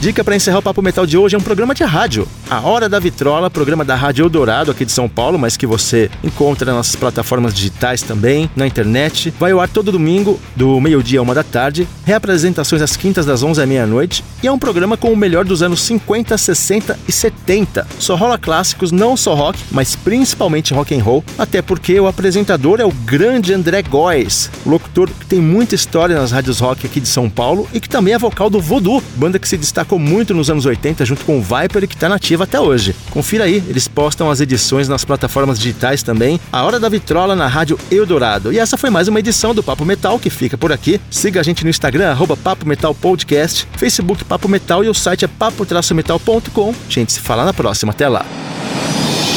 Dica 0.00 0.24
para 0.24 0.34
encerrar 0.34 0.60
o 0.60 0.62
Papo 0.62 0.80
Metal 0.80 1.04
de 1.04 1.18
hoje 1.18 1.34
é 1.34 1.38
um 1.38 1.42
programa 1.42 1.74
de 1.74 1.84
rádio. 1.84 2.26
A 2.48 2.58
Hora 2.62 2.88
da 2.88 2.98
Vitrola, 2.98 3.50
programa 3.50 3.84
da 3.84 3.94
Rádio 3.94 4.24
Eldorado 4.24 4.70
aqui 4.70 4.86
de 4.86 4.92
São 4.92 5.06
Paulo, 5.06 5.38
mas 5.38 5.58
que 5.58 5.66
você 5.66 6.10
encontra 6.24 6.72
nas 6.72 6.96
plataformas 6.96 7.52
digitais 7.52 8.00
também, 8.00 8.50
na 8.56 8.66
internet. 8.66 9.30
Vai 9.38 9.52
ao 9.52 9.60
ar 9.60 9.68
todo 9.68 9.92
domingo, 9.92 10.40
do 10.56 10.80
meio-dia 10.80 11.20
a 11.20 11.22
uma 11.22 11.34
da 11.34 11.42
tarde. 11.44 11.86
Reapresentações 12.06 12.80
às 12.80 12.96
quintas 12.96 13.26
das 13.26 13.42
11 13.42 13.62
à 13.62 13.66
meia-noite. 13.66 14.24
E 14.42 14.46
é 14.46 14.50
um 14.50 14.58
programa 14.58 14.96
com 14.96 15.12
o 15.12 15.16
melhor 15.16 15.44
dos 15.44 15.62
anos 15.62 15.82
50, 15.82 16.38
60 16.38 16.98
e 17.06 17.12
70. 17.12 17.86
Só 17.98 18.16
rola 18.16 18.38
clássicos, 18.38 18.90
não 18.90 19.18
só 19.18 19.34
rock, 19.34 19.58
mas 19.70 19.94
principalmente 19.94 20.72
rock 20.72 20.98
and 20.98 21.04
roll. 21.04 21.22
Até 21.36 21.60
porque 21.60 22.00
o 22.00 22.06
apresentador 22.06 22.80
é 22.80 22.86
o 22.86 22.90
grande 22.90 23.52
André 23.52 23.82
Góes, 23.82 24.50
locutor 24.64 25.10
que 25.10 25.26
tem 25.26 25.40
muita 25.42 25.74
história 25.74 26.18
nas 26.18 26.32
rádios 26.32 26.58
rock 26.58 26.86
aqui 26.86 27.00
de 27.00 27.08
São 27.08 27.28
Paulo 27.28 27.68
e 27.70 27.78
que 27.78 27.88
também 27.88 28.14
é 28.14 28.18
vocal 28.18 28.48
do 28.48 28.62
Voodoo, 28.62 29.02
banda 29.16 29.38
que 29.38 29.46
se 29.46 29.58
destaca 29.58 29.89
destacou 29.90 29.98
muito 29.98 30.32
nos 30.32 30.48
anos 30.48 30.66
80 30.66 31.04
junto 31.04 31.24
com 31.24 31.38
o 31.38 31.42
Viper 31.42 31.88
que 31.88 31.94
está 31.94 32.08
nativa 32.08 32.44
até 32.44 32.60
hoje. 32.60 32.94
Confira 33.10 33.44
aí, 33.44 33.62
eles 33.68 33.88
postam 33.88 34.30
as 34.30 34.40
edições 34.40 34.88
nas 34.88 35.04
plataformas 35.04 35.58
digitais 35.58 36.02
também. 36.02 36.38
A 36.52 36.62
Hora 36.62 36.78
da 36.78 36.88
Vitrola 36.88 37.34
na 37.34 37.48
Rádio 37.48 37.78
Eldorado. 37.90 38.52
E 38.52 38.58
essa 38.58 38.76
foi 38.76 38.90
mais 38.90 39.08
uma 39.08 39.18
edição 39.18 39.54
do 39.54 39.62
Papo 39.62 39.84
Metal 39.84 40.18
que 40.18 40.30
fica 40.30 40.56
por 40.56 40.72
aqui. 40.72 41.00
Siga 41.10 41.40
a 41.40 41.42
gente 41.42 41.64
no 41.64 41.70
Instagram, 41.70 42.10
arroba 42.10 42.36
Papo 42.36 42.66
Metal 42.66 42.94
Podcast, 42.94 43.66
Facebook 43.76 44.24
Papo 44.24 44.48
Metal 44.48 44.84
e 44.84 44.88
o 44.88 44.94
site 44.94 45.24
é 45.24 45.28
papo-metal.com. 45.28 46.74
Gente, 46.88 47.12
se 47.12 47.20
falar 47.20 47.44
na 47.44 47.52
próxima. 47.52 47.90
Até 47.90 48.08
lá. 48.08 48.24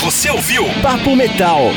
Você 0.04 0.30
ouviu 0.30 0.66
Papo 0.82 1.16
Metal. 1.16 1.72